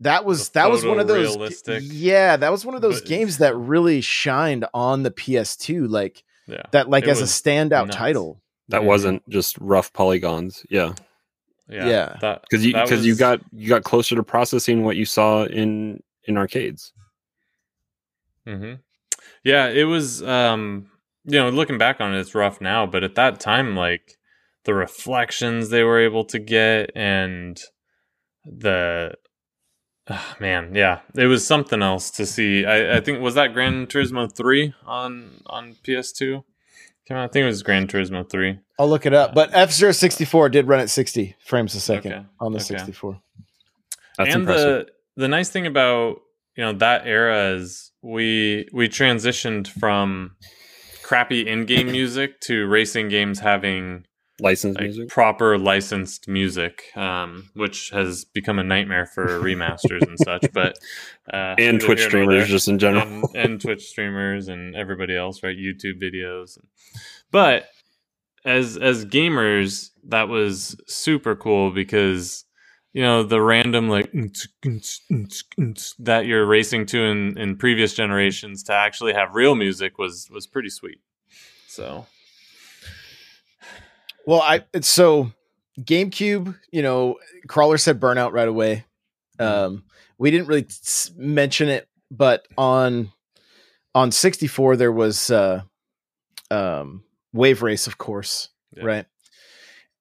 that 0.00 0.24
was 0.24 0.48
The 0.50 0.54
that 0.60 0.70
was 0.70 0.84
one 0.84 0.98
of 1.00 1.06
those 1.08 1.62
yeah 1.82 2.36
that 2.36 2.50
was 2.50 2.64
one 2.66 2.74
of 2.74 2.82
those 2.82 3.00
But- 3.00 3.08
games 3.08 3.38
that 3.38 3.56
really 3.56 4.00
shined 4.00 4.64
on 4.74 5.02
the 5.04 5.10
PS2 5.12 5.88
like 5.88 6.24
yeah. 6.48 6.62
that 6.72 6.88
like 6.90 7.04
It 7.04 7.10
as 7.10 7.20
a 7.20 7.24
standout 7.24 7.86
nuts. 7.86 7.96
title 7.96 8.42
That 8.68 8.82
Mhm. 8.82 8.86
wasn't 8.86 9.28
just 9.28 9.56
rough 9.58 9.92
polygons. 9.92 10.64
Yeah, 10.70 10.94
Yeah. 11.68 11.86
yeah. 11.86 12.16
That, 12.20 12.42
because 12.42 12.64
you 12.66 12.72
that 12.72 12.84
because 12.86 13.04
you 13.06 13.14
got 13.14 13.40
you 13.52 13.68
got 13.68 13.84
closer 13.84 14.16
to 14.16 14.22
processing 14.24 14.82
what 14.82 14.96
you 14.96 15.04
saw 15.04 15.44
in 15.44 16.02
in 16.24 16.36
arcades. 16.36 16.92
hmm 18.46 18.74
Yeah, 19.44 19.68
it 19.68 19.84
was. 19.84 20.22
Um, 20.22 20.90
you 21.24 21.38
know, 21.38 21.48
looking 21.50 21.78
back 21.78 22.00
on 22.00 22.12
it, 22.14 22.18
it's 22.18 22.34
rough 22.34 22.60
now, 22.60 22.86
but 22.86 23.04
at 23.04 23.14
that 23.14 23.38
time, 23.40 23.76
like 23.76 24.16
the 24.64 24.74
reflections 24.74 25.68
they 25.70 25.82
were 25.82 26.00
able 26.00 26.24
to 26.26 26.38
get 26.38 26.90
and 26.94 27.60
the 28.44 29.14
ah, 30.08 30.36
man, 30.40 30.74
yeah, 30.74 31.00
it 31.16 31.26
was 31.26 31.46
something 31.46 31.82
else 31.82 32.10
to 32.12 32.26
see. 32.26 32.64
I, 32.64 32.96
I 32.96 33.00
think 33.00 33.20
was 33.20 33.34
that 33.34 33.54
Gran 33.54 33.86
Turismo 33.86 34.34
three 34.34 34.74
on 34.86 35.42
on 35.46 35.76
PS2. 35.84 36.44
Came 37.06 37.16
out, 37.16 37.24
I 37.24 37.28
think 37.28 37.42
it 37.44 37.46
was 37.46 37.62
Gran 37.62 37.86
Turismo 37.88 38.28
three. 38.28 38.60
I'll 38.78 38.88
look 38.88 39.06
it 39.06 39.14
up. 39.14 39.34
But 39.34 39.50
F 39.52 39.72
Zero 39.72 39.92
sixty 39.92 40.24
four 40.24 40.48
did 40.48 40.68
run 40.68 40.80
at 40.80 40.90
sixty 40.90 41.36
frames 41.44 41.74
a 41.74 41.80
second 41.80 42.12
Okay, 42.12 42.26
on 42.40 42.52
the 42.52 42.58
okay. 42.58 42.64
sixty 42.64 42.92
four. 42.92 43.20
That's 44.18 44.34
and 44.34 44.42
impressive. 44.42 44.86
the 45.16 45.22
the 45.22 45.28
nice 45.28 45.50
thing 45.50 45.66
about 45.66 46.20
you 46.56 46.64
know 46.64 46.72
that 46.74 47.06
era 47.06 47.54
is 47.54 47.92
we 48.02 48.68
we 48.72 48.88
transitioned 48.88 49.68
from 49.68 50.36
crappy 51.02 51.46
in-game 51.46 51.90
music 51.90 52.40
to 52.40 52.66
racing 52.66 53.08
games 53.08 53.40
having 53.40 54.04
Licensed 54.42 54.78
like 54.80 54.88
music. 54.88 55.08
proper 55.08 55.56
licensed 55.56 56.26
music, 56.26 56.90
um, 56.96 57.48
which 57.54 57.90
has 57.90 58.24
become 58.24 58.58
a 58.58 58.64
nightmare 58.64 59.06
for 59.06 59.26
remasters 59.40 60.02
and 60.02 60.18
such. 60.18 60.52
But 60.52 60.78
uh, 61.32 61.54
and 61.58 61.80
Twitch 61.80 62.02
streamers 62.02 62.48
just 62.48 62.66
in 62.66 62.78
general. 62.80 63.04
and, 63.06 63.24
and 63.36 63.60
Twitch 63.60 63.86
streamers 63.86 64.48
and 64.48 64.74
everybody 64.74 65.16
else, 65.16 65.42
right? 65.44 65.56
YouTube 65.56 66.02
videos. 66.02 66.58
But 67.30 67.68
as 68.44 68.76
as 68.76 69.04
gamers, 69.04 69.90
that 70.08 70.28
was 70.28 70.76
super 70.88 71.36
cool 71.36 71.70
because 71.70 72.44
you 72.92 73.02
know 73.02 73.22
the 73.22 73.40
random 73.40 73.88
like 73.88 74.10
that 76.00 76.26
you're 76.26 76.46
racing 76.46 76.86
to 76.86 77.04
in 77.04 77.38
in 77.38 77.56
previous 77.56 77.94
generations 77.94 78.64
to 78.64 78.72
actually 78.72 79.12
have 79.14 79.34
real 79.34 79.54
music 79.54 79.98
was 79.98 80.28
was 80.32 80.46
pretty 80.48 80.70
sweet. 80.70 80.98
So, 81.68 82.06
well, 84.26 84.40
I 84.40 84.64
so 84.80 85.32
GameCube, 85.80 86.56
you 86.70 86.82
know, 86.82 87.18
Crawler 87.48 87.78
said 87.78 88.00
Burnout 88.00 88.32
right 88.32 88.48
away. 88.48 88.84
Um, 89.38 89.84
we 90.18 90.30
didn't 90.30 90.46
really 90.46 90.66
mention 91.16 91.68
it, 91.68 91.88
but 92.10 92.46
on 92.56 93.10
on 93.94 94.12
64 94.12 94.76
there 94.76 94.92
was 94.92 95.30
uh 95.30 95.62
um 96.50 97.04
Wave 97.32 97.62
Race, 97.62 97.86
of 97.86 97.98
course, 97.98 98.48
yeah. 98.76 98.84
right? 98.84 99.06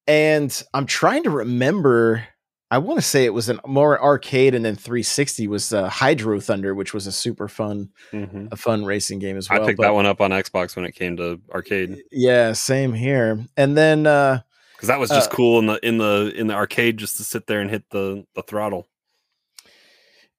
And 0.08 0.64
I'm 0.74 0.86
trying 0.86 1.24
to 1.24 1.30
remember. 1.30 2.28
I 2.72 2.78
want 2.78 2.98
to 2.98 3.06
say 3.06 3.26
it 3.26 3.34
was 3.34 3.50
an 3.50 3.60
more 3.68 4.02
arcade, 4.02 4.56
and 4.56 4.64
then 4.64 4.76
360 4.76 5.48
was 5.50 5.74
uh, 5.74 5.90
Hydro 5.90 6.40
Thunder, 6.40 6.74
which 6.74 6.94
was 6.94 7.06
a 7.06 7.12
super 7.12 7.50
fun, 7.50 7.90
mm-hmm. 8.14 8.48
a 8.50 8.56
fun 8.56 8.86
racing 8.86 9.20
game 9.20 9.36
as 9.36 9.50
well. 9.50 9.62
I 9.62 9.66
picked 9.66 9.78
but, 9.78 9.84
that 9.84 9.94
one 9.94 10.06
up 10.06 10.22
on 10.22 10.32
Xbox 10.32 10.78
when 10.78 10.86
it 10.86 10.94
came 10.94 11.18
to 11.18 11.42
arcade. 11.52 12.02
Yeah, 12.12 12.54
same 12.54 12.94
here. 12.94 13.46
And 13.58 13.78
then 13.78 14.08
uh, 14.08 14.40
because 14.74 14.88
that 14.88 15.00
was 15.02 15.10
just 15.10 15.32
uh, 15.32 15.36
cool 15.36 15.60
in 15.60 15.66
the 15.66 15.86
in 15.86 15.98
the 15.98 16.34
in 16.36 16.48
the 16.48 16.54
arcade 16.54 16.98
just 16.98 17.18
to 17.18 17.24
sit 17.24 17.46
there 17.46 17.60
and 17.60 17.70
hit 17.70 17.84
the 17.90 18.26
the 18.36 18.42
throttle. 18.42 18.88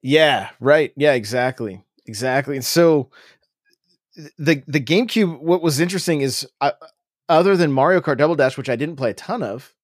Yeah, 0.01 0.49
right. 0.59 0.93
Yeah, 0.97 1.13
exactly, 1.13 1.83
exactly. 2.07 2.57
And 2.57 2.65
so 2.65 3.11
the 4.39 4.63
the 4.67 4.81
GameCube, 4.81 5.39
what 5.39 5.63
was 5.63 5.81
interesting 5.81 6.23
is, 6.23 6.49
uh, 6.63 6.73
other 7.29 7.57
than 7.59 7.73
Mario 7.73 8.01
Kart 8.01 8.17
Double 8.17 8.35
Dash, 8.35 8.57
which 8.57 8.71
I 8.71 8.77
didn't 8.77 8.97
play 8.97 9.11
a 9.11 9.15
ton 9.15 9.43
of, 9.43 9.75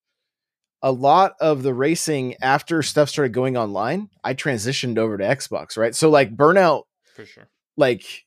a 0.83 0.93
lot 0.93 1.35
of 1.41 1.63
the 1.63 1.75
racing 1.75 2.37
after 2.41 2.83
stuff 2.83 3.09
started 3.09 3.33
going 3.33 3.57
online, 3.57 4.09
I 4.23 4.35
transitioned 4.35 4.99
over 4.99 5.19
to 5.19 5.25
Xbox. 5.25 5.77
Right, 5.77 5.95
so 5.95 6.11
like 6.11 6.37
Burnout, 6.37 6.85
for 7.15 7.25
sure. 7.25 7.49
Like, 7.77 8.27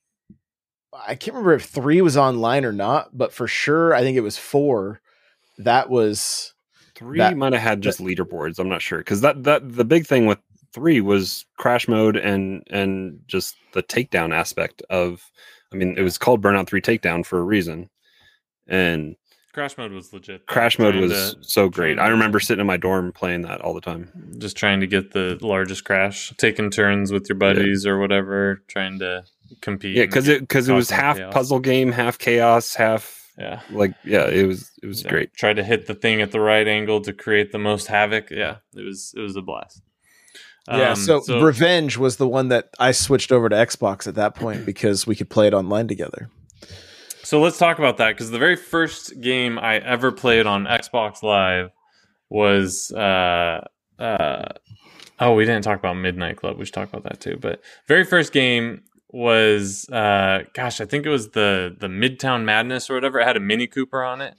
I 0.94 1.16
can't 1.16 1.36
remember 1.36 1.54
if 1.54 1.66
three 1.66 2.02
was 2.02 2.18
online 2.18 2.66
or 2.66 2.72
not, 2.72 3.18
but 3.18 3.34
for 3.34 3.48
sure, 3.48 3.94
I 3.94 4.02
think 4.02 4.18
it 4.18 4.22
was 4.22 4.38
four 4.38 5.02
that 5.58 5.90
was 5.90 6.54
three 6.96 7.18
that, 7.20 7.38
might 7.38 7.54
have 7.54 7.62
had 7.62 7.82
just 7.82 7.98
that, 8.00 8.04
leaderboards. 8.04 8.60
I'm 8.60 8.70
not 8.70 8.82
sure 8.82 9.00
because 9.00 9.22
that 9.22 9.44
that 9.44 9.76
the 9.76 9.86
big 9.86 10.06
thing 10.06 10.26
with 10.26 10.40
three 10.74 11.02
was 11.02 11.46
crash 11.58 11.88
mode 11.88 12.16
and 12.16 12.64
and 12.70 13.20
just 13.28 13.56
the 13.74 13.84
takedown 13.84 14.34
aspect 14.34 14.82
of. 14.90 15.22
I 15.74 15.78
mean, 15.78 15.98
it 15.98 16.02
was 16.02 16.18
called 16.18 16.42
Burnout 16.42 16.68
Three 16.68 16.82
Takedown 16.82 17.26
for 17.26 17.40
a 17.40 17.44
reason, 17.44 17.90
and 18.68 19.16
Crash 19.54 19.78
mode 19.78 19.92
was 19.92 20.14
legit. 20.14 20.46
Crash 20.48 20.80
mode 20.80 20.96
was 20.96 21.36
to, 21.36 21.44
so 21.44 21.68
great. 21.68 22.00
I 22.00 22.08
remember 22.08 22.40
sitting 22.40 22.62
in 22.62 22.68
my 22.68 22.78
dorm 22.78 23.12
playing 23.12 23.42
that 23.42 23.60
all 23.62 23.74
the 23.74 23.82
time. 23.82 24.10
Just 24.38 24.56
trying 24.56 24.80
to 24.80 24.88
get 24.88 25.12
the 25.12 25.38
largest 25.42 25.84
crash, 25.84 26.34
taking 26.38 26.70
turns 26.70 27.12
with 27.12 27.28
your 27.28 27.38
buddies 27.38 27.84
yeah. 27.84 27.92
or 27.92 28.00
whatever, 28.00 28.62
trying 28.68 29.00
to 29.00 29.26
compete. 29.62 29.98
Yeah, 29.98 30.06
because 30.06 30.30
it 30.30 30.42
because 30.42 30.70
it 30.70 30.74
was 30.74 30.90
half 30.90 31.18
chaos. 31.18 31.34
puzzle 31.34 31.60
game, 31.60 31.92
half 31.92 32.18
chaos, 32.18 32.76
half 32.76 33.22
yeah. 33.38 33.62
Like 33.72 33.94
yeah, 34.06 34.28
it 34.28 34.46
was 34.46 34.72
it 34.82 34.88
was 34.88 35.04
yeah. 35.04 35.10
great. 35.10 35.34
Try 35.34 35.54
to 35.54 35.64
hit 35.64 35.88
the 35.88 35.96
thing 35.96 36.22
at 36.22 36.32
the 36.32 36.40
right 36.40 36.68
angle 36.68 37.02
to 37.02 37.12
create 37.12 37.52
the 37.52 37.60
most 37.60 37.88
havoc. 37.88 38.30
Yeah, 38.32 38.58
it 38.76 38.86
was 38.86 39.14
it 39.16 39.22
was 39.22 39.36
a 39.36 39.42
blast. 39.42 39.82
Yeah, 40.70 40.92
um, 40.92 40.96
so, 40.96 41.22
so, 41.22 41.42
Revenge 41.42 41.98
was 41.98 42.18
the 42.18 42.28
one 42.28 42.50
that 42.50 42.70
I 42.80 42.92
switched 42.92 43.32
over 43.32 43.50
to 43.50 43.56
Xbox 43.56 44.06
at 44.08 44.16
that 44.16 44.36
point 44.36 44.64
because 44.66 45.08
we 45.08 45.16
could 45.16 45.30
play 45.30 45.48
it 45.48 45.56
online 45.56 45.88
together. 45.88 46.30
So 47.32 47.40
let's 47.40 47.58
talk 47.58 47.80
about 47.80 47.96
that 47.96 48.10
because 48.10 48.30
the 48.30 48.38
very 48.38 48.58
first 48.58 49.22
game 49.22 49.58
I 49.58 49.78
ever 49.78 50.12
played 50.12 50.46
on 50.46 50.66
Xbox 50.66 51.24
Live 51.24 51.70
was 52.30 52.92
uh 52.92 53.66
uh 53.98 54.50
oh 55.18 55.34
we 55.36 55.46
didn't 55.46 55.64
talk 55.64 55.80
about 55.80 55.94
Midnight 55.94 56.36
Club. 56.36 56.58
We 56.60 56.66
should 56.66 56.74
talk 56.74 56.90
about 56.90 57.04
that 57.04 57.22
too. 57.22 57.38
But 57.40 57.62
very 57.88 58.04
first 58.04 58.34
game 58.34 58.82
was 59.14 59.90
uh 59.92 60.40
gosh, 60.54 60.82
I 60.82 60.86
think 60.86 61.06
it 61.06 61.10
was 61.10 61.30
the 61.30 61.74
the 61.80 61.88
Midtown 61.88 62.44
Madness 62.44 62.90
or 62.90 62.96
whatever. 62.96 63.22
It 63.22 63.26
had 63.26 63.38
a 63.38 63.40
Mini 63.40 63.66
Cooper 63.66 64.04
on 64.04 64.20
it. 64.20 64.36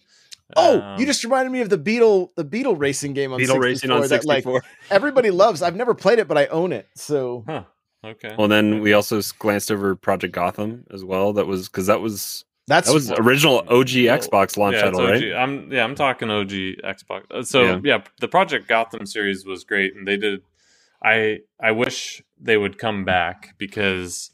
Oh, 0.55 0.83
um, 0.83 1.01
you 1.01 1.07
just 1.07 1.25
reminded 1.25 1.51
me 1.51 1.63
of 1.63 1.71
the 1.71 1.79
Beetle 1.79 2.35
the 2.37 2.45
Beetle 2.45 2.77
racing 2.77 3.15
game 3.15 3.33
on 3.33 3.39
Beetle 3.39 3.55
64 3.55 3.65
racing 3.71 3.91
on 3.91 4.07
64. 4.07 4.53
that 4.53 4.53
like 4.53 4.65
everybody 4.91 5.31
loves. 5.31 5.63
I've 5.63 5.77
never 5.77 5.95
played 5.95 6.19
it, 6.19 6.29
but 6.29 6.37
I 6.37 6.45
own 6.49 6.73
it. 6.73 6.91
So 6.95 7.43
huh. 7.47 7.65
Okay. 8.05 8.35
Well, 8.37 8.49
then 8.49 8.81
we 8.81 8.93
also 8.93 9.23
glanced 9.39 9.71
over 9.71 9.97
Project 9.97 10.35
Gotham 10.35 10.85
as 10.93 11.05
well. 11.05 11.33
That 11.33 11.47
was 11.47 11.69
because 11.71 11.87
that 11.87 12.03
was 12.03 12.45
that's 12.67 12.89
that 12.89 12.95
was 12.95 13.11
original 13.13 13.59
OG 13.69 13.89
Xbox 13.89 14.57
launch 14.57 14.77
yeah, 14.77 14.83
title, 14.83 15.05
right? 15.05 15.33
I'm 15.35 15.73
yeah, 15.73 15.85
I'm 15.85 15.95
talking 15.95 16.31
OG 16.31 16.51
Xbox. 16.51 17.23
Uh, 17.31 17.43
so 17.43 17.63
yeah. 17.63 17.81
yeah, 17.83 18.03
the 18.21 18.29
Project 18.29 18.69
Gotham 18.69 19.07
series 19.07 19.45
was 19.45 19.65
great, 19.65 19.97
and 19.97 20.07
they 20.07 20.17
did. 20.17 20.43
I 21.03 21.41
I 21.61 21.73
wish 21.73 22.23
they 22.41 22.57
would 22.57 22.79
come 22.79 23.05
back 23.05 23.55
because 23.59 24.31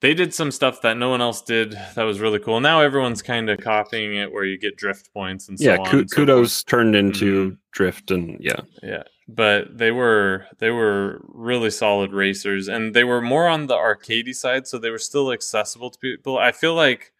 they 0.00 0.14
did 0.14 0.32
some 0.32 0.50
stuff 0.50 0.80
that 0.82 0.96
no 0.96 1.10
one 1.10 1.20
else 1.20 1.42
did 1.42 1.72
that 1.94 2.04
was 2.04 2.20
really 2.20 2.38
cool. 2.38 2.60
Now 2.60 2.80
everyone's 2.80 3.22
kind 3.22 3.50
of 3.50 3.60
copying 3.60 4.14
it 4.16 4.32
where 4.32 4.44
you 4.44 4.58
get 4.58 4.76
drift 4.76 5.12
points 5.12 5.48
and 5.48 5.58
so 5.58 5.64
yeah, 5.64 5.78
on. 5.78 5.86
so 5.86 6.04
kudos 6.04 6.62
turned 6.64 6.96
into 6.96 7.46
mm-hmm. 7.46 7.54
drift 7.72 8.10
and 8.10 8.38
yeah. 8.40 8.60
Yeah. 8.82 9.02
But 9.28 9.76
they 9.76 9.90
were 9.90 10.46
they 10.58 10.70
were 10.70 11.20
really 11.28 11.70
solid 11.70 12.12
racers 12.12 12.66
and 12.66 12.94
they 12.94 13.04
were 13.04 13.20
more 13.20 13.46
on 13.46 13.66
the 13.66 13.76
arcadey 13.76 14.34
side 14.34 14.66
so 14.66 14.78
they 14.78 14.90
were 14.90 14.98
still 14.98 15.32
accessible 15.32 15.90
to 15.90 15.98
people. 15.98 16.38
I 16.38 16.52
feel 16.52 16.74
like 16.74 17.12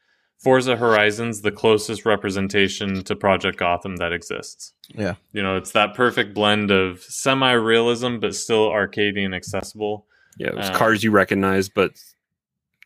Forza 0.42 0.76
Horizon's 0.76 1.42
the 1.42 1.52
closest 1.52 2.06
representation 2.06 3.04
to 3.04 3.14
Project 3.14 3.58
Gotham 3.58 3.96
that 3.96 4.12
exists. 4.12 4.72
Yeah. 4.94 5.14
You 5.32 5.42
know, 5.42 5.56
it's 5.56 5.72
that 5.72 5.94
perfect 5.94 6.34
blend 6.34 6.70
of 6.70 7.02
semi-realism 7.02 8.18
but 8.18 8.34
still 8.34 8.70
arcadey 8.70 9.24
and 9.24 9.34
accessible. 9.34 10.06
Yeah, 10.38 10.48
it 10.48 10.56
was 10.56 10.70
um, 10.70 10.74
cars 10.74 11.04
you 11.04 11.10
recognize 11.10 11.68
but 11.68 11.92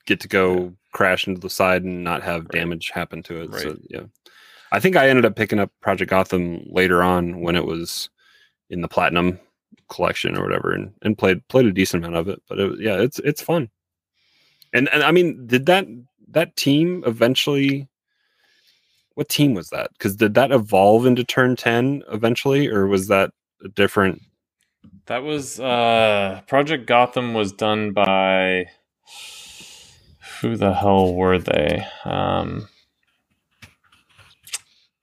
get 0.07 0.21
to 0.21 0.29
go 0.29 0.55
yeah. 0.55 0.71
crash 0.93 1.29
into 1.29 1.41
the 1.41 1.51
side 1.51 1.85
and 1.85 2.03
not 2.03 2.23
have 2.23 2.43
right. 2.43 2.51
damage 2.51 2.91
happen 2.91 3.23
to 3.25 3.43
it. 3.43 3.51
Right. 3.51 3.63
So 3.63 3.77
yeah, 3.89 4.03
I 4.73 4.81
think 4.81 4.97
I 4.97 5.09
ended 5.09 5.25
up 5.25 5.37
picking 5.37 5.61
up 5.61 5.71
Project 5.81 6.11
Gotham 6.11 6.65
later 6.67 7.03
on 7.03 7.41
when 7.41 7.55
it 7.55 7.65
was 7.65 8.11
in 8.69 8.81
the 8.81 8.89
platinum 8.89 9.39
collection 9.89 10.37
or 10.37 10.43
whatever, 10.43 10.73
and, 10.73 10.93
and 11.03 11.17
played 11.17 11.47
played 11.49 11.67
a 11.67 11.73
decent 11.73 12.05
amount 12.05 12.17
of 12.17 12.29
it. 12.29 12.43
But 12.49 12.59
it, 12.59 12.81
yeah, 12.81 12.97
it's 13.01 13.21
it's 13.21 13.41
fun. 13.41 13.71
And 14.73 14.89
and 14.89 15.05
I 15.05 15.13
mean, 15.13 15.47
did 15.47 15.67
that 15.67 15.87
that 16.35 16.57
team 16.57 17.03
eventually? 17.07 17.89
What 19.15 19.29
team 19.29 19.55
was 19.55 19.71
that? 19.71 19.91
Because 19.93 20.17
did 20.17 20.35
that 20.35 20.53
evolve 20.53 21.07
into 21.07 21.25
Turn 21.25 21.57
Ten 21.57 22.03
eventually, 22.11 22.69
or 22.69 22.87
was 22.87 23.09
that 23.09 23.31
a 23.65 23.69
different? 23.69 24.21
That 25.07 25.23
was 25.23 25.61
uh 25.61 26.43
Project 26.47 26.87
Gotham 26.87 27.35
was 27.35 27.53
done 27.53 27.93
by 27.93 28.67
who 30.41 30.57
the 30.57 30.75
hell 30.75 31.15
were 31.15 31.39
they? 31.39 31.87
Um, 32.05 32.69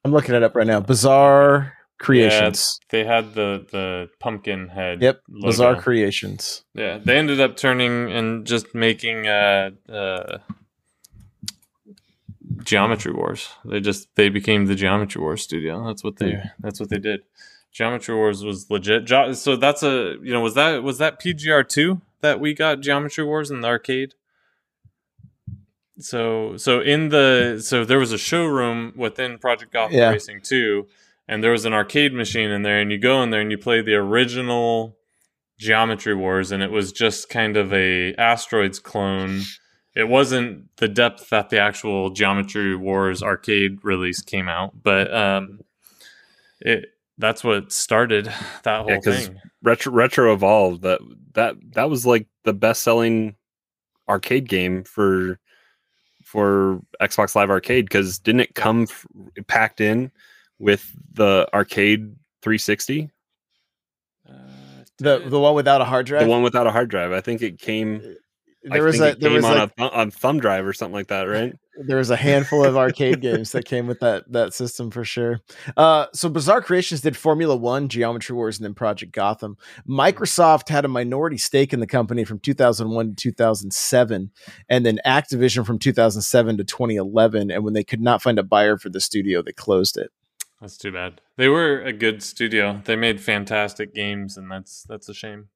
I'm 0.03 0.11
looking 0.11 0.35
it 0.35 0.43
up 0.43 0.55
right 0.55 0.67
now. 0.67 0.79
Bizarre 0.79 1.73
Creations. 1.99 2.79
Yeah, 2.81 2.87
they 2.89 3.07
had 3.07 3.33
the 3.33 3.65
the 3.71 4.09
pumpkin 4.19 4.67
head. 4.67 5.01
Yep, 5.01 5.21
logo. 5.29 5.47
Bizarre 5.47 5.81
Creations. 5.81 6.63
Yeah, 6.73 6.97
they 6.97 7.17
ended 7.17 7.39
up 7.39 7.57
turning 7.57 8.11
and 8.11 8.45
just 8.45 8.73
making 8.73 9.27
uh, 9.27 9.71
uh, 9.87 10.39
Geometry 12.63 13.13
Wars. 13.13 13.49
They 13.65 13.79
just 13.79 14.07
they 14.15 14.29
became 14.29 14.65
the 14.65 14.75
Geometry 14.75 15.21
Wars 15.21 15.41
studio. 15.41 15.85
That's 15.85 16.03
what 16.03 16.17
they 16.17 16.41
that's 16.59 16.79
what 16.79 16.89
they 16.89 16.99
did. 16.99 17.21
Geometry 17.71 18.15
Wars 18.15 18.43
was 18.43 18.69
legit. 18.69 19.07
So 19.37 19.55
that's 19.55 19.83
a 19.83 20.17
you 20.21 20.33
know 20.33 20.41
was 20.41 20.55
that 20.55 20.83
was 20.83 20.97
that 20.97 21.21
PGR 21.21 21.67
two 21.67 22.01
that 22.21 22.39
we 22.39 22.53
got 22.53 22.81
Geometry 22.81 23.23
Wars 23.23 23.51
in 23.51 23.61
the 23.61 23.67
arcade? 23.67 24.13
So 25.99 26.57
so 26.57 26.81
in 26.81 27.09
the 27.09 27.61
so 27.63 27.85
there 27.85 27.99
was 27.99 28.11
a 28.11 28.17
showroom 28.17 28.93
within 28.95 29.37
Project 29.37 29.73
Gotham 29.73 29.97
yeah. 29.97 30.09
Racing 30.09 30.41
2 30.41 30.87
and 31.27 31.43
there 31.43 31.51
was 31.51 31.65
an 31.65 31.73
arcade 31.73 32.13
machine 32.13 32.49
in 32.49 32.63
there 32.63 32.79
and 32.79 32.91
you 32.91 32.97
go 32.97 33.21
in 33.23 33.29
there 33.29 33.41
and 33.41 33.51
you 33.51 33.57
play 33.57 33.81
the 33.81 33.95
original 33.95 34.97
Geometry 35.59 36.15
Wars 36.15 36.51
and 36.51 36.63
it 36.63 36.71
was 36.71 36.91
just 36.91 37.29
kind 37.29 37.55
of 37.55 37.71
a 37.71 38.15
asteroids 38.15 38.79
clone. 38.79 39.41
It 39.95 40.07
wasn't 40.07 40.75
the 40.77 40.87
depth 40.87 41.29
that 41.29 41.49
the 41.49 41.59
actual 41.59 42.11
Geometry 42.11 42.75
Wars 42.75 43.21
arcade 43.21 43.79
release 43.83 44.21
came 44.21 44.47
out, 44.47 44.71
but 44.81 45.13
um 45.13 45.59
it 46.59 46.85
that's 47.17 47.43
what 47.43 47.71
started 47.71 48.25
that 48.63 48.81
whole 48.81 48.91
yeah, 48.91 48.99
thing. 48.99 49.39
Retro 49.61 49.91
Retro 49.91 50.33
Evolved 50.33 50.81
that 50.83 50.99
that 51.33 51.55
that 51.73 51.89
was 51.89 52.05
like 52.05 52.27
the 52.43 52.53
best 52.53 52.81
selling 52.81 53.35
arcade 54.09 54.47
game 54.47 54.83
for 54.83 55.39
for 56.23 56.81
Xbox 57.01 57.35
Live 57.35 57.49
Arcade 57.49 57.85
because 57.85 58.17
didn't 58.19 58.41
it 58.41 58.55
come 58.55 58.83
f- 58.83 59.05
packed 59.47 59.81
in 59.81 60.11
with 60.59 60.95
the 61.13 61.47
arcade 61.53 62.15
360? 62.41 63.09
Uh, 64.27 64.33
the 64.97 65.19
the 65.19 65.39
one 65.39 65.55
without 65.55 65.81
a 65.81 65.85
hard 65.85 66.05
drive. 66.05 66.23
The 66.23 66.29
one 66.29 66.43
without 66.43 66.67
a 66.67 66.71
hard 66.71 66.89
drive. 66.89 67.11
I 67.11 67.21
think 67.21 67.41
it 67.41 67.59
came. 67.59 68.15
There 68.63 68.81
I 68.81 68.85
was 68.85 69.01
a 69.01 69.15
there 69.15 69.31
was 69.31 69.45
on 69.45 69.57
like, 69.57 69.71
a 69.71 69.73
th- 69.75 69.91
on 69.91 70.11
thumb 70.11 70.39
drive 70.39 70.65
or 70.65 70.73
something 70.73 70.93
like 70.93 71.07
that, 71.07 71.23
right? 71.23 71.53
there 71.77 71.97
was 71.97 72.09
a 72.09 72.15
handful 72.15 72.65
of 72.65 72.77
arcade 72.77 73.21
games 73.21 73.51
that 73.51 73.65
came 73.65 73.87
with 73.87 73.99
that 73.99 74.31
that 74.31 74.53
system 74.53 74.91
for 74.91 75.03
sure. 75.03 75.39
Uh, 75.77 76.07
so 76.13 76.29
Bizarre 76.29 76.61
Creations 76.61 77.01
did 77.01 77.15
Formula 77.15 77.55
One, 77.55 77.87
Geometry 77.87 78.35
Wars, 78.35 78.57
and 78.57 78.65
then 78.65 78.73
Project 78.73 79.11
Gotham. 79.11 79.57
Microsoft 79.87 80.69
had 80.69 80.85
a 80.85 80.89
minority 80.89 81.37
stake 81.37 81.73
in 81.73 81.79
the 81.79 81.87
company 81.87 82.23
from 82.23 82.39
2001 82.39 83.09
to 83.09 83.15
2007, 83.15 84.31
and 84.69 84.85
then 84.85 84.99
Activision 85.05 85.65
from 85.65 85.79
2007 85.79 86.57
to 86.57 86.63
2011. 86.63 87.51
And 87.51 87.63
when 87.63 87.73
they 87.73 87.83
could 87.83 88.01
not 88.01 88.21
find 88.21 88.37
a 88.39 88.43
buyer 88.43 88.77
for 88.77 88.89
the 88.89 89.01
studio, 89.01 89.41
they 89.41 89.53
closed 89.53 89.97
it. 89.97 90.11
That's 90.59 90.77
too 90.77 90.91
bad. 90.91 91.21
They 91.37 91.47
were 91.47 91.81
a 91.81 91.93
good 91.93 92.21
studio. 92.21 92.81
They 92.85 92.95
made 92.95 93.19
fantastic 93.19 93.95
games, 93.95 94.37
and 94.37 94.51
that's 94.51 94.83
that's 94.83 95.09
a 95.09 95.13
shame. 95.13 95.49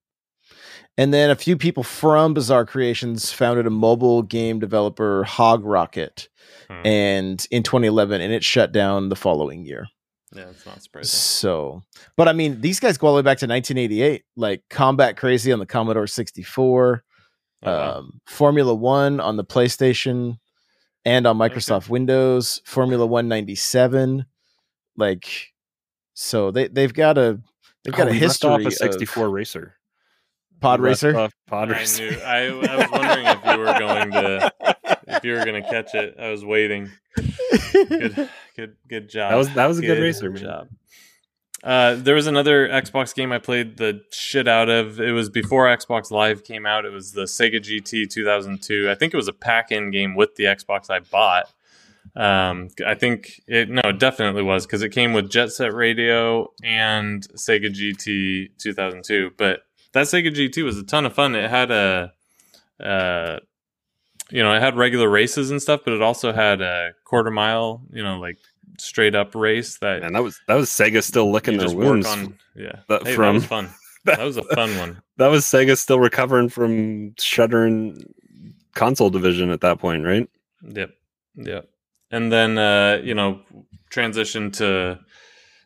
And 0.98 1.14
then 1.14 1.30
a 1.30 1.36
few 1.36 1.58
people 1.58 1.84
from 1.84 2.34
Bizarre 2.34 2.66
Creations 2.66 3.32
founded 3.32 3.68
a 3.68 3.70
mobile 3.70 4.22
game 4.22 4.60
developer, 4.60 5.24
Hogrocket, 5.26 6.30
Hmm. 6.70 6.86
and 6.86 7.48
in 7.52 7.64
2011, 7.64 8.22
and 8.22 8.32
it 8.34 8.43
shut 8.43 8.72
down 8.72 9.10
the 9.10 9.16
following 9.16 9.66
year. 9.66 9.88
Yeah, 10.34 10.50
it's 10.50 10.66
not 10.66 10.82
surprising. 10.82 11.10
So, 11.10 11.84
but 12.18 12.28
I 12.28 12.34
mean, 12.34 12.60
these 12.62 12.80
guys 12.80 12.98
go 12.98 13.08
all 13.08 13.14
the 13.14 13.18
way 13.18 13.22
back 13.24 13.38
to 13.39 13.48
1988, 13.48 14.24
like 14.36 14.64
Combat 14.70 15.16
Crazy 15.18 15.52
on 15.52 15.60
the 15.60 15.66
Commodore 15.66 16.08
64, 16.08 17.04
Oh, 17.64 17.72
wow. 17.72 17.98
um, 18.00 18.20
Formula 18.26 18.74
One 18.74 19.20
on 19.20 19.38
the 19.38 19.43
PlayStation, 19.46 20.38
and 21.06 21.28
on 21.28 21.39
Okay. 21.41 21.56
Microsoft 21.56 21.88
Windows, 21.89 22.62
Formula 22.66 23.06
One 23.06 23.28
97. 23.28 24.26
Like, 24.98 25.54
so 26.14 26.52
they 26.52 26.68
they've 26.68 26.93
got 26.93 27.18
a 27.18 27.39
they've 27.84 27.93
got 27.93 28.08
Oh, 28.08 28.12
a 28.12 28.14
history 28.14 28.50
off 28.50 28.62
a 28.62 28.68
of 28.68 28.74
64 28.74 29.30
racer. 29.30 29.76
Pod 30.66 30.82
We 30.82 30.89
left 30.89 31.03
Racer. 31.03 31.18
off 31.18 31.34
Pod 31.47 31.72
I 31.72 31.86
knew. 31.97 32.18
I, 32.26 32.38
I 32.72 32.76
was 32.78 32.91
wondering 32.91 33.26
if 33.28 33.45
you 33.45 33.57
were 33.59 33.80
going 33.80 34.11
to 34.11 34.53
if 35.07 35.24
you 35.24 35.34
were 35.34 35.45
going 35.45 35.61
to 35.63 35.70
catch 35.70 35.93
it. 35.95 36.16
I 36.20 36.30
was 36.32 36.43
waiting. 36.43 36.89
Good, 37.74 38.30
good, 38.55 38.76
good 38.88 39.09
job. 39.09 39.32
That 39.32 39.38
was- 39.38 39.53
that 39.53 39.66
was 39.68 39.80
a 39.80 39.82
good 39.82 40.01
racer, 40.01 40.30
man. 40.30 40.41
job. 40.41 40.68
Uh, 41.63 41.95
there 41.95 42.13
was 42.13 42.28
another 42.28 42.68
Xbox 42.70 43.16
game 43.16 43.32
I 43.32 43.39
played 43.39 43.78
the 43.78 44.01
shit 44.11 44.47
out 44.47 44.70
of. 44.70 44.99
It 44.99 45.13
was 45.13 45.30
before 45.30 45.66
Xbox 45.66 46.11
Live 46.11 46.43
came 46.43 46.66
out. 46.66 46.86
It 46.86 46.91
was 46.91 47.13
the 47.13 47.24
Sega 47.24 47.55
GT 47.59 48.07
2002. 48.07 48.88
I 48.89 48.93
think 48.93 49.13
it 49.16 49.18
was 49.18 49.28
a 49.28 49.34
pack-in 49.34 49.89
game 49.89 50.16
with 50.16 50.36
the 50.36 50.43
Xbox 50.43 50.91
I 50.91 50.99
bought. 50.99 51.51
Um, 52.16 52.70
I 52.86 52.93
think 52.93 53.41
it 53.47 53.68
no, 53.70 53.82
it 53.86 53.97
definitely 53.99 54.43
was 54.43 54.68
because 54.68 54.84
it 54.84 54.89
came 54.89 55.11
with 55.13 55.30
Jet 55.30 55.51
Set 55.51 55.74
Radio 55.74 56.51
and 56.63 57.28
Sega 57.36 57.74
GT 57.74 58.49
2002. 58.59 59.32
But 59.36 59.64
that 59.96 60.06
Sega 60.06 60.32
GT 60.34 60.64
was 60.64 60.78
a 60.78 60.84
ton 60.84 61.06
of 61.08 61.14
fun. 61.14 61.34
It 61.36 61.50
had 61.50 61.72
a, 61.72 62.14
uh, 62.80 63.39
you 64.30 64.41
know, 64.43 64.54
it 64.54 64.62
had 64.62 64.78
regular 64.78 65.10
races 65.10 65.50
and 65.52 65.62
stuff, 65.62 65.82
but 65.84 65.93
it 65.93 66.02
also 66.02 66.32
had 66.32 66.62
a 66.62 66.91
quarter 67.04 67.32
mile, 67.32 67.82
you 67.91 68.04
know, 68.04 68.20
like 68.20 68.38
straight 68.78 69.16
up 69.16 69.34
race 69.36 69.78
that 69.80 70.02
Man, 70.02 70.14
that 70.14 70.24
was 70.24 70.39
that 70.48 70.56
was 70.56 70.70
Sega 70.70 71.02
still 71.04 71.32
licking 71.32 71.58
their 71.58 71.74
wounds. 71.74 72.08
on. 72.08 72.38
Yeah, 72.56 72.80
that- 72.89 73.04
Hey, 73.04 73.12
that 73.12 73.16
from- 73.16 73.36
was 73.36 73.46
fun. 73.46 73.70
That 74.06 74.20
was 74.20 74.38
a 74.38 74.43
fun 74.56 74.78
one. 74.78 75.02
That 75.18 75.28
was 75.28 75.46
Sega 75.46 75.78
still 75.78 76.00
recovering 76.00 76.50
from 76.50 77.16
shuttering 77.18 78.04
console 78.76 79.10
division 79.10 79.50
at 79.50 79.62
that 79.62 79.80
point, 79.80 80.04
right? 80.06 80.30
Yep, 80.62 80.91
yep. 81.38 81.70
And 82.12 82.32
then 82.32 82.58
uh, 82.58 83.02
you 83.04 83.14
know, 83.16 83.41
transition 83.89 84.52
to 84.52 85.00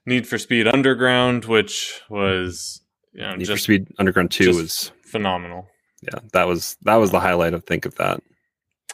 Need 0.06 0.28
for 0.28 0.38
Speed 0.38 0.68
Underground, 0.68 1.46
which 1.46 2.00
was 2.10 2.79
you 3.14 3.22
know 3.22 3.36
Need 3.36 3.47
for 3.47 3.57
Speed 3.57 3.88
Underground 3.97 4.32
Two 4.32 4.55
was 4.55 4.91
phenomenal. 5.03 5.68
yeah, 6.01 6.20
that 6.34 6.47
was 6.47 6.78
that 6.84 6.95
was 6.95 7.12
the 7.12 7.20
highlight 7.20 7.53
of 7.53 7.64
think 7.64 7.86
of 7.86 7.95
that. 7.95 8.22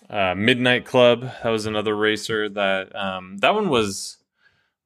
uh, 0.09 0.35
Midnight 0.35 0.85
Club. 0.85 1.21
That 1.43 1.49
was 1.49 1.65
another 1.65 1.95
racer 1.95 2.49
that 2.49 2.95
um, 2.95 3.37
that 3.39 3.53
one 3.53 3.69
was 3.69 4.17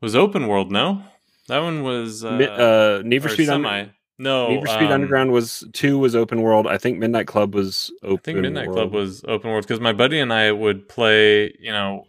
was 0.01 0.15
open 0.15 0.47
world. 0.47 0.71
No, 0.71 1.03
that 1.47 1.59
one 1.59 1.83
was 1.83 2.23
uh, 2.23 2.29
uh, 2.29 3.01
Need 3.05 3.21
for 3.23 3.29
Speed 3.29 3.47
semi. 3.47 3.81
Under- 3.81 3.93
no, 4.17 4.49
Need 4.49 4.61
for 4.61 4.67
Speed 4.67 4.87
um, 4.87 4.91
Underground 4.93 5.31
was 5.31 5.63
two 5.73 5.97
was 5.97 6.15
open 6.15 6.41
world. 6.41 6.67
I 6.67 6.77
think 6.77 6.97
Midnight 6.99 7.27
Club 7.27 7.55
was 7.55 7.91
open. 8.03 8.17
I 8.17 8.23
think 8.23 8.39
Midnight 8.39 8.67
world. 8.67 8.77
Club 8.77 8.93
was 8.93 9.23
open 9.27 9.49
world 9.51 9.63
because 9.63 9.79
my 9.79 9.93
buddy 9.93 10.19
and 10.19 10.33
I 10.33 10.51
would 10.51 10.89
play. 10.89 11.53
You 11.59 11.71
know, 11.71 12.05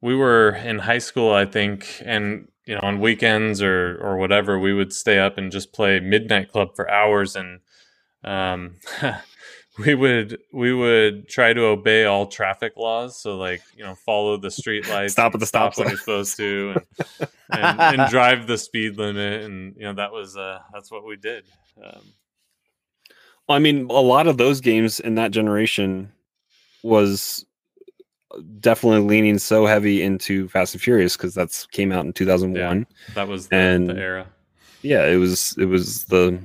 we 0.00 0.14
were 0.14 0.50
in 0.50 0.78
high 0.78 0.98
school, 0.98 1.32
I 1.32 1.46
think, 1.46 2.00
and 2.04 2.48
you 2.66 2.74
know, 2.74 2.80
on 2.82 3.00
weekends 3.00 3.62
or 3.62 3.98
or 4.02 4.16
whatever, 4.16 4.58
we 4.58 4.74
would 4.74 4.92
stay 4.92 5.18
up 5.18 5.38
and 5.38 5.52
just 5.52 5.72
play 5.72 6.00
Midnight 6.00 6.50
Club 6.50 6.74
for 6.74 6.90
hours, 6.90 7.36
and 7.36 7.60
um, 8.24 8.74
we 9.78 9.94
would 9.94 10.38
we 10.52 10.74
would 10.74 11.28
try 11.28 11.52
to 11.52 11.62
obey 11.66 12.04
all 12.04 12.26
traffic 12.26 12.76
laws. 12.76 13.20
So, 13.20 13.36
like, 13.36 13.62
you 13.76 13.84
know, 13.84 13.94
follow 13.94 14.36
the 14.36 14.50
street 14.50 14.88
lights, 14.90 15.12
Stop 15.12 15.34
at 15.34 15.40
the 15.40 15.46
stop 15.46 15.78
when 15.78 15.88
you're 15.88 15.96
supposed 15.96 16.36
to, 16.38 16.74
and, 17.08 17.28
and, 17.52 18.00
and 18.00 18.10
drive 18.10 18.46
the 18.46 18.58
speed 18.58 18.98
limit, 18.98 19.44
and 19.44 19.76
you 19.76 19.84
know, 19.84 19.94
that 19.94 20.12
was 20.12 20.36
uh, 20.36 20.58
that's 20.72 20.90
what 20.90 21.06
we 21.06 21.16
did. 21.16 21.44
Um, 21.82 22.02
I 23.48 23.60
mean, 23.60 23.86
a 23.90 24.00
lot 24.00 24.26
of 24.26 24.38
those 24.38 24.60
games 24.60 24.98
in 24.98 25.14
that 25.14 25.30
generation 25.30 26.10
was 26.82 27.46
definitely 28.60 29.00
leaning 29.06 29.38
so 29.38 29.66
heavy 29.66 30.02
into 30.02 30.48
Fast 30.48 30.74
and 30.74 30.82
Furious 30.82 31.16
because 31.16 31.34
that's 31.34 31.66
came 31.66 31.92
out 31.92 32.04
in 32.04 32.12
2001. 32.12 32.86
That 33.14 33.28
was 33.28 33.48
the, 33.48 33.56
And- 33.56 33.88
the 33.90 33.96
era. 33.98 34.26
Yeah, 34.82 35.06
it 35.06 35.16
was 35.16 35.56
it 35.58 35.64
was 35.64 36.04
the 36.04 36.38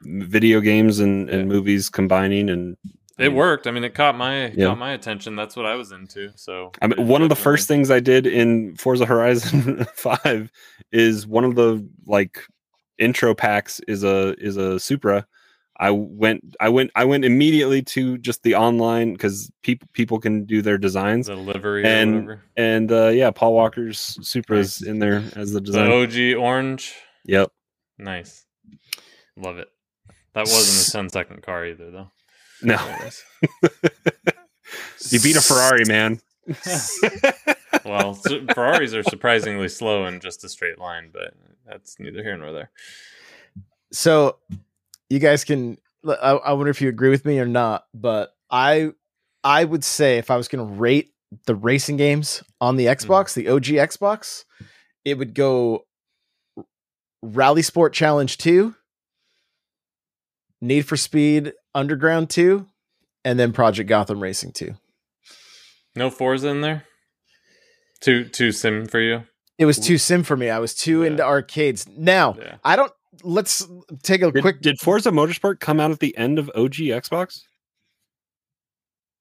video 0.00 0.60
games 0.60 0.98
and, 0.98 1.30
and 1.30 1.42
Yeah. 1.42 1.54
movies 1.56 1.88
combining 1.88 2.48
and 2.50 2.76
It 3.18 3.32
worked. 3.32 3.66
I 3.66 3.70
mean, 3.70 3.84
it 3.84 3.94
caught 3.94 4.16
my 4.16 4.48
Yeah. 4.48 4.66
caught 4.68 4.78
my 4.78 4.92
attention. 4.92 5.36
That's 5.36 5.54
what 5.54 5.66
I 5.66 5.76
was 5.76 5.92
into. 5.92 6.32
So 6.34 6.72
I 6.80 6.88
mean, 6.88 7.06
one 7.06 7.22
of 7.22 7.28
the 7.28 7.36
first 7.36 7.68
things 7.68 7.90
I 7.90 8.00
did 8.00 8.26
in 8.26 8.74
Forza 8.76 9.06
Horizon 9.06 9.84
5 9.94 10.50
is 10.90 11.26
one 11.26 11.44
of 11.44 11.54
the 11.54 11.86
like 12.06 12.40
intro 12.98 13.34
packs 13.34 13.80
is 13.86 14.02
a 14.02 14.34
is 14.38 14.56
a 14.56 14.80
Supra. 14.80 15.26
I 15.82 15.90
went 15.90 16.54
I 16.60 16.68
went 16.68 16.92
I 16.94 17.04
went 17.04 17.24
immediately 17.24 17.82
to 17.94 18.16
just 18.18 18.44
the 18.44 18.54
online 18.54 19.16
cuz 19.16 19.50
people 19.62 19.88
people 19.92 20.20
can 20.20 20.44
do 20.44 20.62
their 20.62 20.78
designs 20.78 21.26
the 21.26 21.34
livery 21.34 21.84
and- 21.84 22.28
or 22.30 22.42
and 22.56 22.92
uh 22.92 23.08
yeah, 23.08 23.32
Paul 23.32 23.54
Walker's 23.54 24.16
Supra's 24.22 24.80
Nice. 24.80 24.88
in 24.88 25.00
there 25.00 25.24
as 25.34 25.50
the 25.52 25.58
The 25.60 25.66
design. 25.66 25.90
OG 25.90 26.34
orange. 26.40 26.94
Yep. 27.26 27.50
Nice. 27.98 28.44
Love 29.36 29.58
it. 29.58 29.68
That 30.34 30.42
wasn't 30.42 30.88
a 30.88 30.92
10 30.92 31.08
second 31.10 31.42
car 31.42 31.66
either, 31.66 31.90
though. 31.90 32.10
No. 32.62 32.76
you 35.10 35.20
beat 35.20 35.36
a 35.36 35.40
Ferrari, 35.40 35.84
man. 35.86 36.20
well, 37.84 38.14
su- 38.14 38.46
Ferraris 38.54 38.94
are 38.94 39.02
surprisingly 39.02 39.68
slow 39.68 40.06
in 40.06 40.20
just 40.20 40.44
a 40.44 40.48
straight 40.48 40.78
line, 40.78 41.10
but 41.12 41.34
that's 41.66 41.98
neither 41.98 42.22
here 42.22 42.36
nor 42.36 42.52
there. 42.52 42.70
So 43.92 44.38
you 45.12 45.18
guys 45.18 45.44
can 45.44 45.76
I, 46.08 46.32
I 46.32 46.52
wonder 46.54 46.70
if 46.70 46.80
you 46.80 46.88
agree 46.88 47.10
with 47.10 47.26
me 47.26 47.38
or 47.38 47.46
not, 47.46 47.84
but 47.92 48.34
I 48.50 48.92
I 49.44 49.62
would 49.64 49.84
say 49.84 50.16
if 50.16 50.30
I 50.30 50.36
was 50.36 50.48
going 50.48 50.66
to 50.66 50.74
rate 50.74 51.12
the 51.46 51.54
racing 51.54 51.98
games 51.98 52.42
on 52.62 52.76
the 52.76 52.86
mm-hmm. 52.86 53.12
Xbox, 53.12 53.34
the 53.34 53.48
OG 53.48 53.64
Xbox, 53.90 54.44
it 55.04 55.18
would 55.18 55.34
go 55.34 55.84
RalliSport 57.24 57.92
Challenge 57.92 58.36
2, 58.38 58.74
Need 60.62 60.82
for 60.82 60.96
Speed 60.96 61.52
Underground 61.74 62.30
2, 62.30 62.66
and 63.24 63.38
then 63.38 63.52
Project 63.52 63.88
Gotham 63.88 64.22
Racing 64.22 64.52
2. 64.52 64.74
No 65.94 66.08
Forza 66.08 66.48
in 66.48 66.62
there? 66.62 66.84
Too 68.00 68.24
too 68.24 68.50
sim 68.50 68.86
for 68.86 69.00
you? 69.00 69.24
It 69.58 69.66
was 69.66 69.78
too 69.78 69.98
sim 69.98 70.22
for 70.22 70.36
me. 70.38 70.48
I 70.48 70.58
was 70.58 70.74
too 70.74 71.02
Yeah. 71.02 71.08
into 71.08 71.22
arcades. 71.22 71.86
Now, 71.86 72.34
Yeah. 72.38 72.56
I 72.64 72.76
don't 72.76 72.92
let's 73.22 73.66
take 74.02 74.22
a 74.22 74.30
Did, 74.30 74.42
quick 74.42 74.60
did 74.60 74.78
Forza 74.80 75.10
Motorsport 75.10 75.60
come 75.60 75.80
out 75.80 75.90
at 75.90 76.00
the 76.00 76.16
end 76.16 76.38
of 76.38 76.50
OG 76.54 76.74
Xbox? 76.74 77.42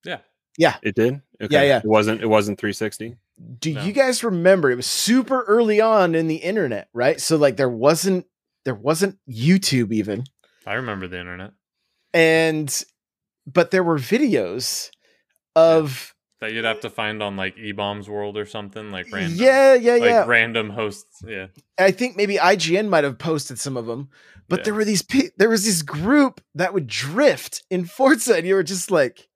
Yeah. 0.04 0.20
Yeah. 0.58 0.78
It 0.84 0.96
did. 0.96 1.22
Okay. 1.42 1.54
Yeah, 1.54 1.64
yeah. 1.64 1.78
It 1.80 1.86
wasn't. 1.86 2.22
It 2.22 2.28
wasn't 2.28 2.60
360. 2.60 3.16
do 3.60 3.74
No. 3.74 3.84
you 3.84 3.92
guys 3.94 4.24
remember 4.24 4.70
it 4.72 4.76
was 4.76 4.86
super 4.86 5.44
early 5.44 5.82
on 5.82 6.14
in 6.16 6.28
the 6.28 6.36
internet 6.36 6.90
right 6.94 7.20
so 7.20 7.38
like 7.38 7.58
there 7.58 7.70
wasn't 7.70 8.26
there 8.66 8.76
wasn't 8.76 9.18
youtube 9.28 9.92
even 9.92 10.24
I 10.68 10.74
remember 10.74 11.08
the 11.08 11.20
internet. 11.20 11.52
and 12.14 12.84
but 13.48 13.72
there 13.72 13.84
were 13.84 13.98
videos 13.98 14.92
of 15.56 16.14
That 16.42 16.54
you'd 16.54 16.66
have 16.66 16.80
to 16.82 16.90
find 16.90 17.22
on 17.24 17.38
like 17.38 17.58
E 17.58 17.72
Bombs 17.72 18.10
World 18.10 18.36
or 18.36 18.46
something, 18.46 18.92
like 18.92 19.12
random. 19.12 19.38
yeah 19.40 19.76
yeah 19.76 19.94
like 19.94 20.02
yeah 20.04 20.26
random 20.26 20.70
hosts. 20.72 21.24
Yeah. 21.26 21.48
i 21.78 21.92
think 21.92 22.18
maybe 22.18 22.36
ign 22.38 22.90
might 22.90 23.04
have 23.04 23.18
posted 23.20 23.60
some 23.60 23.78
of 23.78 23.86
them 23.86 24.10
but 24.50 24.60
Yeah. 24.60 24.64
there 24.66 24.74
were 24.74 24.84
these 24.86 25.02
pe- 25.04 25.30
there 25.38 25.50
was 25.50 25.66
this 25.66 25.82
group 25.84 26.42
that 26.56 26.74
would 26.74 26.88
drift 26.88 27.64
in 27.70 27.86
forza 27.86 28.36
and 28.36 28.46
you 28.48 28.56
were 28.56 28.64
just 28.64 28.90
like 28.92 29.28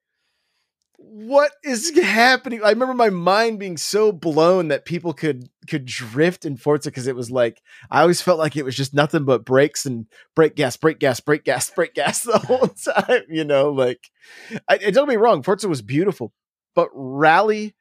what 0.97 1.51
is 1.63 1.97
happening? 1.97 2.61
I 2.63 2.69
remember 2.69 2.93
my 2.93 3.09
mind 3.09 3.59
being 3.59 3.77
so 3.77 4.11
blown 4.11 4.69
that 4.69 4.85
people 4.85 5.13
could 5.13 5.49
could 5.69 5.85
drift 5.85 6.45
in 6.45 6.57
Forza 6.57 6.89
because 6.89 7.05
it 7.07 7.15
was 7.15 7.29
like 7.29 7.61
I 7.91 8.01
always 8.01 8.21
felt 8.21 8.39
like 8.39 8.55
it 8.57 8.65
was 8.65 8.75
just 8.75 8.93
nothing 8.93 9.23
but 9.23 9.45
brakes 9.45 9.85
and 9.85 10.07
brake 10.35 10.55
gas, 10.55 10.75
brake 10.77 10.99
gas, 10.99 11.19
brake 11.19 11.43
gas, 11.43 11.69
brake 11.75 11.93
gas 11.93 12.21
the 12.23 12.37
whole 12.39 12.67
time. 13.07 13.21
You 13.29 13.43
know, 13.43 13.69
like 13.71 14.09
I, 14.67 14.77
don't 14.77 14.93
get 14.93 15.07
me 15.07 15.15
wrong, 15.17 15.43
Forza 15.43 15.67
was 15.69 15.81
beautiful, 15.81 16.33
but 16.75 16.89
Rally 16.93 17.73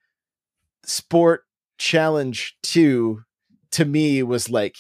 Sport 0.85 1.45
Challenge 1.79 2.57
Two 2.63 3.23
to 3.73 3.85
me 3.85 4.23
was 4.23 4.49
like 4.49 4.77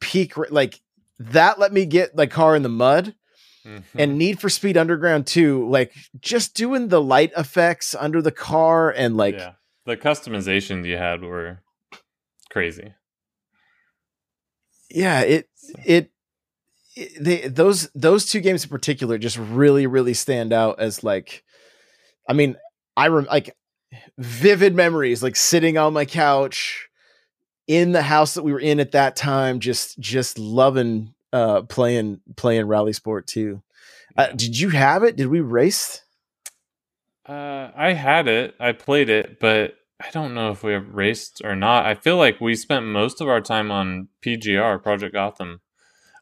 peak, 0.00 0.34
like 0.50 0.80
that. 1.18 1.58
Let 1.58 1.72
me 1.72 1.84
get 1.84 2.16
my 2.16 2.26
car 2.26 2.56
in 2.56 2.62
the 2.62 2.68
mud 2.68 3.14
Mm-hmm. 3.66 3.98
And 3.98 4.18
Need 4.18 4.40
for 4.40 4.48
Speed 4.48 4.76
Underground 4.76 5.26
2, 5.26 5.68
like 5.68 5.92
just 6.20 6.54
doing 6.54 6.88
the 6.88 7.02
light 7.02 7.32
effects 7.36 7.94
under 7.98 8.22
the 8.22 8.30
car 8.30 8.90
and 8.90 9.16
like 9.16 9.34
yeah. 9.34 9.52
the 9.84 9.96
customizations 9.96 10.86
you 10.86 10.96
had 10.96 11.22
were 11.22 11.58
crazy. 12.50 12.94
Yeah, 14.88 15.20
it 15.20 15.48
it, 15.84 16.10
it 16.94 17.24
they 17.24 17.48
those 17.48 17.90
those 17.92 18.26
two 18.26 18.40
games 18.40 18.62
in 18.62 18.70
particular 18.70 19.18
just 19.18 19.36
really 19.36 19.86
really 19.88 20.14
stand 20.14 20.52
out 20.52 20.78
as 20.78 21.02
like 21.02 21.42
I 22.28 22.34
mean, 22.34 22.56
I 22.96 23.08
rem- 23.08 23.26
like 23.26 23.54
vivid 24.18 24.74
memories 24.74 25.22
like 25.22 25.36
sitting 25.36 25.78
on 25.78 25.92
my 25.92 26.04
couch 26.04 26.88
in 27.66 27.92
the 27.92 28.02
house 28.02 28.34
that 28.34 28.42
we 28.42 28.52
were 28.52 28.60
in 28.60 28.80
at 28.80 28.92
that 28.92 29.16
time 29.16 29.60
just 29.60 29.98
just 29.98 30.38
loving 30.38 31.14
uh 31.32 31.62
playing 31.62 32.20
playing 32.36 32.66
RalliSport 32.66 33.26
too. 33.26 33.62
Uh, 34.16 34.28
did 34.28 34.58
you 34.58 34.70
have 34.70 35.02
it? 35.02 35.16
Did 35.16 35.28
we 35.28 35.40
race? 35.40 36.02
Uh 37.28 37.70
i 37.76 37.92
had 37.92 38.28
it. 38.28 38.54
I 38.58 38.72
played 38.72 39.08
it 39.10 39.40
but 39.40 39.74
i 40.00 40.10
don't 40.10 40.34
know 40.34 40.50
if 40.50 40.62
we 40.62 40.74
raced 40.74 41.42
or 41.44 41.56
not. 41.56 41.86
I 41.86 41.94
feel 41.94 42.16
like 42.16 42.40
we 42.40 42.54
spent 42.54 42.86
most 42.86 43.20
of 43.20 43.28
our 43.28 43.40
time 43.40 43.70
on 43.70 44.08
pgr 44.24 44.82
project 44.82 45.12
gotham. 45.12 45.60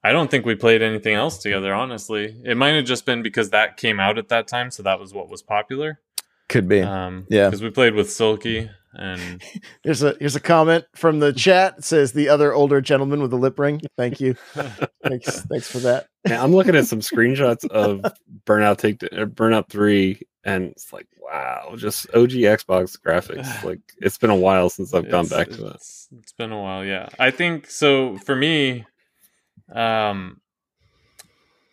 I 0.03 0.13
don't 0.13 0.31
think 0.31 0.45
we 0.45 0.55
played 0.55 0.83
anything 0.83 1.15
else 1.15 1.39
together 1.39 1.73
honestly. 1.75 2.41
It 2.45 2.57
might 2.57 2.75
have 2.75 2.85
just 2.85 3.07
been 3.07 3.23
because 3.23 3.51
that 3.51 3.77
came 3.77 4.01
out 4.01 4.19
at 4.19 4.29
that 4.29 4.49
time 4.49 4.71
so 4.71 4.83
that 4.83 4.99
was 4.99 5.13
what 5.15 5.29
was 5.29 5.43
popular 5.43 6.01
could 6.49 6.69
be 6.69 6.83
um 6.83 7.27
yeah 7.31 7.49
because 7.49 7.63
we 7.63 7.71
played 7.71 7.95
with 7.95 8.11
silky 8.11 8.69
and 8.95 9.43
here's 9.83 10.03
a 10.03 10.17
here's 10.19 10.37
a 10.37 10.41
comment 10.41 10.85
from 10.95 11.21
the 11.21 11.33
chat. 11.33 11.79
It 11.79 11.85
says 11.85 12.13
the 12.13 12.29
other 12.29 12.53
older 12.53 12.81
gentleman 12.81 13.21
with 13.21 13.31
the 13.31 13.37
lip 13.37 13.59
ring. 13.59 13.81
Thank 13.97 14.21
you. 14.21 14.35
thanks 15.03 15.43
thanks 15.43 15.71
for 15.71 15.79
that. 15.79 16.07
Yeah, 16.27 16.43
I'm 16.43 16.55
looking 16.55 16.77
at 16.77 16.87
some 16.87 17.01
screenshots 17.01 17.67
of 17.67 18.05
Burnout 18.47 18.79
Take 18.79 19.03
uh, 19.05 19.27
Burnout 19.27 19.69
Three, 19.69 20.21
and 20.45 20.65
it's 20.65 20.93
like 20.93 21.07
wow, 21.19 21.75
just 21.77 22.07
OG 22.15 22.31
Xbox 22.31 22.99
graphics. 22.99 23.45
Like 23.65 23.81
it's 23.99 24.19
been 24.19 24.31
a 24.31 24.37
while 24.37 24.69
since 24.71 24.95
I've 24.95 25.11
gone 25.11 25.27
back 25.27 25.49
to 25.49 25.57
that. 25.65 25.75
It's, 25.77 26.09
it's 26.19 26.33
been 26.33 26.53
a 26.53 26.61
while. 26.61 26.85
Yeah, 26.85 27.09
I 27.19 27.31
think 27.31 27.71
so. 27.71 28.19
For 28.19 28.37
me, 28.37 28.85
um, 29.73 30.41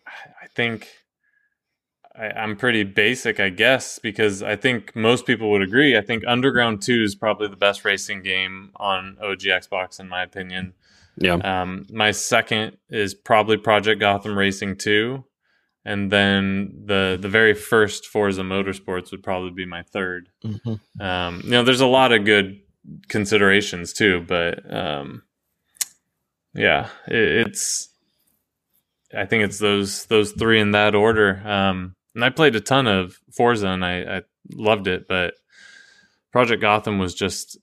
I 0.08 0.48
think 0.56 0.88
I, 2.16 2.44
am 2.44 2.56
pretty 2.56 2.84
basic, 2.84 3.40
I 3.40 3.50
guess, 3.50 4.00
because 4.00 4.44
I 4.44 4.56
think 4.56 4.96
most 4.96 5.26
people 5.26 5.50
would 5.52 5.62
agree. 5.62 5.98
I 5.98 6.02
think 6.02 6.24
Underground 6.28 6.82
2 6.82 7.04
is 7.04 7.16
probably 7.16 7.48
the 7.48 7.56
best 7.56 7.86
racing 7.86 8.24
game 8.24 8.72
on 8.76 9.18
OG 9.22 9.42
Xbox, 9.42 10.00
in 10.00 10.10
my 10.10 10.24
opinion. 10.24 10.74
Yeah. 11.18 11.36
Um, 11.36 11.86
my 11.90 12.12
second 12.12 12.78
is 12.90 13.14
probably 13.14 13.58
Project 13.58 14.00
Gotham 14.00 14.38
Racing 14.38 14.78
2. 14.78 15.24
And 15.84 16.12
then 16.12 16.84
the 16.86 17.18
the 17.20 17.28
very 17.28 17.56
first 17.56 18.06
Forza 18.06 18.44
Motorsports 18.44 19.10
would 19.10 19.24
probably 19.24 19.50
be 19.50 19.66
my 19.66 19.82
3rd 19.82 20.26
mm-hmm. 20.44 21.02
um, 21.02 21.42
you 21.44 21.50
know, 21.50 21.64
there's 21.64 21.82
a 21.82 21.88
lot 21.88 22.12
of 22.12 22.24
good 22.24 22.60
considerations 23.08 23.92
too, 23.92 24.24
but 24.28 24.72
um, 24.72 25.24
yeah, 26.54 26.90
it, 27.08 27.48
it's 27.48 27.90
I 29.16 29.26
think 29.26 29.44
it's 29.44 29.60
those 29.60 30.06
those 30.06 30.32
three 30.34 30.60
in 30.60 30.72
that 30.72 30.96
order. 30.96 31.42
Um, 31.46 31.96
and 32.16 32.24
I 32.26 32.30
played 32.30 32.56
a 32.56 32.62
ton 32.62 32.88
of 32.88 33.20
Forza 33.32 33.68
and 33.68 33.86
I, 33.86 34.18
I 34.18 34.22
loved 34.52 34.88
it, 34.88 35.08
but 35.08 35.36
Project 36.32 36.62
Gotham 36.62 37.00
was 37.00 37.14
just 37.14 37.58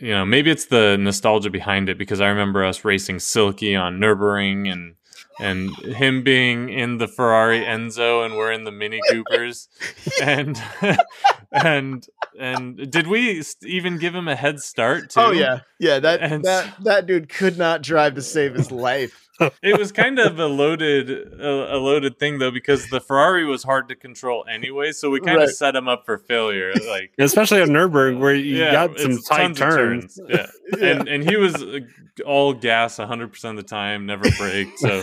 you 0.00 0.10
know 0.10 0.24
maybe 0.24 0.50
it's 0.50 0.66
the 0.66 0.96
nostalgia 0.98 1.50
behind 1.50 1.88
it 1.88 1.98
because 1.98 2.20
I 2.20 2.28
remember 2.28 2.64
us 2.64 2.84
racing 2.84 3.20
Silky 3.20 3.76
on 3.76 3.98
Nurburgring 3.98 4.70
and 4.70 4.96
and 5.40 5.74
him 5.76 6.22
being 6.22 6.68
in 6.68 6.98
the 6.98 7.08
Ferrari 7.08 7.60
Enzo 7.60 8.24
and 8.24 8.36
we're 8.36 8.52
in 8.52 8.64
the 8.64 8.72
Mini 8.72 9.00
Coopers 9.10 9.68
and 10.22 10.60
and 11.52 12.06
and 12.38 12.90
did 12.90 13.06
we 13.06 13.42
even 13.62 13.98
give 13.98 14.14
him 14.14 14.28
a 14.28 14.36
head 14.36 14.60
start 14.60 15.14
oh, 15.16 15.32
too? 15.32 15.38
Oh 15.38 15.40
yeah, 15.40 15.60
yeah. 15.84 15.98
That 15.98 16.20
and 16.20 16.44
that 16.44 16.74
that 16.84 17.06
dude 17.06 17.28
could 17.28 17.58
not 17.58 17.82
drive 17.82 18.14
to 18.14 18.22
save 18.22 18.54
his 18.54 18.70
life 18.70 19.24
it 19.62 19.78
was 19.78 19.90
kind 19.90 20.18
of 20.18 20.38
a 20.38 20.46
loaded 20.46 21.10
a, 21.10 21.76
a, 21.76 21.78
loaded 21.78 22.18
thing 22.18 22.38
though 22.38 22.50
because 22.50 22.88
the 22.88 23.00
Ferrari 23.00 23.44
was 23.44 23.64
hard 23.64 23.88
to 23.88 23.96
control 23.96 24.44
anyway, 24.48 24.92
so 24.92 25.10
we 25.10 25.20
kind 25.20 25.38
right. 25.38 25.48
of 25.48 25.54
set 25.54 25.74
him 25.74 25.88
up 25.88 26.04
for 26.04 26.18
failure. 26.18 26.72
Like 26.88 27.12
especially 27.18 27.60
at 27.60 27.68
Nurburgring 27.68 28.20
where 28.20 28.34
you 28.34 28.56
yeah, 28.56 28.72
got 28.72 28.98
some 28.98 29.18
tight 29.18 29.56
turns. 29.56 30.16
turns. 30.16 30.20
Yeah. 30.28 30.46
yeah. 30.78 30.86
and 30.86 31.08
and 31.08 31.28
he 31.28 31.36
was 31.36 31.54
uh, 31.62 31.80
all 32.24 32.52
gas 32.52 32.98
100 32.98 33.32
percent 33.32 33.58
of 33.58 33.64
the 33.64 33.68
time, 33.68 34.06
never 34.06 34.24
braked. 34.38 34.78
So 34.78 35.02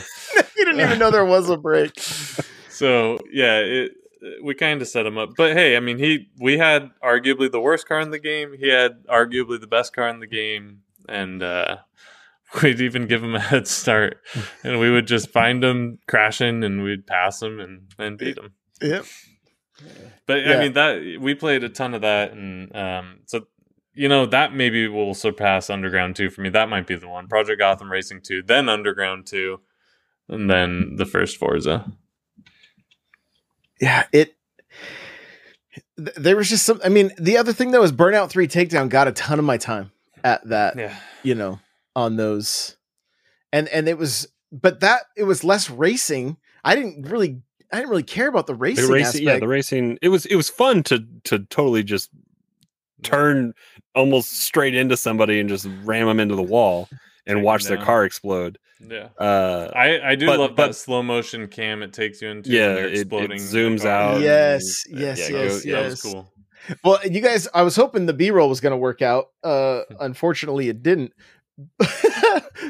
he 0.55 0.65
didn't 0.65 0.79
even 0.79 0.97
know 0.97 1.11
there 1.11 1.25
was 1.25 1.49
a 1.49 1.57
brake. 1.57 1.99
So 2.69 3.19
yeah, 3.31 3.57
it 3.57 3.91
we 4.43 4.53
kind 4.53 4.81
of 4.81 4.87
set 4.87 5.05
him 5.05 5.17
up. 5.17 5.31
But 5.35 5.53
hey, 5.53 5.75
I 5.75 5.79
mean, 5.79 5.97
he 5.97 6.29
we 6.39 6.57
had 6.57 6.91
arguably 7.03 7.51
the 7.51 7.61
worst 7.61 7.87
car 7.87 7.99
in 7.99 8.11
the 8.11 8.19
game. 8.19 8.55
He 8.57 8.69
had 8.69 9.03
arguably 9.05 9.59
the 9.59 9.67
best 9.67 9.93
car 9.93 10.07
in 10.09 10.19
the 10.19 10.27
game, 10.27 10.81
and 11.09 11.41
uh, 11.41 11.77
we'd 12.61 12.81
even 12.81 13.07
give 13.07 13.23
him 13.23 13.35
a 13.35 13.39
head 13.39 13.67
start, 13.67 14.17
and 14.63 14.79
we 14.79 14.91
would 14.91 15.07
just 15.07 15.29
find 15.29 15.63
him 15.63 15.99
crashing, 16.07 16.63
and 16.63 16.83
we'd 16.83 17.07
pass 17.07 17.41
him 17.41 17.59
and 17.59 17.93
then 17.97 18.17
beat 18.17 18.37
him. 18.37 18.53
Yep. 18.81 19.05
But 20.27 20.45
yeah. 20.45 20.53
I 20.53 20.59
mean 20.59 20.73
that 20.73 21.17
we 21.19 21.33
played 21.33 21.63
a 21.63 21.69
ton 21.69 21.93
of 21.93 22.01
that, 22.01 22.33
and 22.33 22.75
um, 22.75 23.21
so 23.25 23.47
you 23.93 24.07
know 24.07 24.25
that 24.27 24.53
maybe 24.53 24.87
will 24.87 25.15
surpass 25.15 25.69
Underground 25.69 26.15
Two 26.15 26.29
for 26.29 26.41
me. 26.41 26.49
That 26.49 26.69
might 26.69 26.85
be 26.85 26.95
the 26.95 27.07
one. 27.09 27.27
Project 27.27 27.59
Gotham 27.59 27.91
Racing 27.91 28.21
Two, 28.21 28.43
then 28.43 28.69
Underground 28.69 29.25
Two, 29.25 29.61
and 30.29 30.49
then 30.49 30.95
the 30.97 31.05
first 31.05 31.37
Forza. 31.37 31.91
Yeah, 33.81 34.05
it. 34.13 34.35
There 35.97 36.37
was 36.37 36.49
just 36.49 36.65
some. 36.65 36.79
I 36.83 36.89
mean, 36.89 37.11
the 37.17 37.37
other 37.37 37.51
thing 37.51 37.71
though 37.71 37.81
was 37.81 37.91
Burnout 37.91 38.29
Three 38.29 38.47
Takedown 38.47 38.89
got 38.89 39.07
a 39.07 39.11
ton 39.11 39.39
of 39.39 39.45
my 39.45 39.57
time 39.57 39.91
at 40.23 40.47
that. 40.47 40.77
Yeah. 40.77 40.95
You 41.23 41.35
know, 41.35 41.59
on 41.95 42.15
those 42.15 42.77
and 43.51 43.67
and 43.69 43.87
it 43.87 43.97
was 43.97 44.27
but 44.51 44.79
that 44.79 45.03
it 45.15 45.23
was 45.23 45.43
less 45.43 45.69
racing 45.69 46.37
i 46.63 46.75
didn't 46.75 47.07
really 47.09 47.41
i 47.71 47.77
didn't 47.77 47.89
really 47.89 48.03
care 48.03 48.27
about 48.27 48.47
the 48.47 48.55
racing, 48.55 48.87
the 48.87 48.93
racing 48.93 49.23
yeah 49.23 49.39
the 49.39 49.47
racing 49.47 49.97
it 50.01 50.09
was 50.09 50.25
it 50.27 50.35
was 50.35 50.49
fun 50.49 50.83
to 50.83 51.05
to 51.23 51.39
totally 51.45 51.83
just 51.83 52.09
turn 53.03 53.53
almost 53.95 54.41
straight 54.41 54.75
into 54.75 54.95
somebody 54.95 55.39
and 55.39 55.49
just 55.49 55.67
ram 55.83 56.07
them 56.07 56.19
into 56.19 56.35
the 56.35 56.41
wall 56.41 56.87
and 57.25 57.43
watch 57.43 57.65
their 57.65 57.77
car 57.77 58.05
explode. 58.05 58.57
Yeah. 58.79 59.09
Uh 59.19 59.69
i 59.75 60.09
i 60.09 60.15
do 60.15 60.25
but, 60.25 60.39
love 60.39 60.55
but, 60.55 60.67
that 60.69 60.73
slow 60.73 61.03
motion 61.03 61.47
cam 61.47 61.83
it 61.83 61.93
takes 61.93 62.19
you 62.19 62.29
into 62.29 62.49
yeah 62.49 62.73
it, 62.73 62.93
it, 62.95 63.09
zooms 63.09 63.85
out 63.85 64.21
yes 64.21 64.85
and, 64.89 64.99
yes 64.99 65.29
yeah, 65.29 65.37
yes 65.37 65.63
go, 65.63 65.69
yes. 65.69 66.01
cool. 66.01 66.33
Well 66.83 66.99
you 67.05 67.21
guys 67.21 67.47
i 67.53 67.61
was 67.61 67.75
hoping 67.75 68.07
the 68.07 68.13
b-roll 68.13 68.49
was 68.49 68.59
going 68.59 68.71
to 68.71 68.77
work 68.77 69.03
out 69.03 69.27
uh 69.43 69.81
unfortunately 69.99 70.67
it 70.67 70.81
didn't. 70.81 71.13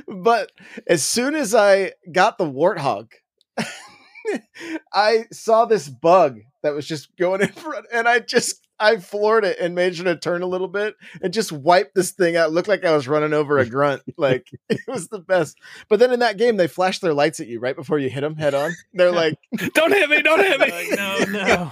But 0.08 0.52
as 0.88 1.04
soon 1.04 1.36
as 1.36 1.56
I 1.56 1.94
got 2.12 2.38
the 2.38 2.46
warthog, 2.46 3.12
I 4.94 5.26
saw 5.32 5.66
this 5.66 5.90
bug 5.90 6.40
that 6.64 6.74
was 6.74 6.88
just 6.88 7.16
going 7.18 7.42
in 7.42 7.50
front, 7.50 7.86
and 7.92 8.08
I 8.08 8.20
just 8.20 8.68
I 8.82 8.98
floored 8.98 9.46
it 9.46 9.60
and 9.60 9.76
made 9.76 9.96
sure 9.96 10.06
to 10.06 10.16
turn 10.16 10.42
a 10.42 10.48
little 10.48 10.68
bit 10.68 10.96
and 11.22 11.32
just 11.32 11.52
wiped 11.52 11.96
this 11.96 12.12
thing 12.12 12.36
out. 12.36 12.50
It 12.50 12.54
looked 12.54 12.68
like 12.68 12.84
I 12.84 12.96
was 12.96 13.08
running 13.08 13.34
over 13.34 13.60
a 13.60 13.66
grunt. 13.66 14.02
Like 14.18 14.48
it 14.70 14.82
was 14.88 15.08
the 15.08 15.20
best. 15.20 15.58
But 15.90 16.00
then 16.00 16.12
in 16.12 16.20
that 16.20 16.38
game, 16.38 16.58
they 16.58 16.68
flash 16.68 17.00
their 17.00 17.14
lights 17.14 17.40
at 17.40 17.48
you 17.48 17.60
right 17.60 17.76
before 17.76 17.98
you 17.98 18.10
hit 18.10 18.22
them 18.22 18.36
head 18.36 18.54
on. 18.54 18.72
They're 18.94 19.12
like, 19.12 19.36
"Don't 19.74 19.92
hit 19.92 20.10
me! 20.10 20.22
Don't 20.22 20.40
hit 20.40 20.60
me!" 20.60 20.72
Like, 20.72 20.88
no, 20.92 21.72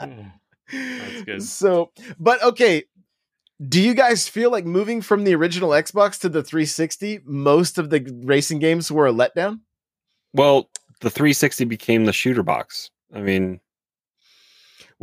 no. 0.00 0.28
That's 0.70 1.22
good. 1.24 1.42
So, 1.42 1.90
but 2.18 2.42
okay, 2.42 2.84
do 3.66 3.80
you 3.80 3.94
guys 3.94 4.28
feel 4.28 4.50
like 4.50 4.64
moving 4.64 5.00
from 5.00 5.24
the 5.24 5.34
original 5.34 5.70
Xbox 5.70 6.18
to 6.20 6.28
the 6.28 6.42
360, 6.42 7.20
most 7.24 7.78
of 7.78 7.90
the 7.90 8.20
racing 8.24 8.58
games 8.58 8.90
were 8.90 9.06
a 9.06 9.12
letdown? 9.12 9.60
Well, 10.32 10.68
the 11.00 11.10
360 11.10 11.64
became 11.66 12.04
the 12.04 12.12
shooter 12.12 12.42
box. 12.42 12.90
I 13.14 13.20
mean, 13.20 13.60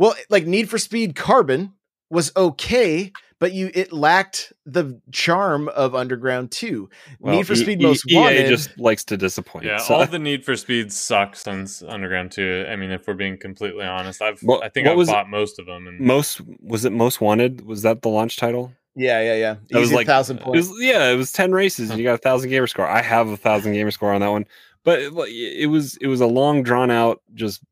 well, 0.00 0.14
like 0.30 0.46
Need 0.46 0.68
for 0.70 0.78
Speed 0.78 1.14
Carbon 1.14 1.72
was 2.10 2.32
okay, 2.36 3.12
but 3.38 3.52
you 3.52 3.70
it 3.74 3.92
lacked 3.92 4.52
the 4.66 5.00
charm 5.12 5.68
of 5.68 5.94
Underground 5.94 6.50
2. 6.50 6.88
Well, 7.20 7.36
Need 7.36 7.46
for 7.46 7.52
E- 7.52 7.56
Speed 7.56 7.80
E- 7.80 7.84
Most 7.84 8.10
EA 8.10 8.16
Wanted. 8.16 8.48
just 8.48 8.76
likes 8.78 9.04
to 9.04 9.16
disappoint. 9.16 9.64
Yeah, 9.66 9.76
so- 9.78 9.94
all 9.94 10.06
the 10.06 10.18
Need 10.18 10.44
for 10.44 10.56
Speed 10.56 10.92
sucks 10.92 11.42
since 11.42 11.82
Underground 11.82 12.32
2. 12.32 12.66
I 12.68 12.74
mean, 12.76 12.90
if 12.90 13.06
we're 13.06 13.14
being 13.14 13.38
completely 13.38 13.84
honest, 13.84 14.20
I've 14.20 14.40
What- 14.40 14.64
I 14.64 14.68
think 14.68 14.88
I've 14.88 14.96
was 14.96 15.08
it? 15.08 15.12
bought 15.12 15.28
most 15.30 15.58
of 15.60 15.66
them. 15.66 15.86
And 15.86 16.00
most 16.00 16.40
was 16.60 16.84
it 16.84 16.92
most 16.92 17.20
wanted? 17.20 17.64
Was 17.64 17.82
that 17.82 18.02
the 18.02 18.08
launch 18.08 18.36
title? 18.36 18.72
yeah, 18.96 19.20
yeah, 19.22 19.34
yeah. 19.36 19.54
That 19.70 19.78
was 19.78 19.92
like- 19.92 20.06
thousand 20.06 20.38
It 20.38 20.42
points. 20.42 20.68
was, 20.68 20.78
yeah, 20.82 21.10
it 21.10 21.16
was 21.16 21.30
ten 21.30 21.52
races, 21.52 21.90
and 21.90 21.98
you 21.98 22.04
got 22.04 22.14
a 22.14 22.18
thousand 22.18 22.50
gamer 22.50 22.66
score. 22.66 22.86
I 22.88 23.02
have 23.02 23.28
a 23.28 23.36
thousand 23.36 23.72
gamer 23.72 23.92
score 23.92 24.12
on 24.12 24.20
that 24.20 24.28
one, 24.32 24.46
but 24.82 24.98
it, 24.98 25.12
it 25.60 25.66
was 25.66 25.96
it 26.00 26.08
was 26.08 26.20
a 26.20 26.26
long 26.26 26.62
drawn 26.64 26.90
out, 26.90 27.22
just 27.34 27.62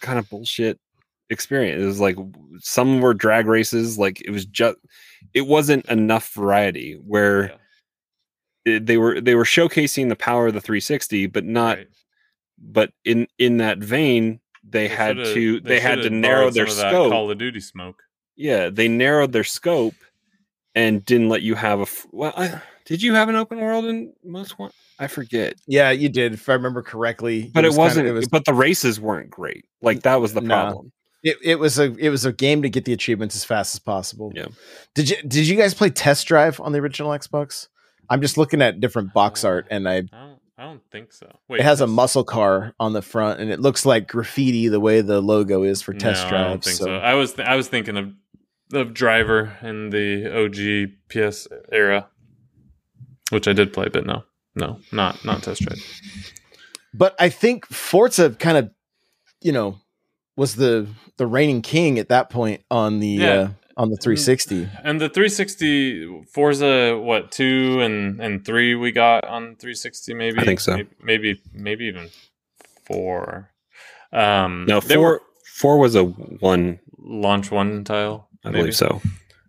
kind 0.00 0.18
of 0.18 0.28
bullshit 0.30 0.78
experience. 1.30 1.82
It 1.82 1.86
was 1.86 2.00
like 2.00 2.16
some 2.60 3.00
were 3.00 3.14
drag 3.14 3.46
races, 3.46 3.98
like 3.98 4.20
it 4.22 4.30
was 4.30 4.44
just 4.46 4.76
it 5.32 5.46
wasn't 5.46 5.86
enough 5.86 6.32
variety 6.34 6.94
where 6.94 7.48
Yeah. 8.66 8.72
it- 8.76 8.86
they 8.86 8.96
were 8.98 9.20
they 9.20 9.34
were 9.34 9.44
showcasing 9.44 10.08
the 10.08 10.16
power 10.16 10.48
of 10.48 10.54
the 10.54 10.60
360, 10.60 11.26
but 11.26 11.44
not 11.44 11.78
Right. 11.78 11.88
but 12.58 12.92
in 13.04 13.26
in 13.38 13.56
that 13.58 13.78
vein 13.78 14.40
they, 14.66 14.88
had 14.88 15.16
to 15.16 15.60
they, 15.60 15.78
had 15.78 16.00
to 16.02 16.08
narrow 16.10 16.48
their 16.50 16.66
some 16.66 16.72
of 16.72 16.82
that 16.82 16.90
scope 16.90 17.10
Call 17.12 17.30
of 17.30 17.36
Duty 17.38 17.60
smoke. 17.60 18.02
yeah 18.36 18.70
they 18.70 18.88
narrowed 18.88 19.32
their 19.32 19.44
scope 19.44 19.94
and 20.74 21.04
didn't 21.04 21.28
let 21.28 21.42
you 21.42 21.54
have 21.54 21.80
a. 21.80 21.86
well 22.12 22.32
I, 22.36 22.62
did 22.86 23.02
you 23.02 23.12
have 23.14 23.28
an 23.28 23.36
open 23.36 23.60
world 23.60 23.84
in 23.84 24.14
most 24.24 24.58
one 24.58 24.70
i 24.98 25.06
forget 25.06 25.54
yeah, 25.66 25.90
you 25.90 26.08
did, 26.08 26.32
if 26.32 26.48
I 26.48 26.54
remember 26.54 26.82
correctly. 26.82 27.50
but 27.52 27.64
it, 27.64 27.68
was 27.68 27.74
kinda- 27.76 27.80
wasn't 27.88 28.08
it 28.08 28.12
was 28.12 28.26
but 28.28 28.46
the 28.46 28.54
races 28.54 28.98
weren't 28.98 29.28
great 29.30 29.66
like 29.82 30.00
that 30.02 30.20
was 30.20 30.32
the 30.32 30.40
No. 30.40 30.48
problem 30.54 30.92
it, 31.24 31.38
it 31.42 31.58
was 31.58 31.78
a 31.78 31.92
it 31.96 32.10
was 32.10 32.24
a 32.24 32.32
game 32.32 32.62
to 32.62 32.68
get 32.68 32.84
the 32.84 32.92
achievements 32.92 33.34
as 33.34 33.44
fast 33.44 33.74
as 33.74 33.78
possible. 33.80 34.30
Yeah. 34.34 34.46
Did 34.94 35.10
you 35.10 35.16
did 35.22 35.48
you 35.48 35.56
guys 35.56 35.74
play 35.74 35.90
Test 35.90 36.26
Drive 36.28 36.60
on 36.60 36.70
the 36.72 36.78
original 36.78 37.10
Xbox? 37.10 37.68
I'm 38.08 38.20
just 38.20 38.36
looking 38.36 38.60
at 38.62 38.80
different 38.80 39.12
box 39.14 39.42
Uh, 39.44 39.48
art 39.48 39.66
and 39.70 39.88
I 39.88 39.96
I 39.96 40.00
don't, 40.02 40.38
I 40.58 40.62
don't 40.64 40.82
think 40.92 41.12
so. 41.12 41.34
Wait, 41.48 41.60
it 41.60 41.64
has 41.64 41.80
a 41.80 41.86
muscle 41.86 42.24
car 42.24 42.74
on 42.78 42.92
the 42.92 43.00
front 43.02 43.40
and 43.40 43.50
it 43.50 43.58
looks 43.58 43.86
like 43.86 44.06
graffiti 44.06 44.68
the 44.68 44.78
way 44.80 45.00
the 45.00 45.20
logo 45.22 45.62
is 45.62 45.80
for 45.80 45.94
Test 45.94 46.24
no, 46.24 46.28
Drive. 46.30 46.46
I 46.46 46.48
don't 46.50 46.64
think 46.64 46.76
so. 46.76 46.84
so. 46.84 46.94
I 46.96 47.14
was 47.14 47.32
th- 47.32 47.48
I 47.48 47.56
was 47.56 47.68
thinking 47.68 47.96
of 47.96 48.12
of 48.72 48.92
Driver 48.92 49.56
in 49.62 49.90
the 49.90 50.26
OG 50.30 50.92
PS 51.08 51.48
era, 51.72 52.08
which 53.30 53.48
I 53.48 53.52
did 53.54 53.72
play, 53.72 53.88
but 53.88 54.04
no, 54.04 54.24
no, 54.54 54.78
not 54.92 55.24
not 55.24 55.42
Test 55.42 55.62
Drive. 55.62 55.82
But 56.92 57.14
I 57.18 57.28
think 57.28 57.66
Forza 57.66 58.30
kind 58.30 58.56
of, 58.56 58.70
you 59.40 59.52
know, 59.52 59.80
was 60.36 60.56
the 60.56 60.86
the 61.16 61.26
reigning 61.26 61.62
king 61.62 61.98
at 61.98 62.08
that 62.08 62.30
point 62.30 62.62
on 62.70 63.00
the 63.00 63.08
Yeah. 63.08 63.28
uh, 63.32 63.48
on 63.76 63.90
the 63.90 63.96
360. 63.96 64.68
And 64.84 65.00
the 65.00 65.08
360 65.08 66.24
Forza, 66.32 66.96
what 66.98 67.32
two 67.32 67.80
and 67.80 68.20
and 68.20 68.44
three 68.44 68.74
we 68.74 68.92
got 68.92 69.24
on 69.24 69.56
360? 69.56 70.14
Maybe 70.14 70.38
I 70.40 70.44
think 70.44 70.60
so. 70.60 70.76
Maybe 70.76 70.90
maybe, 71.02 71.42
maybe 71.52 71.84
even 71.86 72.08
four. 72.86 73.50
Um, 74.12 74.64
no 74.66 74.80
four 74.80 74.98
were 75.00 75.22
four 75.56 75.78
was 75.78 75.94
a 75.96 76.04
one 76.04 76.78
launch 76.98 77.50
one 77.50 77.84
tile. 77.84 78.28
i 78.44 78.48
maybe. 78.48 78.60
believe 78.60 78.76
so 78.76 79.00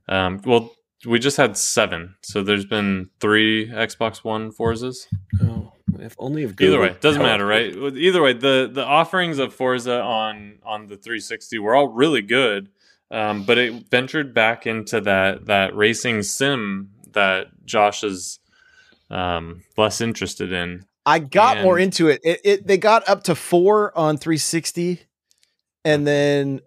Um, 0.10 0.42
well, 0.46 0.72
we 1.06 1.20
just 1.20 1.38
had 1.38 1.56
seven, 1.58 2.16
so 2.24 2.42
there's 2.42 2.66
been 2.66 3.10
three 3.20 3.68
Xbox 3.70 4.24
One 4.24 4.52
Forzas. 4.52 5.06
oh 5.44 5.55
if 6.02 6.16
only 6.20 6.44
if 6.44 6.52
Either 6.52 6.56
Google- 6.56 6.80
way, 6.82 6.96
doesn't 7.02 7.22
Oh, 7.22 7.26
matter, 7.26 7.46
right? 7.46 7.74
Either 7.74 8.22
way, 8.22 8.34
the 8.34 8.70
the 8.72 8.86
offerings 8.86 9.40
of 9.40 9.54
Forza 9.54 10.02
on 10.02 10.60
on 10.64 10.88
the 10.88 10.98
360 10.98 11.60
were 11.60 11.76
all 11.76 11.88
really 11.90 12.22
good, 12.22 12.70
um, 13.12 13.44
but 13.44 13.58
it 13.58 13.90
ventured 13.90 14.34
back 14.34 14.66
into 14.68 15.02
that 15.02 15.46
that 15.46 15.76
racing 15.76 16.24
sim 16.24 16.90
that 17.14 17.48
Josh 17.66 18.04
is 18.04 18.40
um, 19.10 19.64
less 19.78 20.02
interested 20.02 20.52
in. 20.52 20.86
I 21.06 21.20
got 21.20 21.62
more 21.62 21.78
into 21.78 22.08
it. 22.10 22.22
it. 22.24 22.42
It 22.44 22.68
they 22.68 22.78
got 22.78 23.08
up 23.08 23.24
to 23.26 23.36
4 23.36 23.96
on 23.98 24.18
360 24.18 25.02
and 25.84 26.08
then 26.08 26.62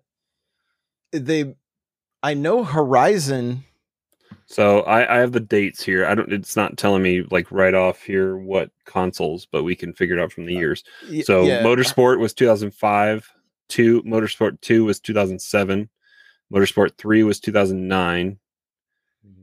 they 1.13 1.55
I 2.23 2.35
know 2.35 2.63
Horizon 2.65 3.65
So 4.51 4.81
I, 4.81 5.17
I 5.17 5.19
have 5.19 5.33
the 5.33 5.41
dates 5.41 5.83
here. 5.83 6.07
I 6.07 6.15
don't. 6.15 6.33
It's 6.33 6.57
not 6.57 6.79
telling 6.79 7.03
me 7.03 7.23
like 7.31 7.53
right 7.53 7.75
off 7.75 8.03
here 8.03 8.35
what 8.39 8.71
consoles, 8.87 9.47
but 9.53 9.63
we 9.63 9.77
can 9.77 9.93
figure 9.93 10.17
it 10.17 10.23
out 10.23 10.33
from 10.33 10.47
the 10.47 10.55
years. 10.55 10.83
So 11.27 11.43
yeah, 11.45 11.63
Motorsport 11.63 12.19
was 12.19 12.33
2005. 12.33 13.31
Two 13.69 14.03
Motorsport 14.05 14.59
Two 14.63 14.87
was 14.87 15.01
2007. 15.01 15.91
Motorsport 16.51 16.97
Three 16.97 17.23
was 17.25 17.41
2009. 17.41 18.39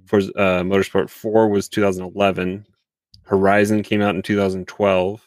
For 0.08 0.18
uh, 0.18 0.64
Motorsport 0.64 1.12
Four 1.12 1.50
was 1.50 1.70
2011. 1.70 2.66
Horizon 3.26 3.84
came 3.84 4.02
out 4.02 4.16
in 4.16 4.24
2012. 4.24 5.22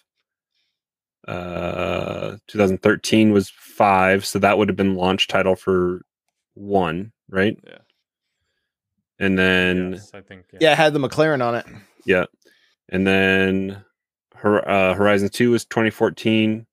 Uh, 1.28 2.36
2013 2.48 3.32
was 3.32 3.50
five, 3.50 4.24
so 4.26 4.40
that 4.40 4.58
would 4.58 4.68
have 4.68 4.76
been 4.76 4.96
launch 4.96 5.28
title 5.28 5.54
for 5.54 6.02
one, 6.54 7.12
right? 7.28 7.56
Yeah. 7.64 7.78
And 9.18 9.36
then 9.38 9.92
yes, 9.94 10.10
I 10.14 10.20
think. 10.20 10.44
yeah, 10.60 10.72
it 10.72 10.76
had 10.76 10.92
the 10.92 11.00
McLaren 11.00 11.42
on 11.44 11.54
it. 11.56 11.66
yeah. 12.04 12.26
And 12.88 13.04
then 13.06 13.84
Hor- 14.36 14.68
uh, 14.68 14.94
Horizon 14.94 15.28
2 15.28 15.50
was 15.50 15.64
2014. 15.66 16.66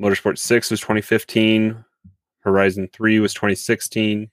Motorsport 0.00 0.38
6 0.38 0.70
was 0.70 0.80
2015. 0.80 1.84
Horizon 2.40 2.88
3 2.92 3.20
was 3.20 3.34
2016. 3.34 4.30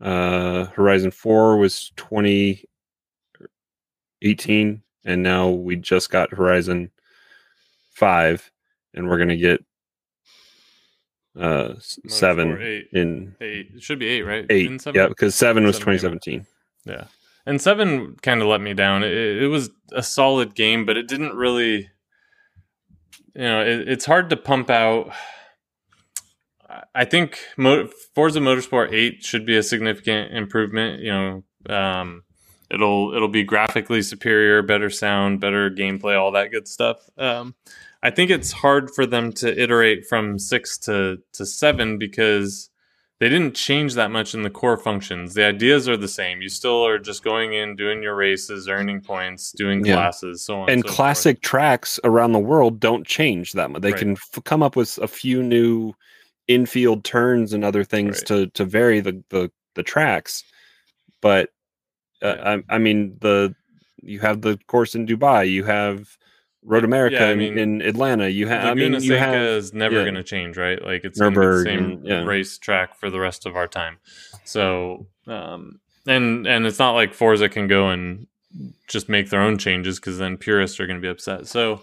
Uh, 0.00 0.64
Horizon 0.66 1.10
4 1.10 1.56
was 1.58 1.90
2018. 1.96 4.82
And 5.04 5.22
now 5.22 5.48
we 5.48 5.76
just 5.76 6.10
got 6.10 6.32
Horizon 6.32 6.90
5. 7.92 8.50
And 8.94 9.08
we're 9.08 9.16
going 9.18 9.28
to 9.28 9.36
get 9.36 9.64
uh, 11.40 11.74
s- 11.76 11.98
Motorsport 12.06 12.10
7 12.10 12.62
eight, 12.62 12.88
in 12.92 13.34
eight. 13.40 13.70
It 13.76 13.82
should 13.82 13.98
be 13.98 14.06
eight, 14.08 14.22
right? 14.22 14.46
8. 14.48 14.62
Didn't 14.62 14.78
seven- 14.80 15.00
Yeah, 15.00 15.08
because 15.08 15.34
7 15.34 15.64
was 15.64 15.76
seven 15.76 15.86
came 15.94 15.98
2017. 15.98 16.46
Yeah. 16.84 17.04
And 17.46 17.60
seven 17.60 18.16
kind 18.22 18.42
of 18.42 18.48
let 18.48 18.60
me 18.60 18.74
down. 18.74 19.02
It, 19.02 19.12
it 19.12 19.48
was 19.48 19.70
a 19.92 20.02
solid 20.02 20.54
game, 20.54 20.84
but 20.86 20.96
it 20.96 21.08
didn't 21.08 21.34
really, 21.34 21.88
you 23.34 23.42
know, 23.42 23.62
it, 23.62 23.88
it's 23.88 24.04
hard 24.04 24.30
to 24.30 24.36
pump 24.36 24.70
out. 24.70 25.12
I- 26.94 27.04
think 27.04 27.38
Mo- 27.56 27.88
Forza 28.14 28.40
Motorsport 28.40 28.92
8 28.92 29.24
should 29.24 29.44
be 29.46 29.56
a 29.56 29.62
significant 29.62 30.32
improvement. 30.34 31.00
You 31.02 31.12
know, 31.12 31.74
um, 31.74 32.22
it'll 32.70 33.12
it'll 33.14 33.28
be 33.28 33.42
graphically 33.42 34.02
superior, 34.02 34.62
better 34.62 34.90
sound, 34.90 35.40
better 35.40 35.70
gameplay, 35.70 36.18
all 36.18 36.32
that 36.32 36.50
good 36.52 36.68
stuff. 36.68 36.98
Um, 37.18 37.54
I 38.02 38.10
think 38.10 38.30
it's 38.30 38.52
hard 38.52 38.90
for 38.94 39.04
them 39.06 39.32
to 39.34 39.62
iterate 39.62 40.06
from 40.06 40.38
six 40.38 40.78
to 40.78 41.18
to 41.34 41.44
seven 41.46 41.98
because 41.98 42.70
they 43.18 43.28
didn't 43.28 43.54
change 43.54 43.94
that 43.94 44.10
much 44.10 44.32
in 44.34 44.42
the 44.42 44.48
core 44.48 44.78
functions. 44.78 45.34
The 45.34 45.44
ideas 45.44 45.86
are 45.86 45.96
the 45.98 46.08
same. 46.08 46.40
You 46.40 46.48
still 46.48 46.86
are 46.86 46.98
just 46.98 47.22
going 47.22 47.52
in, 47.52 47.76
doing 47.76 48.02
your 48.02 48.14
races, 48.14 48.66
earning 48.66 49.02
points, 49.02 49.52
doing 49.52 49.84
Yeah. 49.84 49.96
classes, 49.96 50.42
so 50.42 50.60
on. 50.62 50.70
and 50.70 50.80
so 50.80 50.86
forth. 50.88 50.96
classic 50.96 51.42
tracks 51.42 52.00
around 52.02 52.32
the 52.32 52.38
world 52.38 52.80
don't 52.80 53.06
change 53.06 53.52
that 53.52 53.70
much. 53.70 53.82
They 53.82 53.90
Right. 53.90 53.98
can 53.98 54.12
f- 54.12 54.42
come 54.44 54.62
up 54.62 54.74
with 54.74 54.96
a 55.02 55.06
few 55.08 55.42
new 55.42 55.92
infield 56.48 57.04
turns 57.04 57.52
and 57.52 57.62
other 57.62 57.84
things 57.84 58.20
Right. 58.20 58.26
to 58.28 58.46
to 58.46 58.64
vary 58.64 59.00
the 59.00 59.22
the, 59.28 59.50
the 59.74 59.82
tracks. 59.82 60.42
But 61.20 61.50
uh, 62.22 62.34
Yeah. 62.38 62.56
I, 62.70 62.74
I 62.76 62.78
mean 62.78 63.18
the 63.20 63.54
you 64.02 64.20
have 64.20 64.40
the 64.40 64.58
course 64.66 64.94
in 64.94 65.06
Dubai, 65.06 65.46
you 65.50 65.64
have 65.64 66.16
Road 66.62 66.84
America 66.84 67.16
Yeah, 67.16 67.26
I 67.26 67.32
in, 67.32 67.38
mean, 67.38 67.58
in 67.58 67.82
Atlanta, 67.82 68.28
you 68.28 68.46
have 68.48 68.64
I 68.64 68.74
mean 68.74 68.92
you 68.94 69.00
Seca 69.00 69.18
have 69.18 69.34
is 69.34 69.72
never 69.72 69.96
yeah. 69.96 70.02
going 70.02 70.14
to 70.14 70.22
change, 70.22 70.56
right? 70.56 70.82
Like 70.82 71.04
it's 71.04 71.18
going 71.18 71.34
to 71.34 71.40
be 71.40 71.46
the 71.46 71.62
same 71.62 72.00
yeah. 72.04 72.24
race 72.24 72.58
track 72.58 72.96
for 72.96 73.10
the 73.10 73.18
rest 73.18 73.46
of 73.46 73.56
our 73.56 73.66
time. 73.66 73.98
So, 74.44 75.06
um, 75.26 75.80
and 76.06 76.46
and 76.46 76.66
it's 76.66 76.78
not 76.78 76.92
like 76.92 77.14
Forza 77.14 77.48
can 77.48 77.66
go 77.66 77.88
and 77.88 78.26
just 78.88 79.08
make 79.08 79.30
their 79.30 79.40
own 79.40 79.58
changes 79.58 79.98
because 79.98 80.18
then 80.18 80.36
purists 80.36 80.78
are 80.80 80.86
going 80.86 80.98
to 80.98 81.02
be 81.02 81.08
upset. 81.08 81.46
So, 81.46 81.82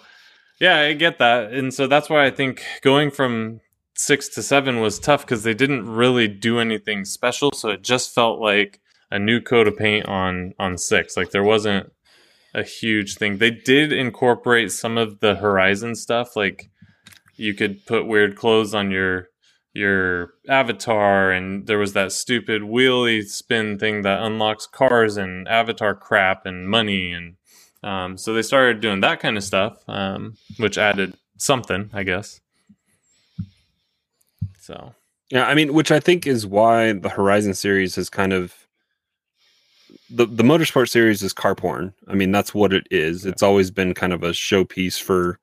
yeah, 0.60 0.82
I 0.82 0.94
get 0.94 1.18
that, 1.20 1.54
and 1.54 1.74
so 1.74 1.88
that's 1.88 2.10
why 2.10 2.26
I 2.26 2.30
think 2.30 2.64
going 2.82 3.10
from 3.10 3.62
six 3.96 4.30
to 4.30 4.44
seven 4.44 4.80
was 4.80 5.00
tough 5.00 5.22
because 5.22 5.44
they 5.44 5.54
didn't 5.54 5.90
really 5.90 6.28
do 6.28 6.60
anything 6.60 7.04
special. 7.04 7.52
So 7.52 7.70
it 7.70 7.82
just 7.82 8.14
felt 8.14 8.40
like 8.40 8.80
a 9.10 9.18
new 9.18 9.42
coat 9.42 9.68
of 9.68 9.76
paint 9.76 10.06
on 10.06 10.54
on 10.60 10.78
six. 10.78 11.18
Like 11.18 11.32
there 11.32 11.44
wasn't 11.44 11.92
a 12.58 12.64
huge 12.64 13.16
thing. 13.16 13.38
They 13.38 13.52
did 13.52 13.94
incorporate 13.94 14.72
some 14.72 14.98
of 14.98 15.20
the 15.20 15.36
Horizon 15.36 15.96
stuff, 15.96 16.36
like 16.36 16.72
you 17.36 17.54
could 17.54 17.86
put 17.86 18.08
weird 18.08 18.36
clothes 18.36 18.74
on 18.74 18.90
your 18.92 19.30
your 19.74 20.32
avatar, 20.50 21.32
and 21.32 21.68
there 21.68 21.78
was 21.78 21.94
that 21.94 22.12
stupid 22.12 22.64
wheelie 22.64 23.24
spin 23.24 23.78
thing 23.78 24.02
that 24.02 24.24
unlocks 24.24 24.66
cars 24.66 25.18
and 25.18 25.48
avatar 25.48 25.94
crap 25.94 26.48
and 26.48 26.68
money, 26.68 27.12
and 27.12 27.36
um, 27.84 28.18
so 28.18 28.34
they 28.34 28.42
started 28.42 28.82
doing 28.82 29.02
that 29.02 29.20
kind 29.20 29.38
of 29.38 29.44
stuff, 29.44 29.78
um, 29.88 30.36
which 30.58 30.80
added 30.80 31.14
something, 31.38 31.92
I 31.94 32.02
guess. 32.02 32.42
So 34.60 34.96
Yeah, 35.30 35.46
I 35.46 35.54
mean, 35.54 35.74
which 35.74 35.92
I 35.92 36.00
think 36.00 36.26
is 36.26 36.48
why 36.48 36.94
the 36.94 37.10
Horizon 37.10 37.54
series 37.54 37.96
has 37.98 38.10
kind 38.10 38.34
of 38.34 38.67
the 40.10 40.26
the 40.26 40.44
motorsport 40.44 40.90
series 40.90 41.22
is 41.24 41.34
car 41.34 41.56
porn. 41.56 41.94
I 42.08 42.14
mean, 42.16 42.32
that's 42.32 42.54
what 42.54 42.74
it 42.74 42.88
is. 42.92 43.26
It's 43.26 43.44
always 43.44 43.72
been 43.72 43.94
kind 43.94 44.14
of 44.14 44.24
a 44.24 44.30
showpiece 44.32 45.02
for 45.02 45.40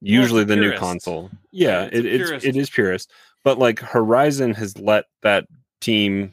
usually 0.00 0.44
the 0.44 0.56
new 0.56 0.76
console. 0.76 1.30
Yeah, 1.52 1.82
Yeah, 1.82 1.88
it's 1.92 1.96
it, 1.96 2.06
it's 2.06 2.24
purist. 2.28 2.46
it 2.46 2.56
is 2.56 2.70
purist. 2.70 3.10
But 3.44 3.58
like 3.58 3.78
Horizon 3.78 4.54
has 4.54 4.76
let 4.78 5.04
that 5.22 5.46
team 5.80 6.32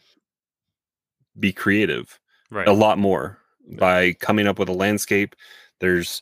be 1.39 1.51
creative 1.53 2.19
Right. 2.49 2.67
a 2.67 2.73
lot 2.73 2.97
more 2.99 3.39
Yeah. 3.67 3.77
by 3.79 4.13
coming 4.13 4.47
up 4.47 4.59
with 4.59 4.69
a 4.69 4.73
landscape. 4.73 5.35
There's 5.79 6.21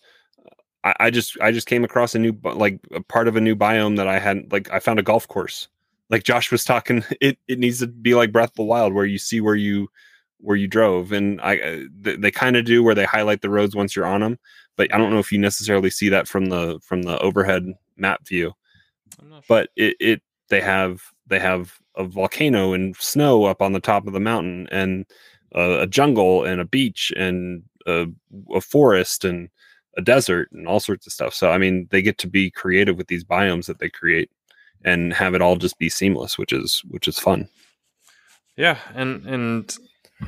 I, 0.84 0.94
I 1.00 1.10
just 1.12 1.38
I 1.42 1.52
just 1.52 1.68
came 1.68 1.84
across 1.84 2.16
a 2.16 2.20
new 2.20 2.36
like 2.44 2.80
a 2.94 3.02
part 3.02 3.28
of 3.28 3.36
a 3.36 3.42
new 3.42 3.56
biome 3.56 3.98
that 3.98 4.08
I 4.08 4.20
hadn't 4.20 4.52
like 4.52 4.72
I 4.72 4.80
found 4.80 5.00
a 5.00 5.04
golf 5.04 5.28
course. 5.28 5.68
Like 6.10 6.24
Josh 6.24 6.52
was 6.52 6.64
talking, 6.66 7.04
it 7.22 7.38
it 7.48 7.60
needs 7.60 7.80
to 7.80 7.88
be 7.88 8.16
like 8.16 8.32
Breath 8.32 8.50
of 8.52 8.56
the 8.56 8.64
Wild 8.64 8.94
where 8.94 9.06
you 9.06 9.18
see 9.18 9.42
where 9.42 9.56
you 9.56 9.90
where 10.42 10.58
you 10.58 10.68
drove, 10.68 11.12
and 11.12 11.40
I 11.42 11.60
uh, 11.60 11.80
they, 12.00 12.16
they 12.16 12.32
kind 12.32 12.56
of 12.56 12.66
do 12.66 12.84
where 12.84 12.96
they 12.96 13.06
highlight 13.06 13.42
the 13.42 13.50
roads 13.50 13.76
once 13.76 13.96
you're 13.96 14.06
on 14.06 14.22
them, 14.22 14.40
but 14.76 14.94
I 14.94 14.98
don't 14.98 15.12
know 15.12 15.20
if 15.20 15.32
you 15.32 15.40
necessarily 15.40 15.90
see 15.90 16.10
that 16.10 16.28
from 16.28 16.48
the 16.48 16.80
from 16.84 17.04
the 17.04 17.20
overhead 17.20 17.66
map 17.98 18.28
view. 18.28 18.54
I'm 19.22 19.30
not 19.30 19.46
sure. 19.46 19.46
But 19.48 19.70
it 19.76 19.96
it 20.00 20.22
they 20.50 20.62
have 20.62 21.02
they 21.28 21.40
have 21.40 21.80
a 21.96 22.04
volcano 22.04 22.74
and 22.74 22.96
snow 22.98 23.46
up 23.46 23.62
on 23.62 23.74
the 23.74 23.80
top 23.80 24.08
of 24.08 24.14
the 24.14 24.20
mountain 24.20 24.68
and 24.72 25.06
a, 25.54 25.82
a 25.82 25.88
jungle 25.88 26.44
and 26.44 26.62
a 26.62 26.66
beach 26.66 27.12
and 27.16 27.64
a, 27.86 28.08
a 28.54 28.62
forest 28.62 29.26
and 29.26 29.50
a 29.98 30.02
desert 30.02 30.50
and 30.52 30.68
all 30.68 30.80
sorts 30.80 31.06
of 31.06 31.14
stuff. 31.14 31.34
So 31.34 31.52
I 31.52 31.58
mean, 31.58 31.88
they 31.92 32.02
get 32.02 32.18
to 32.20 32.28
be 32.28 32.50
creative 32.52 32.98
with 32.98 33.08
these 33.08 33.24
biomes 33.24 33.66
that 33.66 33.80
they 33.80 33.90
create 33.90 34.30
and 34.84 35.14
have 35.14 35.36
it 35.36 35.42
all 35.42 35.58
just 35.58 35.78
be 35.78 35.90
seamless, 35.90 36.38
which 36.38 36.54
is 36.54 36.82
which 36.90 37.08
is 37.08 37.20
fun. 37.20 37.48
Yeah, 38.58 38.78
and 38.94 39.26
and 39.26 39.78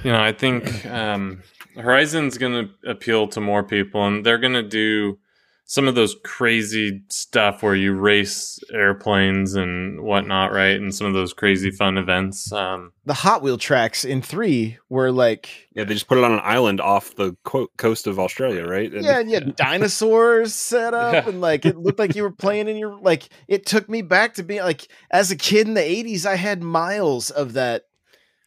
you 0.04 0.12
know, 0.12 0.22
I 0.22 0.32
think 0.32 0.86
um, 0.86 1.42
Horizon's 1.76 2.38
going 2.38 2.68
to 2.84 2.90
appeal 2.90 3.28
to 3.30 3.42
more 3.42 3.64
people, 3.64 4.06
and 4.06 4.26
they're 4.26 4.38
going 4.40 4.54
to 4.54 4.64
do 4.64 5.20
some 5.66 5.88
of 5.88 5.96
those 5.96 6.16
crazy 6.26 7.02
stuff 7.08 7.64
where 7.64 7.74
you 7.74 7.94
race 7.94 8.60
airplanes 8.74 9.56
and 9.56 10.02
whatnot, 10.02 10.52
right? 10.52 10.76
And 10.76 10.94
some 10.94 11.08
of 11.08 11.14
those 11.14 11.34
crazy 11.34 11.72
fun 11.72 11.98
events. 11.98 12.52
Um, 12.52 12.92
The 13.06 13.14
Hot 13.14 13.42
Wheel 13.42 13.58
tracks 13.58 14.04
in 14.04 14.22
three 14.22 14.78
were 14.90 15.10
like 15.12 15.50
Yeah, 15.74 15.86
they 15.86 15.94
just 15.94 16.08
put 16.08 16.18
it 16.18 16.24
on 16.26 16.34
an 16.34 16.42
island 16.44 16.82
off 16.82 17.16
the 17.16 17.36
co- 17.46 17.70
coast 17.78 18.08
of 18.08 18.20
Australia, 18.20 18.66
right? 18.68 18.92
And- 18.92 19.06
yeah, 19.06 19.20
and 19.20 19.30
you 19.32 19.36
had 19.36 19.56
dinosaurs 19.94 20.54
set 20.54 20.94
up, 20.94 21.14
Yeah. 21.14 21.30
and 21.30 21.40
like 21.40 21.66
it 21.66 21.78
looked 21.78 21.98
like 21.98 22.14
you 22.16 22.24
were 22.24 22.32
playing 22.32 22.68
in 22.68 22.76
your 22.76 23.00
like. 23.00 23.30
It 23.48 23.66
took 23.66 23.88
me 23.88 24.02
back 24.02 24.34
to 24.36 24.44
being 24.44 24.64
like 24.64 24.90
as 25.12 25.32
a 25.32 25.36
kid 25.38 25.66
in 25.68 25.76
the 25.76 25.82
'80s. 25.82 26.26
I 26.26 26.36
had 26.36 26.62
miles 26.62 27.30
of 27.32 27.54
that 27.54 27.84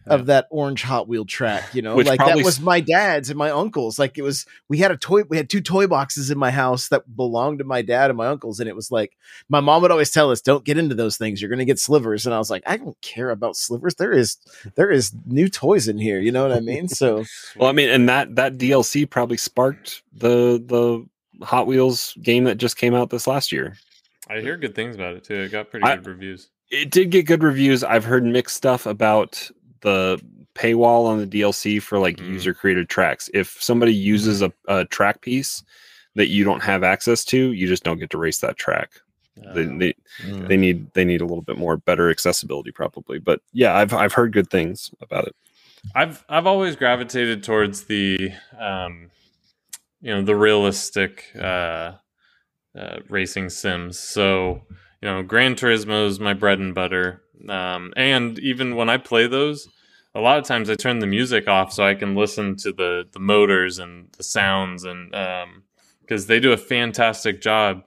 of 0.07 0.27
that 0.27 0.47
orange 0.51 0.83
Hot 0.83 1.09
Wheel 1.09 1.25
track. 1.25 1.75
You 1.75 1.83
know, 1.83 1.97
Which 1.97 2.07
like 2.07 2.21
that 2.21 2.37
was 2.37 2.61
my 2.61 2.81
dad's 2.81 3.31
and 3.31 3.39
my 3.39 3.51
uncle's. 3.51 3.99
Like 3.99 4.19
it 4.19 4.23
was. 4.23 4.47
We 4.69 4.79
had 4.79 4.91
a 4.91 4.97
toy. 4.97 5.23
We 5.29 5.37
had 5.37 5.51
two 5.51 5.61
toy 5.61 5.87
boxes 5.87 6.31
in 6.31 6.39
my 6.39 6.51
house 6.51 6.89
that 6.89 7.17
belonged 7.17 7.59
to 7.59 7.65
my 7.65 7.83
dad 7.83 8.11
and 8.11 8.17
my 8.17 8.27
uncles, 8.29 8.61
and 8.61 8.69
it 8.69 8.77
was 8.77 8.91
like 8.91 9.17
my 9.49 9.61
mom 9.61 9.83
would 9.83 9.91
always 9.91 10.11
tell 10.11 10.31
us, 10.31 10.41
"Don't 10.41 10.65
get 10.65 10.79
into 10.79 10.95
those 10.95 11.17
things. 11.17 11.41
You're 11.41 11.49
going 11.51 11.59
to 11.59 11.65
get 11.65 11.79
slivers." 11.79 12.27
And 12.27 12.35
I 12.35 12.39
was 12.39 12.51
like, 12.51 12.63
I 12.67 12.77
don't 12.77 13.01
care 13.03 13.31
about 13.31 13.57
slivers. 13.57 13.97
There 13.97 14.13
is 14.13 14.37
there 14.75 14.91
is 14.91 15.13
new 15.27 15.49
toys 15.49 15.89
in 15.89 15.99
here. 15.99 16.21
You 16.21 16.33
know 16.33 16.47
what 16.47 16.57
I 16.57 16.61
mean? 16.61 16.89
So 16.97 17.25
Well, 17.57 17.69
I 17.69 17.73
mean, 17.73 17.91
and 17.91 18.09
that 18.09 18.37
that 18.37 18.57
DLC 18.59 19.09
probably 19.09 19.37
sparked 19.37 20.03
the 20.13 20.63
the 20.65 21.07
Hot 21.45 21.67
Wheels 21.67 22.17
game 22.23 22.45
that 22.45 22.57
just 22.57 22.77
came 22.77 22.95
out 22.95 23.11
this 23.11 23.27
last 23.27 23.53
year. 23.53 23.77
I 24.29 24.41
hear 24.41 24.57
good 24.57 24.75
things 24.75 24.95
about 24.97 25.15
it 25.15 25.25
too. 25.25 25.35
It 25.43 25.53
got 25.53 25.71
pretty 25.71 25.85
I- 25.85 25.97
good 25.97 26.07
reviews. 26.07 26.49
It 26.69 26.91
did 26.91 27.11
get 27.11 27.27
good 27.27 27.45
reviews. 27.45 27.85
I've 27.85 28.05
heard 28.05 28.25
mixed 28.25 28.57
stuff 28.57 28.87
about 28.87 29.51
the 29.87 30.21
paywall 30.57 31.07
on 31.07 31.19
the 31.21 31.27
DLC 31.27 31.81
for 31.81 31.99
like 32.01 32.19
Mm. 32.19 32.33
user 32.35 32.53
created 32.53 32.89
tracks. 32.89 33.31
If 33.33 33.57
somebody 33.63 33.95
uses 33.95 34.43
a, 34.43 34.53
a 34.69 34.85
track 34.87 35.21
piece 35.23 35.63
that 36.17 36.29
you 36.29 36.45
don't 36.45 36.63
have 36.63 36.83
access 36.83 37.25
to, 37.27 37.53
you 37.53 37.69
just 37.69 37.85
don't 37.85 37.99
get 38.01 38.11
to 38.11 38.19
race 38.19 38.41
that 38.41 38.57
track. 38.57 38.91
They, 39.55 39.65
Uh, 39.65 39.79
they, 39.79 39.95
they 40.49 40.57
need 40.57 40.93
they 40.95 41.05
need 41.05 41.21
a 41.21 41.27
little 41.27 41.43
bit 41.43 41.57
more 41.59 41.77
better 41.77 42.11
accessibility 42.11 42.73
probably. 42.73 43.21
But 43.21 43.41
yeah, 43.53 43.75
I've 43.77 43.95
I've 43.95 44.15
heard 44.15 44.33
good 44.33 44.51
things 44.51 44.91
about 45.01 45.29
it. 45.29 45.37
I've 45.95 46.25
I've 46.29 46.47
always 46.47 46.75
gravitated 46.75 47.45
towards 47.45 47.85
the 47.85 48.33
um, 48.59 49.11
you 50.01 50.11
know 50.13 50.23
the 50.23 50.35
realistic 50.35 51.25
uh, 51.39 51.93
uh, 52.77 52.99
racing 53.09 53.51
sims. 53.51 53.99
So 54.01 54.63
you 55.03 55.09
know, 55.09 55.23
Gran 55.23 55.55
Turismo 55.55 56.07
is 56.09 56.19
my 56.19 56.35
bread 56.35 56.59
and 56.59 56.75
butter. 56.75 57.23
Um, 57.49 57.93
and 57.97 58.39
even 58.41 58.75
when 58.77 58.89
I 58.89 58.97
play 58.97 59.27
those, 59.29 59.69
a 60.17 60.21
lot 60.21 60.39
of 60.39 60.45
times 60.45 60.71
I 60.71 60.75
turn 60.75 60.99
the 61.01 61.07
music 61.07 61.47
off 61.47 61.73
so 61.73 61.85
I 61.85 61.95
can 61.95 62.15
listen 62.15 62.57
to 62.57 62.73
the 62.73 63.05
the 63.13 63.21
motors 63.21 63.79
and 63.79 64.09
the 64.17 64.23
sounds 64.23 64.85
and 64.85 65.13
because 66.01 66.27
they 66.27 66.41
do 66.41 66.53
a 66.53 66.57
fantastic 66.57 67.43
job 67.43 67.83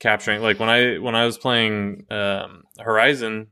capturing. 0.00 0.42
Like 0.42 0.58
when 0.58 0.68
I 0.68 0.98
when 0.98 1.14
I 1.14 1.24
was 1.24 1.38
playing 1.38 2.06
um, 2.10 2.64
Horizon, 2.78 3.48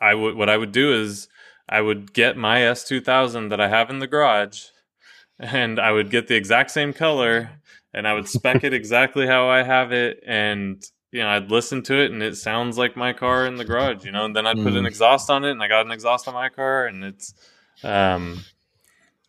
I 0.00 0.14
would 0.14 0.34
what 0.34 0.48
I 0.48 0.56
would 0.56 0.72
do 0.72 0.92
is 1.00 1.28
I 1.68 1.80
would 1.80 2.12
get 2.12 2.36
my 2.36 2.60
S2000 2.60 3.50
that 3.50 3.60
I 3.60 3.68
have 3.68 3.90
in 3.90 4.00
the 4.00 4.08
garage 4.08 4.64
and 5.38 5.78
I 5.78 5.92
would 5.92 6.10
get 6.10 6.26
the 6.26 6.36
exact 6.36 6.70
same 6.70 6.92
color 6.92 7.50
and 7.94 8.08
I 8.08 8.14
would 8.14 8.28
spec 8.28 8.64
it 8.64 8.74
exactly 8.80 9.26
how 9.26 9.48
I 9.48 9.62
have 9.62 9.92
it 9.92 10.20
and 10.26 10.82
you 11.12 11.20
know 11.20 11.28
I'd 11.28 11.50
listen 11.50 11.82
to 11.84 11.94
it 12.00 12.10
and 12.12 12.22
it 12.22 12.36
sounds 12.36 12.78
like 12.78 12.96
my 12.96 13.12
car 13.12 13.46
in 13.46 13.56
the 13.56 13.64
garage 13.64 14.04
you 14.04 14.12
know 14.12 14.24
and 14.24 14.34
then 14.36 14.46
I'd 14.46 14.56
put 14.56 14.74
an 14.74 14.84
Mm. 14.84 14.88
exhaust 14.88 15.28
on 15.30 15.44
it 15.44 15.50
and 15.50 15.62
I 15.62 15.68
got 15.68 15.84
an 15.86 15.92
exhaust 15.92 16.28
on 16.28 16.34
my 16.34 16.48
car 16.48 16.86
and 16.86 17.02
it's 17.04 17.34
um 17.82 18.40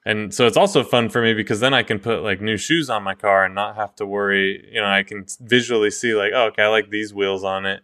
and 0.05 0.33
so 0.33 0.47
it's 0.47 0.57
also 0.57 0.83
fun 0.83 1.09
for 1.09 1.21
me 1.21 1.33
because 1.33 1.59
then 1.59 1.73
I 1.73 1.83
can 1.83 1.99
put 1.99 2.23
like 2.23 2.41
new 2.41 2.57
shoes 2.57 2.89
on 2.89 3.03
my 3.03 3.13
car 3.15 3.45
and 3.45 3.53
not 3.55 3.75
have 3.75 3.95
to 3.97 4.05
worry 4.05 4.67
you 4.71 4.81
know 4.81 4.87
I 4.87 5.03
can 5.03 5.25
visually 5.39 5.91
see 5.91 6.13
like 6.13 6.31
oh 6.35 6.45
okay 6.47 6.63
I 6.63 6.67
like 6.67 6.89
these 6.89 7.13
wheels 7.13 7.43
on 7.43 7.65
it 7.65 7.81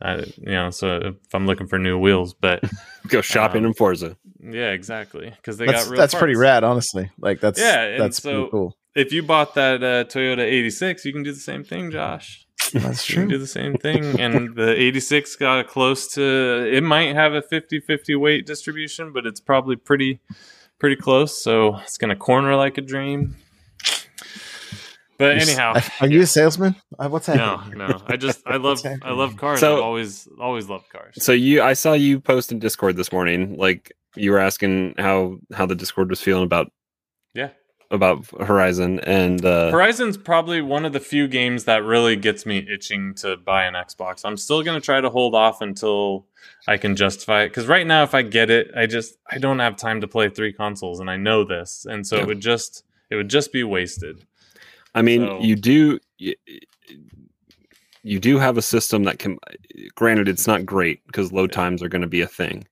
uh, 0.00 0.22
you 0.38 0.52
know 0.52 0.70
so 0.70 0.96
if 0.96 1.34
I'm 1.34 1.46
looking 1.46 1.66
for 1.68 1.78
new 1.78 1.98
wheels 1.98 2.34
but 2.34 2.62
Go 3.08 3.20
shopping 3.20 3.62
Um, 3.64 3.70
in 3.70 3.74
Forza. 3.74 4.16
yeah, 4.40 4.70
exactly. 4.70 5.30
Because 5.30 5.56
they 5.58 5.66
that's 5.66 5.84
got 5.84 5.90
real. 5.90 5.98
that's 6.00 6.14
pretty 6.14 6.36
rad, 6.36 6.62
honestly. 6.62 7.10
Like 7.18 7.40
that's 7.40 7.58
Yeah, 7.58 7.98
that's 7.98 8.22
so- 8.22 8.30
pretty 8.30 8.50
cool. 8.52 8.76
If 8.94 9.12
you 9.12 9.22
bought 9.22 9.54
that 9.54 9.82
uh, 9.82 10.04
Toyota 10.04 10.40
86, 10.42 11.04
you 11.04 11.12
can 11.12 11.22
do 11.22 11.32
the 11.32 11.40
same 11.40 11.64
thing, 11.64 11.90
Josh. 11.90 12.46
That's 12.74 13.08
You 13.08 13.16
can 13.16 13.28
do 13.28 13.38
the 13.38 13.46
same 13.46 13.74
thing. 13.76 14.20
and 14.20 14.54
the 14.54 14.74
86 14.80 15.34
got 15.36 15.66
close 15.66 16.08
to. 16.14 16.22
It 16.70 16.82
might 16.82 17.14
have 17.14 17.32
a 17.34 17.42
50-50 17.42 18.18
weight 18.20 18.46
distribution, 18.46 19.12
but 19.12 19.26
it's 19.26 19.40
probably 19.40 19.76
pretty, 19.76 20.20
pretty 20.78 20.96
close. 20.96 21.42
So 21.42 21.76
it's 21.78 21.96
gonna 21.98 22.16
corner 22.16 22.54
like 22.56 22.78
a 22.78 22.82
dream. 22.82 23.36
But 25.18 25.38
anyhow, 25.38 25.74
are 26.00 26.08
you 26.08 26.22
a 26.22 26.26
salesman? 26.26 26.74
Uh, 26.98 27.08
What's 27.08 27.26
happening? 27.26 27.78
no, 27.78 27.86
no. 27.88 28.02
I 28.06 28.16
just 28.16 28.42
I 28.46 28.56
love 28.68 28.80
I 29.02 29.12
love 29.12 29.36
cars. 29.36 29.60
So- 29.60 29.76
I've 29.76 29.82
always 29.82 30.28
always 30.40 30.68
loved 30.68 30.88
cars. 30.88 31.14
So 31.22 31.32
you, 31.32 31.62
I 31.62 31.74
saw 31.74 31.92
you 31.92 32.20
post 32.20 32.50
in 32.50 32.58
Discord 32.58 32.96
this 32.96 33.12
morning. 33.12 33.56
Like 33.56 33.92
you 34.16 34.32
were 34.32 34.38
asking 34.38 34.94
how 34.98 35.38
how 35.54 35.66
the 35.66 35.74
Discord 35.76 36.10
was 36.10 36.20
feeling 36.20 36.42
about 36.44 36.72
Yeah. 37.34 37.50
About 37.92 38.26
Horizon, 38.40 38.98
and 39.00 39.44
uh, 39.44 39.70
Horizon's 39.70 40.16
probably 40.16 40.60
one 40.62 40.84
of 40.84 40.92
the 40.92 40.98
few 41.00 41.28
games 41.28 41.64
that 41.64 41.84
really 41.84 42.16
gets 42.16 42.44
me 42.46 42.66
itching 42.68 43.14
to 43.16 43.36
buy 43.36 43.64
an 43.66 43.74
Xbox. 43.74 44.22
I'm 44.24 44.36
still 44.36 44.62
going 44.62 44.80
to 44.80 44.84
try 44.84 45.00
to 45.00 45.10
hold 45.10 45.34
off 45.34 45.60
until 45.60 46.26
I 46.66 46.76
can 46.78 46.96
justify 46.96 47.42
it 47.42 47.52
cuz 47.52 47.66
right 47.66 47.86
now 47.86 48.02
if 48.02 48.14
I 48.14 48.22
get 48.22 48.50
it, 48.50 48.70
I 48.76 48.86
just 48.86 49.16
I 49.30 49.38
don't 49.38 49.58
have 49.60 49.76
time 49.76 50.00
to 50.00 50.08
play 50.08 50.28
three 50.28 50.52
consoles 50.52 50.98
and 51.00 51.08
I 51.10 51.16
know 51.16 51.44
this. 51.44 51.86
And 51.88 52.04
so 52.06 52.16
Yeah. 52.16 52.22
it 52.22 52.26
would 52.28 52.40
just 52.40 52.84
it 53.10 53.16
would 53.16 53.28
just 53.28 53.52
be 53.52 53.62
wasted. 53.62 54.24
I 54.94 55.02
mean, 55.02 55.20
So- 55.26 55.40
you 55.40 55.54
do 55.56 55.98
y- 56.20 56.34
you 58.04 58.18
do 58.18 58.38
have 58.38 58.58
a 58.58 58.62
system 58.62 59.04
that 59.04 59.18
can. 59.18 59.38
Granted, 59.94 60.28
it's 60.28 60.46
not 60.46 60.66
great 60.66 61.06
because 61.06 61.32
load 61.32 61.52
times 61.52 61.82
are 61.82 61.88
going 61.88 62.02
to 62.02 62.08
be 62.08 62.20
a 62.20 62.26
thing, 62.26 62.64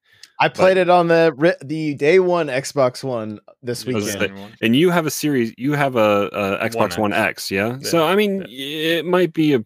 I 0.43 0.49
played 0.49 0.77
it 0.79 0.89
on 0.89 1.09
the 1.09 1.57
the 1.63 1.95
day 1.95 2.19
one 2.19 2.47
Xbox 2.49 3.05
One 3.05 3.39
this 3.63 3.85
weekend. 3.85 4.07
the- 4.21 4.49
and 4.63 4.75
you 4.75 4.91
have 4.91 5.05
a 5.07 5.11
series. 5.11 5.53
You 5.59 5.73
have 5.75 5.97
a, 5.97 6.29
a 6.33 6.69
Xbox 6.69 6.93
One 6.99 7.11
One 7.11 7.13
X, 7.13 7.51
yeah? 7.51 7.77
Yeah, 7.81 7.89
So 7.89 8.07
I 8.07 8.17
mean, 8.17 8.47
it 8.49 9.05
might 9.05 9.33
be 9.35 9.53
a 9.55 9.65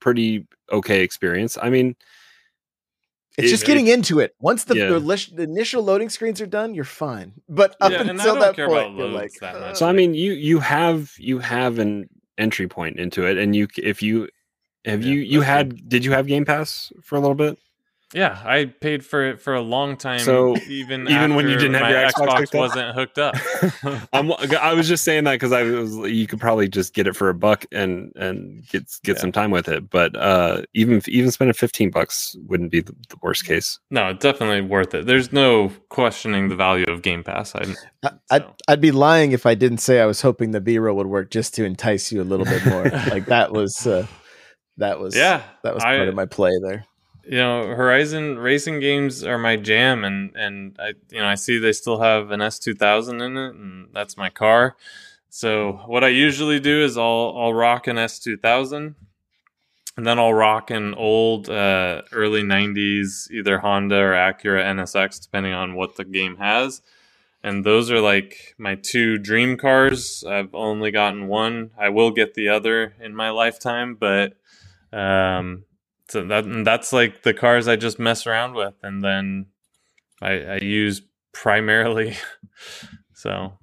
pretty 0.00 0.46
okay 0.72 1.02
experience. 1.02 1.58
I 1.60 1.68
mean, 1.70 1.94
It's 3.36 3.48
it- 3.48 3.50
just 3.50 3.66
getting 3.66 3.88
into 3.88 4.20
it. 4.20 4.34
Once 4.40 4.64
the, 4.64 4.76
Yeah. 4.76 4.88
the, 4.90 5.00
the 5.34 5.42
initial 5.42 5.82
loading 5.82 6.08
screens 6.08 6.40
are 6.40 6.46
done, 6.46 6.74
you're 6.74 6.84
fine. 6.84 7.32
But 7.48 7.76
up 7.80 7.92
Yeah, 7.92 8.02
until 8.08 8.36
that 8.36 8.56
point, 8.56 8.96
you're 8.96 9.08
like, 9.08 9.32
that 9.40 9.60
much. 9.60 9.76
so 9.76 9.86
I 9.86 9.92
mean, 9.92 10.14
you 10.14 10.32
you 10.32 10.60
have 10.60 11.12
you 11.18 11.40
have 11.40 11.78
an 11.78 12.08
entry 12.38 12.68
point 12.68 12.98
into 12.98 13.26
it, 13.26 13.36
and 13.38 13.54
you 13.54 13.68
if 13.76 14.02
you 14.02 14.28
have 14.86 15.02
Yeah, 15.02 15.12
you 15.12 15.18
you 15.20 15.38
that's 15.40 15.50
had 15.50 15.88
did 15.88 16.04
you 16.06 16.12
have 16.12 16.26
Game 16.26 16.44
Pass 16.46 16.90
for 17.02 17.16
a 17.16 17.20
little 17.20 17.34
bit? 17.34 17.58
Yeah, 18.14 18.40
I 18.44 18.66
paid 18.66 19.04
for 19.04 19.28
it 19.28 19.40
for 19.40 19.54
a 19.54 19.60
long 19.60 19.96
time. 19.96 20.20
So, 20.20 20.56
even 20.68 21.08
even 21.08 21.34
when 21.34 21.48
you 21.48 21.56
didn't 21.56 21.74
have 21.74 21.90
your 21.90 22.00
Xbox 22.08 22.38
hooked 22.38 22.54
wasn't 22.54 22.94
hooked 22.94 23.18
up. 23.18 23.34
I'm, 24.12 24.30
I 24.32 24.72
was 24.72 24.86
just 24.86 25.02
saying 25.02 25.24
that 25.24 25.32
because 25.32 25.50
I 25.50 25.64
was 25.64 25.96
you 26.12 26.28
could 26.28 26.38
probably 26.38 26.68
just 26.68 26.94
get 26.94 27.08
it 27.08 27.16
for 27.16 27.28
a 27.28 27.34
buck 27.34 27.66
and 27.72 28.12
and 28.14 28.64
get 28.68 28.84
get 29.02 29.16
Yeah. 29.16 29.20
some 29.20 29.32
time 29.32 29.50
with 29.50 29.68
it. 29.68 29.90
But 29.90 30.14
uh, 30.16 30.62
even 30.74 31.02
even 31.08 31.32
spending 31.32 31.54
fifteen 31.54 31.90
bucks 31.90 32.36
wouldn't 32.46 32.70
be 32.70 32.82
the, 32.82 32.92
the 33.08 33.16
worst 33.20 33.44
case. 33.46 33.80
no, 33.90 34.12
definitely 34.12 34.60
worth 34.60 34.94
it. 34.94 35.06
There's 35.06 35.32
no 35.32 35.72
questioning 35.88 36.48
the 36.48 36.56
value 36.56 36.84
of 36.86 37.02
Game 37.02 37.24
Pass. 37.24 37.52
I, 37.56 37.64
I, 38.04 38.10
I'd. 38.30 38.44
I'd 38.68 38.80
be 38.80 38.92
lying 38.92 39.32
if 39.32 39.44
I 39.44 39.54
didn't 39.56 39.78
say 39.78 40.00
I 40.00 40.06
was 40.06 40.20
hoping 40.22 40.52
the 40.52 40.60
B 40.60 40.78
roll 40.78 40.96
would 40.98 41.08
work 41.08 41.30
just 41.30 41.52
to 41.56 41.64
entice 41.64 42.12
you 42.12 42.22
a 42.22 42.24
little 42.24 42.46
bit 42.46 42.64
more. 42.64 42.84
like 43.10 43.26
that 43.26 43.52
was 43.52 43.86
uh, 43.88 44.06
that 44.76 45.00
was 45.00 45.16
yeah, 45.16 45.42
that 45.64 45.74
was 45.74 45.82
I- 45.82 45.96
part 45.96 46.08
of 46.08 46.14
my 46.14 46.26
play 46.26 46.52
there. 46.62 46.86
You 47.26 47.38
know 47.38 47.74
horizon 47.74 48.38
racing 48.38 48.80
games 48.80 49.24
are 49.24 49.38
my 49.38 49.56
jam 49.56 50.04
and 50.04 50.34
and 50.36 50.76
i 50.78 50.92
you 51.10 51.18
know 51.18 51.26
i 51.26 51.34
see 51.34 51.58
they 51.58 51.72
still 51.72 52.00
have 52.00 52.30
an 52.30 52.40
s2000 52.40 53.22
in 53.22 53.36
it 53.36 53.54
and 53.54 53.88
that's 53.92 54.16
my 54.16 54.30
car. 54.30 54.76
So 55.30 55.80
what 55.86 56.04
i 56.04 56.08
usually 56.08 56.60
do 56.60 56.82
is 56.84 56.96
i'll 56.96 57.34
i'll 57.36 57.54
rock 57.54 57.86
an 57.86 57.96
s2000 57.96 58.94
and 59.96 60.06
then 60.06 60.18
i'll 60.18 60.34
rock 60.34 60.70
an 60.70 60.94
old 60.94 61.48
uh, 61.48 62.02
early 62.12 62.42
90s 62.42 63.30
either 63.30 63.58
honda 63.58 63.96
or 63.96 64.12
acura 64.12 64.62
nsx 64.64 65.22
depending 65.22 65.52
on 65.52 65.74
what 65.74 65.96
the 65.96 66.04
game 66.04 66.36
has. 66.36 66.82
And 67.42 67.62
those 67.62 67.90
are 67.90 68.00
like 68.00 68.54
my 68.56 68.74
two 68.74 69.18
dream 69.18 69.58
cars. 69.58 70.24
I've 70.26 70.54
only 70.54 70.90
gotten 70.90 71.28
one. 71.28 71.72
I 71.78 71.90
will 71.90 72.10
get 72.10 72.32
the 72.32 72.48
other 72.48 72.94
in 73.00 73.14
my 73.14 73.30
lifetime 73.30 73.94
but 73.94 74.36
um 74.92 75.64
so 76.14 76.24
that 76.28 76.44
and 76.44 76.64
that's 76.64 76.92
like 76.92 77.24
the 77.24 77.34
cars 77.34 77.66
I 77.66 77.74
just 77.74 77.98
mess 77.98 78.24
around 78.24 78.54
with, 78.54 78.74
and 78.84 79.02
then 79.02 79.46
I, 80.22 80.30
I 80.30 80.58
use 80.62 81.02
primarily. 81.32 82.16
so 83.14 83.54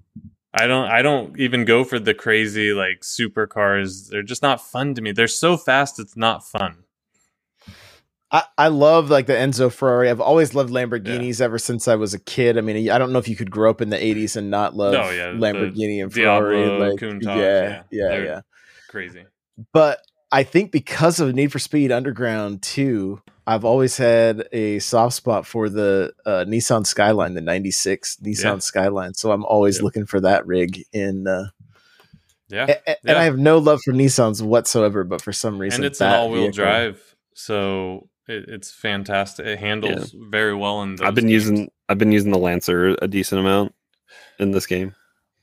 I 0.54 0.68
don't 0.68 0.92
I 0.92 1.02
don't 1.02 1.40
even 1.40 1.64
go 1.64 1.86
for 1.86 1.98
the 1.98 2.14
crazy 2.14 2.74
like 2.74 3.04
supercars. 3.04 4.10
They're 4.10 4.22
just 4.22 4.42
not 4.44 4.60
fun 4.60 4.96
to 4.96 5.02
me. 5.02 5.14
They're 5.14 5.30
so 5.30 5.56
fast, 5.56 5.98
it's 5.98 6.18
not 6.18 6.46
fun. 6.46 6.84
I, 8.34 8.44
I 8.58 8.68
love 8.68 9.10
like 9.10 9.28
the 9.28 9.34
Enzo 9.34 9.72
Ferrari. 9.72 10.10
I've 10.10 10.20
always 10.20 10.54
loved 10.54 10.74
Lamborghinis 10.74 11.40
ever 11.40 11.58
since 11.58 11.88
I 11.88 11.96
was 11.96 12.14
a 12.14 12.20
kid. 12.20 12.58
I 12.58 12.62
mean, 12.62 12.90
I 12.90 12.98
don't 12.98 13.14
know 13.14 13.20
if 13.20 13.30
you 13.30 13.38
could 13.38 13.52
grow 13.52 13.70
up 13.70 13.80
in 13.80 13.92
the 13.92 13.98
'80s 13.98 14.36
and 14.36 14.52
not 14.52 14.76
love 14.76 14.94
Oh, 14.94 15.10
yeah, 15.12 15.32
Lamborghini 15.32 16.04
and 16.04 16.12
Ferrari. 16.12 16.58
Diablo, 16.58 16.90
like, 16.90 17.00
Countach, 17.00 17.26
yeah, 17.28 17.84
yeah, 17.92 18.14
yeah, 18.14 18.24
yeah. 18.24 18.42
Crazy. 18.90 19.26
But 19.72 20.00
I 20.32 20.44
think 20.44 20.72
because 20.72 21.20
of 21.20 21.34
Need 21.36 21.52
for 21.52 21.60
Speed 21.60 21.92
Underground 21.92 22.62
2, 22.62 23.22
I've 23.48 23.66
always 23.66 23.98
had 23.98 24.48
a 24.54 24.80
soft 24.80 25.16
spot 25.16 25.46
for 25.46 25.68
the 25.68 26.14
uh, 26.26 26.46
Nissan 26.48 26.86
Skyline, 26.86 27.34
the 27.34 27.42
'96 27.42 28.18
Nissan 28.24 28.44
Yeah. 28.44 28.58
Skyline. 28.60 29.14
So 29.14 29.32
I'm 29.32 29.44
always 29.44 29.78
Yeah. 29.80 29.84
looking 29.84 30.06
for 30.06 30.22
that 30.22 30.46
rig 30.46 30.84
in. 30.94 31.28
Uh, 31.28 31.48
Yeah. 32.50 32.68
a- 32.70 32.92
a- 32.92 32.98
and 33.10 33.18
I 33.18 33.24
have 33.24 33.38
no 33.38 33.58
love 33.58 33.80
for 33.84 33.94
Nissans 33.94 34.42
whatsoever, 34.42 35.04
but 35.04 35.22
for 35.22 35.34
some 35.34 35.58
reason, 35.60 35.80
and 35.82 35.86
it's 35.86 36.00
an 36.02 36.10
that 36.12 36.20
all-wheel 36.20 36.52
drive, 36.52 37.02
so 37.34 38.10
it, 38.28 38.46
it's 38.48 38.72
fantastic. 38.72 39.46
It 39.46 39.60
handles 39.60 40.14
very 40.30 40.54
well 40.56 40.82
in. 40.84 40.96
Those 40.96 41.08
I've 41.08 41.16
been 41.16 41.26
games. 41.28 41.34
using 41.46 41.72
I've 41.90 41.98
been 41.98 42.12
using 42.12 42.32
the 42.32 42.38
Lancer 42.38 42.96
a 43.02 43.08
decent 43.08 43.40
amount 43.42 43.74
in 44.40 44.52
this 44.52 44.66
game. 44.68 44.96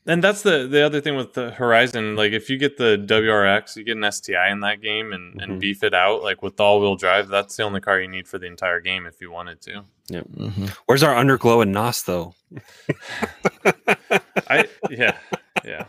And 0.06 0.22
that's 0.24 0.42
the 0.42 0.66
the 0.66 0.82
other 0.84 1.00
thing 1.00 1.16
with 1.16 1.34
the 1.34 1.50
Horizon. 1.50 2.16
Like, 2.16 2.32
if 2.32 2.48
you 2.50 2.56
get 2.56 2.76
the 2.76 2.96
WRX, 3.06 3.76
you 3.76 3.84
get 3.84 3.96
an 3.96 4.04
STI 4.10 4.50
in 4.50 4.60
that 4.60 4.80
game 4.80 5.12
and, 5.12 5.34
Mhm. 5.38 5.42
and 5.42 5.60
beef 5.60 5.82
it 5.82 5.94
out. 5.94 6.22
Like 6.22 6.42
with 6.42 6.58
all 6.60 6.80
wheel 6.80 6.96
drive, 6.96 7.28
that's 7.28 7.56
the 7.56 7.62
only 7.64 7.80
car 7.80 8.00
you 8.00 8.08
need 8.08 8.26
for 8.28 8.38
the 8.38 8.46
entire 8.46 8.80
game 8.80 9.06
if 9.06 9.20
you 9.20 9.30
wanted 9.30 9.60
to. 9.62 9.84
Mhm. 10.10 10.70
Where's 10.86 11.02
our 11.02 11.14
underglow 11.14 11.62
and 11.62 11.72
NOS 11.72 12.02
though? 12.02 12.34
I 14.48 14.68
yeah 14.90 15.16
yeah. 15.64 15.84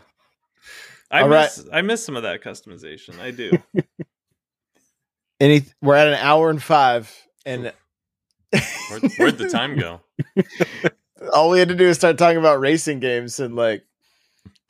I 1.10 1.22
All 1.22 1.28
right. 1.28 1.42
miss 1.44 1.66
I 1.72 1.82
miss 1.82 2.04
some 2.04 2.16
of 2.16 2.22
that 2.24 2.42
customization. 2.42 3.18
I 3.18 3.30
do. 3.30 3.52
Any, 5.40 5.62
we're 5.80 5.96
at 5.96 6.06
an 6.06 6.14
hour 6.14 6.50
and 6.50 6.62
five, 6.62 7.10
and 7.46 7.72
Where'd, 8.90 9.12
where'd 9.16 9.38
the 9.38 9.48
time 9.48 9.78
go? 9.78 10.02
all 11.32 11.48
we 11.48 11.58
had 11.58 11.68
to 11.68 11.74
do 11.74 11.86
is 11.88 11.96
start 11.96 12.18
talking 12.18 12.36
about 12.36 12.60
racing 12.60 13.00
games 13.00 13.40
and 13.40 13.56
like 13.56 13.84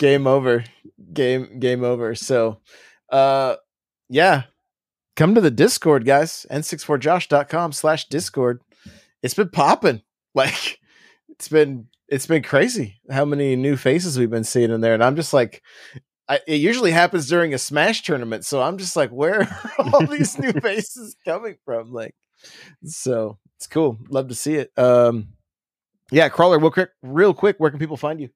game 0.01 0.27
over. 0.27 0.65
Game 1.13 1.61
game 1.61 1.85
over. 1.85 2.17
So 2.17 2.59
uh 3.11 3.57
yeah. 4.09 4.45
Come 5.15 5.35
to 5.37 5.41
the 5.41 5.51
discord 5.51 6.05
guys. 6.05 6.47
N64josh.com 6.51 7.73
slash 7.73 8.09
discord. 8.09 8.63
It's 9.23 9.35
been 9.35 9.51
popping. 9.51 10.03
Like 10.33 10.79
it's 11.29 11.49
been 11.49 11.89
it's 12.07 12.29
been 12.29 12.45
crazy 12.45 13.01
how 13.11 13.25
many 13.25 13.57
new 13.57 13.77
faces 13.77 14.17
we've 14.17 14.31
been 14.31 14.45
seeing 14.45 14.71
in 14.71 14.81
there. 14.81 14.95
And 14.95 15.03
i'm 15.03 15.17
just 15.17 15.33
like 15.33 15.61
I, 16.29 16.39
it 16.47 16.61
usually 16.61 16.93
happens 16.93 17.27
during 17.29 17.53
a 17.53 17.59
smash 17.59 18.03
tournament. 18.03 18.45
So 18.45 18.63
i'm 18.63 18.79
just 18.79 18.95
like 18.95 19.11
where 19.11 19.41
are 19.79 19.91
all 19.93 20.07
these 20.07 20.39
new 20.39 20.53
faces 20.63 21.17
coming 21.25 21.57
from? 21.65 21.93
Like 21.93 22.15
so 22.85 23.39
it's 23.57 23.67
cool. 23.67 23.99
Love 24.09 24.29
to 24.29 24.37
see 24.37 24.55
it. 24.55 24.71
Um 24.79 25.31
yeah, 26.13 26.29
crawler, 26.29 26.61
real 26.61 26.71
quick, 26.71 26.91
real 27.03 27.35
quick. 27.35 27.57
Where 27.59 27.71
can 27.71 27.81
people 27.81 27.97
find 27.97 28.21
you? 28.21 28.31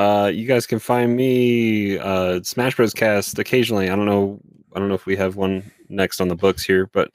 Uh, 0.00 0.28
you 0.28 0.46
guys 0.46 0.66
can 0.66 0.78
find 0.78 1.14
me 1.14 1.98
uh, 1.98 2.40
Smash 2.42 2.74
Bros. 2.74 2.94
Cast 2.94 3.38
occasionally. 3.38 3.90
I 3.90 3.96
don't 3.96 4.06
know. 4.06 4.40
I 4.74 4.78
don't 4.78 4.88
know 4.88 4.94
if 4.94 5.04
we 5.04 5.14
have 5.16 5.36
one 5.36 5.70
next 5.90 6.22
on 6.22 6.28
the 6.28 6.34
books 6.34 6.64
here, 6.64 6.86
but 6.86 7.14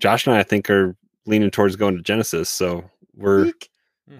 Josh 0.00 0.26
and 0.26 0.34
I, 0.34 0.40
I 0.40 0.42
think, 0.42 0.68
are 0.68 0.96
leaning 1.26 1.50
towards 1.50 1.76
going 1.76 1.96
to 1.96 2.02
Genesis. 2.02 2.48
So 2.48 2.90
we're. 3.14 3.52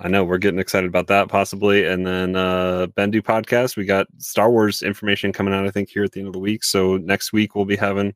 I 0.01 0.09
know 0.09 0.23
we're 0.23 0.37
getting 0.37 0.61
excited 0.61 0.87
about 0.87 1.07
that 1.07 1.29
possibly. 1.29 1.87
And 1.87 2.07
then 2.07 2.37
uh 2.37 2.89
Bendu 2.95 3.23
podcast, 3.23 3.75
we 3.75 3.87
got 3.87 4.07
Star 4.19 4.51
Wars 4.51 4.83
information 4.83 5.33
coming 5.33 5.55
out, 5.55 5.67
I 5.67 5.71
think, 5.71 5.89
here 5.89 6.05
at 6.05 6.13
the 6.13 6.21
end 6.21 6.27
of 6.27 6.35
the 6.35 6.39
week. 6.39 6.63
So 6.63 6.99
next 6.99 7.33
week 7.33 7.55
we'll 7.55 7.65
be 7.65 7.75
having 7.75 8.15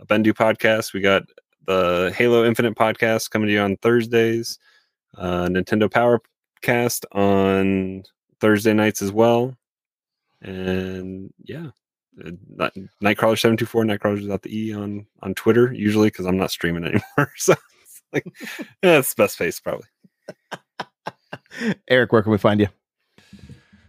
a 0.00 0.06
Bendu 0.06 0.32
podcast. 0.32 0.92
We 0.92 1.00
got 1.00 1.22
the 1.66 2.12
Halo 2.16 2.44
Infinite 2.44 2.74
podcast 2.74 3.30
coming 3.30 3.46
to 3.46 3.52
you 3.54 3.60
on 3.60 3.76
Thursdays, 3.76 4.58
uh 5.16 5.46
Nintendo 5.46 5.88
Power 5.88 6.20
cast 6.62 7.06
on 7.12 8.02
Thursday 8.44 8.74
nights 8.74 9.00
as 9.00 9.10
well. 9.10 9.56
And 10.42 11.32
yeah. 11.42 11.68
uh, 12.22 12.68
Nightcrawler 13.02 13.40
seven 13.40 13.56
two 13.56 13.64
four 13.64 13.84
Nightcrawler 13.84 14.20
without 14.20 14.42
the 14.42 14.54
E 14.54 14.74
on 14.74 15.06
on 15.22 15.32
Twitter 15.34 15.72
usually 15.72 16.08
because 16.08 16.26
I'm 16.26 16.36
not 16.36 16.50
streaming 16.50 16.84
anymore. 17.16 17.32
So 17.36 17.54
it's 17.82 18.02
like 18.12 18.26
yeah, 18.82 18.98
it's 18.98 19.14
the 19.14 19.22
best 19.22 19.38
face 19.38 19.58
probably. 19.60 19.86
Eric, 21.88 22.12
where 22.12 22.22
can 22.22 22.32
we 22.32 22.38
find 22.38 22.60
you? 22.60 22.68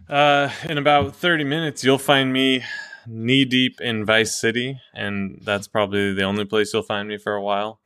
Uh, 0.08 0.48
in 0.66 0.78
about 0.78 1.14
30 1.14 1.44
minutes, 1.44 1.84
you'll 1.84 1.98
find 1.98 2.32
me 2.32 2.64
knee 3.08 3.44
deep 3.44 3.80
in 3.80 4.04
Vice 4.04 4.34
City, 4.34 4.80
and 4.94 5.40
that's 5.42 5.66
probably 5.68 6.12
the 6.14 6.22
only 6.24 6.44
place 6.44 6.72
you'll 6.72 6.82
find 6.82 7.08
me 7.08 7.18
for 7.18 7.34
a 7.34 7.42
while. 7.42 7.80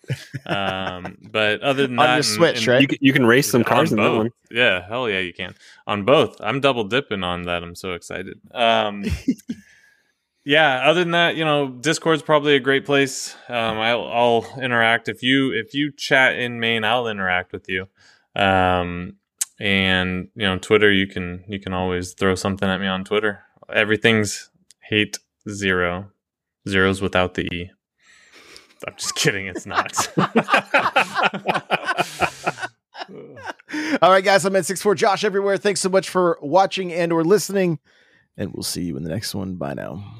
Um, 0.47 1.18
but 1.31 1.61
other 1.62 1.87
than 1.87 1.99
On 1.99 2.05
that, 2.05 2.11
your 2.11 2.16
and- 2.16 2.25
Switch, 2.25 2.59
and- 2.59 2.66
right? 2.68 2.81
You 2.83 2.89
can, 2.89 2.99
you 3.01 3.12
can 3.12 3.27
race 3.27 3.51
some 3.51 3.64
cars 3.64 3.91
in 3.93 3.99
that 3.99 4.03
both. 4.09 4.16
one. 4.18 4.31
Yeah, 4.51 4.87
hell 4.89 5.09
yeah, 5.09 5.21
you 5.21 5.33
can. 5.33 5.55
On 5.87 6.05
both. 6.05 6.37
I'm 6.41 6.61
double 6.61 6.85
dipping 6.85 7.23
on 7.25 7.43
that. 7.43 7.62
I'm 7.62 7.75
so 7.75 7.93
excited. 7.93 8.41
Um, 8.53 9.05
yeah, 10.45 10.89
other 10.89 11.01
than 11.01 11.12
that, 11.12 11.37
you 11.37 11.45
know, 11.45 11.68
Discord's 11.68 12.23
probably 12.23 12.55
a 12.57 12.61
great 12.61 12.85
place. 12.87 13.37
Um, 13.49 13.79
I'll, 13.79 14.05
I'll 14.09 14.61
interact 14.61 15.09
if 15.09 15.23
you 15.23 15.53
if 15.53 15.75
you 15.75 15.93
chat 15.93 16.37
in 16.37 16.59
main, 16.61 16.83
I'll 16.85 17.07
interact 17.09 17.53
with 17.53 17.68
you. 17.68 17.87
Um, 18.35 19.16
and 19.59 20.29
you 20.35 20.47
know, 20.47 20.59
Twitter, 20.59 20.91
you 20.91 21.07
can 21.07 21.45
you 21.47 21.61
can 21.61 21.73
always 21.75 22.14
throw 22.14 22.35
something 22.35 22.68
at 22.68 22.81
me 22.81 22.87
on 22.87 23.05
Twitter. 23.05 23.41
Everything's 23.73 24.50
hate 24.91 25.18
zero, 25.49 26.11
zeros 26.68 27.01
without 27.01 27.34
the 27.34 27.47
e. 27.55 27.70
I'm 28.86 28.95
just 28.97 29.14
kidding. 29.14 29.47
It's 29.47 29.66
not. 29.66 30.09
All 34.03 34.11
right, 34.11 34.24
guys, 34.24 34.45
I'm 34.45 34.57
at 34.57 34.66
64 34.66 34.97
Josh 34.97 35.24
everywhere. 35.24 35.57
Thanks 35.57 35.80
so 35.80 35.88
much 35.88 36.09
for 36.09 36.38
watching 36.43 36.93
and 36.93 37.12
or 37.12 37.24
listening, 37.24 37.78
and 38.36 38.53
we'll 38.53 38.64
see 38.64 38.82
you 38.82 38.97
in 38.97 39.05
the 39.05 39.11
next 39.11 39.34
one. 39.34 39.55
Bye 39.55 39.74
now. 39.74 40.20